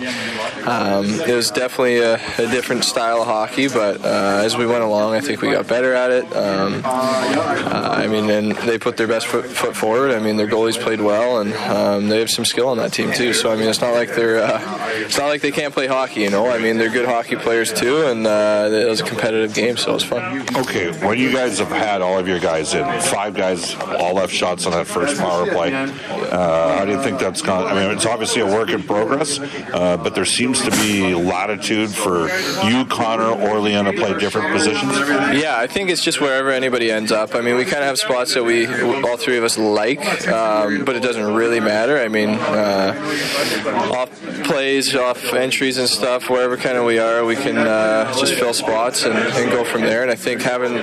um, 0.66 1.06
it 1.22 1.36
was 1.36 1.52
definitely 1.52 1.98
a, 1.98 2.16
a, 2.16 2.52
different 2.52 2.84
style 2.84 3.22
of 3.22 3.28
hockey, 3.28 3.68
but 3.68 4.04
uh, 4.04 4.42
as 4.44 4.56
we 4.56 4.66
went 4.66 4.84
along, 4.84 5.14
I 5.14 5.20
think 5.20 5.42
we 5.42 5.52
got 5.52 5.68
better 5.68 5.94
at 5.94 6.12
it. 6.12 6.26
Um, 6.36 6.82
uh, 6.86 7.96
I 7.98 8.08
mean, 8.08 8.30
and 8.30 8.56
they 8.68 8.78
put 8.78 8.98
their 8.98 9.08
best 9.08 9.28
foot, 9.28 9.46
foot, 9.46 9.76
forward. 9.76 10.12
I 10.12 10.20
mean, 10.20 10.38
their 10.38 10.48
goalies 10.48 10.80
played 10.80 11.02
well, 11.02 11.42
and 11.42 11.54
um, 11.54 12.10
they 12.10 12.20
have 12.20 12.30
some 12.30 12.46
skill 12.46 12.68
on 12.70 12.78
that 12.78 12.94
team 12.94 13.12
too. 13.12 13.34
So 13.34 13.52
I 13.52 13.56
mean, 13.56 13.68
it's 13.68 13.82
not 13.82 13.94
like 13.94 14.16
they're 14.16 14.44
uh, 14.44 14.90
it's 14.98 15.18
not 15.18 15.28
like 15.28 15.42
they 15.42 15.52
can't 15.52 15.74
play 15.74 15.88
hockey. 15.88 16.22
You 16.22 16.30
know, 16.30 16.48
I 16.48 16.60
mean, 16.60 16.78
they're 16.78 16.90
good 16.90 17.08
hockey 17.08 17.36
players 17.36 17.74
too, 17.74 18.06
and 18.06 18.26
uh, 18.26 18.70
it 18.72 18.88
was 18.88 19.02
a 19.02 19.06
competitive 19.06 19.54
game, 19.54 19.78
so 19.78 19.92
it 19.92 19.94
was 19.96 20.04
fun. 20.04 20.42
Okay, 20.58 20.92
when 21.06 21.18
you 21.18 21.32
guys 21.32 21.60
have 21.60 21.70
had 21.70 22.02
all 22.02 22.18
of 22.18 22.28
your 22.28 22.40
guys 22.40 22.74
in, 22.74 22.86
five 23.02 23.34
guys 23.34 23.76
all 23.76 24.14
left 24.14 24.34
shots 24.34 24.66
on 24.66 24.74
that 24.74 24.88
first 24.88 25.20
power 25.20 25.41
play. 25.46 25.74
Uh, 25.74 26.78
how 26.78 26.86
do 26.86 26.92
you 26.92 27.02
think 27.02 27.20
that's 27.20 27.42
gone? 27.42 27.68
I 27.68 27.74
mean, 27.74 27.92
it's 27.92 28.06
obviously 28.06 28.42
a 28.42 28.46
work 28.46 28.70
in 28.70 28.84
progress, 28.84 29.40
uh, 29.40 29.98
but 29.98 30.16
there 30.16 30.26
seems 30.26 30.62
to 30.62 30.72
be 30.72 31.14
latitude 31.14 31.90
for 31.90 32.30
you, 32.66 32.86
Connor, 32.86 33.32
or 33.32 33.60
Leon 33.60 33.86
to 33.86 33.94
play 33.94 34.18
different 34.18 34.52
positions. 34.52 34.98
Yeah, 35.42 35.58
I 35.58 35.68
think 35.68 35.90
it's 35.90 36.04
just 36.04 36.22
wherever 36.22 36.50
anybody 36.50 36.92
ends 36.92 37.12
up. 37.12 37.36
I 37.36 37.42
mean, 37.42 37.56
we 37.56 37.64
kind 37.64 37.80
of 37.80 37.86
have 37.86 37.98
spots 37.98 38.34
that 38.34 38.44
we 38.44 38.68
all 38.68 39.18
three 39.18 39.38
of 39.38 39.44
us 39.44 39.58
like, 39.58 40.28
um, 40.28 40.86
but 40.86 40.96
it 40.96 41.02
doesn't 41.02 41.34
really 41.34 41.60
matter. 41.60 41.98
I 41.98 42.08
mean, 42.08 42.30
uh, 42.30 43.92
off 43.94 44.10
plays, 44.44 44.96
off 44.96 45.34
entries 45.34 45.78
and 45.78 45.88
stuff, 45.88 46.30
wherever 46.30 46.58
kind 46.58 46.78
of 46.78 46.86
we 46.86 47.00
are, 47.00 47.24
we 47.26 47.36
can 47.36 47.58
uh, 47.58 48.12
just 48.18 48.34
fill 48.34 48.54
spots 48.54 49.04
and, 49.04 49.14
and 49.16 49.52
go 49.52 49.64
from 49.64 49.82
there. 49.82 50.02
And 50.02 50.12
I 50.12 50.16
think 50.16 50.42
having 50.42 50.78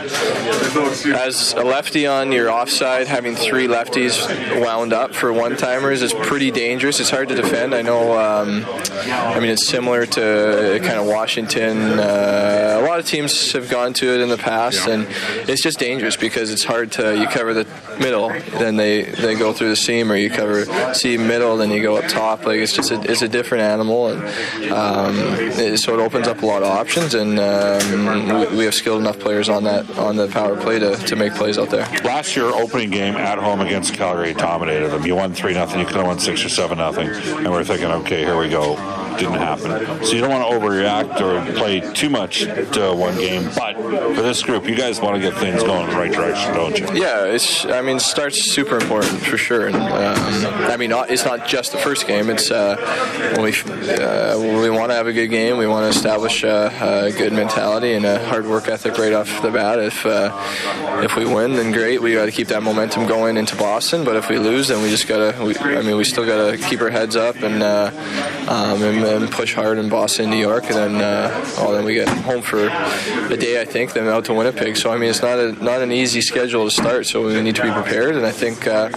as 1.14 1.52
a 1.54 1.62
lefty 1.62 2.06
on 2.06 2.32
your 2.32 2.50
offside, 2.50 3.06
having 3.06 3.34
three 3.34 3.66
lefties 3.66 4.26
wound 4.56 4.92
up 4.92 5.14
for 5.14 5.32
one 5.32 5.56
timers 5.56 6.02
is 6.02 6.12
pretty 6.12 6.50
dangerous. 6.50 7.00
It's 7.00 7.10
hard 7.10 7.28
to 7.28 7.34
defend. 7.34 7.74
I 7.74 7.82
know. 7.82 8.18
Um, 8.18 8.64
I 8.66 9.38
mean, 9.40 9.50
it's 9.50 9.68
similar 9.68 10.06
to 10.06 10.80
kind 10.82 10.98
of 10.98 11.06
Washington. 11.06 11.78
Uh, 11.98 12.78
a 12.80 12.86
lot 12.86 12.98
of 12.98 13.06
teams 13.06 13.52
have 13.52 13.68
gone 13.68 13.92
to 13.94 14.14
it 14.14 14.20
in 14.20 14.28
the 14.28 14.38
past, 14.38 14.88
and 14.88 15.06
it's 15.48 15.62
just 15.62 15.78
dangerous 15.78 16.16
because 16.16 16.50
it's 16.50 16.64
hard 16.64 16.92
to 16.92 17.18
you 17.18 17.26
cover 17.26 17.54
the 17.54 17.66
middle, 17.98 18.28
then 18.58 18.76
they 18.76 19.02
they 19.02 19.34
go 19.34 19.52
through 19.52 19.70
the 19.70 19.76
seam, 19.76 20.10
or 20.10 20.16
you 20.16 20.30
cover 20.30 20.64
seam 20.94 21.26
middle, 21.26 21.56
then 21.56 21.70
you 21.70 21.82
go 21.82 21.96
up 21.96 22.08
top. 22.08 22.46
Like 22.46 22.58
it's 22.58 22.72
just 22.72 22.90
a, 22.90 23.00
it's 23.10 23.22
a 23.22 23.28
different 23.28 23.62
animal, 23.62 24.08
and 24.08 24.72
um, 24.72 25.16
it, 25.58 25.78
so 25.78 25.98
it 25.98 26.02
opens 26.02 26.28
up 26.28 26.42
a 26.42 26.46
lot 26.46 26.62
of 26.62 26.68
options, 26.68 27.14
and 27.14 27.38
um, 27.38 28.50
we, 28.50 28.58
we 28.58 28.64
have 28.64 28.74
skilled 28.74 29.00
enough 29.00 29.18
players 29.18 29.48
on 29.48 29.64
that 29.64 29.88
on 29.98 30.16
the 30.16 30.28
power 30.28 30.56
play 30.56 30.78
to, 30.78 30.96
to 30.96 31.16
make 31.16 31.34
plays 31.34 31.58
out 31.58 31.70
there. 31.70 31.86
Last 32.04 32.36
year, 32.36 32.46
opening 32.46 32.90
game 32.90 33.14
at 33.16 33.38
home 33.38 33.60
against 33.60 33.94
Calgary 33.94 34.34
dominated 34.38 34.88
them. 34.88 35.04
You 35.04 35.16
won 35.16 35.34
three 35.34 35.54
nothing. 35.54 35.80
You 35.80 35.86
could 35.86 35.96
have 35.96 36.06
won 36.06 36.18
six 36.18 36.44
or 36.44 36.48
seven 36.48 36.78
nothing, 36.78 37.08
and 37.08 37.50
we're 37.50 37.64
thinking, 37.64 37.90
okay, 37.90 38.20
here 38.20 38.38
we 38.38 38.48
go. 38.48 39.07
Didn't 39.18 39.34
happen. 39.34 40.04
So 40.04 40.12
you 40.12 40.20
don't 40.20 40.30
want 40.30 40.48
to 40.48 40.56
overreact 40.56 41.20
or 41.20 41.52
play 41.56 41.80
too 41.80 42.08
much 42.08 42.44
to 42.44 42.94
one 42.94 43.16
game. 43.16 43.50
But 43.56 43.74
for 43.74 44.22
this 44.22 44.42
group, 44.42 44.68
you 44.68 44.76
guys 44.76 45.00
want 45.00 45.16
to 45.16 45.20
get 45.20 45.34
things 45.38 45.62
going 45.62 45.84
in 45.84 45.90
the 45.90 45.96
right 45.96 46.12
direction, 46.12 46.54
don't 46.54 46.78
you? 46.78 46.86
Yeah, 46.92 47.24
it's. 47.24 47.64
I 47.66 47.82
mean, 47.82 47.98
start's 47.98 48.52
super 48.52 48.76
important 48.76 49.20
for 49.22 49.36
sure. 49.36 49.66
And 49.66 49.76
um, 49.76 50.46
I 50.70 50.76
mean, 50.76 50.92
it's 50.92 51.24
not 51.24 51.48
just 51.48 51.72
the 51.72 51.78
first 51.78 52.06
game. 52.06 52.30
It's 52.30 52.50
uh, 52.50 52.76
when 53.34 53.42
we 53.42 53.52
uh, 53.52 54.38
we 54.38 54.70
want 54.70 54.90
to 54.90 54.94
have 54.94 55.06
a 55.06 55.12
good 55.12 55.28
game. 55.28 55.56
We 55.56 55.66
want 55.66 55.90
to 55.90 55.96
establish 55.96 56.44
a, 56.44 56.70
a, 56.80 57.12
good 57.12 57.32
mentality 57.32 57.94
and 57.94 58.04
a 58.04 58.24
hard 58.26 58.46
work 58.46 58.68
ethic 58.68 58.98
right 58.98 59.12
off 59.12 59.42
the 59.42 59.50
bat. 59.50 59.78
If 59.80 60.06
uh, 60.06 60.30
if 61.02 61.16
we 61.16 61.24
win, 61.24 61.54
then 61.54 61.72
great. 61.72 62.00
We 62.00 62.14
got 62.14 62.26
to 62.26 62.32
keep 62.32 62.48
that 62.48 62.62
momentum 62.62 63.06
going 63.06 63.36
into 63.36 63.56
Boston. 63.56 64.04
But 64.04 64.16
if 64.16 64.28
we 64.28 64.38
lose, 64.38 64.68
then 64.68 64.82
we 64.82 64.90
just 64.90 65.08
gotta. 65.08 65.42
We, 65.42 65.56
I 65.56 65.82
mean, 65.82 65.96
we 65.96 66.04
still 66.04 66.26
gotta 66.26 66.56
keep 66.56 66.80
our 66.80 66.90
heads 66.90 67.16
up 67.16 67.36
and 67.36 67.62
uh, 67.62 67.90
um, 68.48 68.82
and, 68.82 69.04
and, 69.16 69.30
push 69.30 69.54
hard 69.54 69.78
in 69.78 69.88
Boston, 69.88 70.30
New 70.30 70.36
York, 70.36 70.64
and 70.64 70.74
then 70.74 70.94
uh, 70.96 71.28
well, 71.58 71.72
then 71.72 71.84
we 71.84 71.94
get 71.94 72.08
home 72.08 72.42
for 72.42 72.66
a 72.66 73.36
day. 73.36 73.60
I 73.60 73.64
think 73.64 73.92
then 73.92 74.08
out 74.08 74.24
to 74.26 74.34
Winnipeg. 74.34 74.76
So 74.76 74.90
I 74.90 74.96
mean, 74.96 75.10
it's 75.10 75.22
not 75.22 75.38
a 75.38 75.52
not 75.52 75.80
an 75.82 75.92
easy 75.92 76.20
schedule 76.20 76.64
to 76.64 76.70
start. 76.70 77.06
So 77.06 77.26
we 77.26 77.40
need 77.40 77.56
to 77.56 77.62
be 77.62 77.72
prepared, 77.72 78.16
and 78.16 78.26
I 78.26 78.32
think 78.32 78.66
uh, 78.66 78.90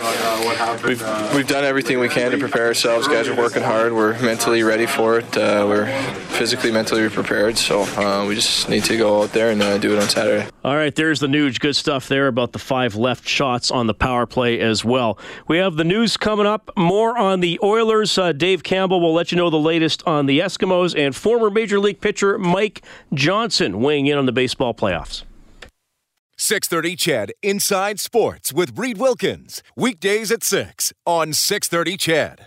we've 0.85 1.03
we've 1.35 1.47
done 1.47 1.63
everything 1.63 1.99
we 1.99 2.09
can 2.09 2.31
to 2.31 2.37
prepare 2.37 2.67
ourselves. 2.67 3.07
Guys 3.07 3.27
are 3.27 3.35
working 3.35 3.63
hard. 3.63 3.93
We're 3.93 4.19
mentally 4.21 4.63
ready 4.63 4.85
for 4.85 5.19
it. 5.19 5.37
Uh, 5.37 5.65
we're 5.67 5.87
physically, 6.31 6.71
mentally 6.71 7.07
prepared. 7.09 7.57
So 7.57 7.81
uh, 7.81 8.25
we 8.27 8.35
just 8.35 8.69
need 8.69 8.83
to 8.85 8.97
go 8.97 9.23
out 9.23 9.31
there 9.31 9.51
and 9.51 9.61
uh, 9.61 9.77
do 9.77 9.93
it 9.93 10.01
on 10.01 10.09
Saturday. 10.09 10.49
All 10.63 10.75
right, 10.75 10.93
there's 10.93 11.19
the 11.19 11.27
news. 11.27 11.57
Good 11.59 11.75
stuff 11.75 12.07
there 12.07 12.27
about 12.27 12.51
the 12.51 12.59
five 12.59 12.95
left 12.95 13.27
shots 13.27 13.69
on 13.71 13.87
the 13.87 13.93
power 13.93 14.25
play 14.25 14.59
as 14.59 14.83
well. 14.83 15.19
We 15.47 15.57
have 15.57 15.75
the 15.75 15.83
news 15.83 16.17
coming 16.17 16.45
up. 16.45 16.71
More 16.77 17.17
on 17.17 17.41
the 17.41 17.59
Oilers. 17.61 18.17
Uh, 18.17 18.31
Dave 18.31 18.63
Campbell 18.63 19.01
will 19.01 19.13
let 19.13 19.31
you 19.31 19.37
know 19.37 19.49
the 19.49 19.59
latest 19.59 20.00
next 20.01 20.07
on 20.07 20.25
the 20.25 20.39
Eskimos 20.39 20.97
and 20.97 21.15
former 21.15 21.49
Major 21.49 21.79
League 21.79 22.01
pitcher 22.01 22.37
Mike 22.37 22.83
Johnson 23.13 23.81
weighing 23.81 24.07
in 24.07 24.17
on 24.17 24.25
the 24.25 24.31
baseball 24.31 24.73
playoffs. 24.73 25.23
630 26.37 26.95
CHED 26.95 27.33
Inside 27.43 27.99
Sports 27.99 28.51
with 28.51 28.77
Reid 28.77 28.97
Wilkins. 28.97 29.61
Weekdays 29.75 30.31
at 30.31 30.43
6 30.43 30.91
on 31.05 31.33
630 31.33 31.97
CHED. 31.97 32.39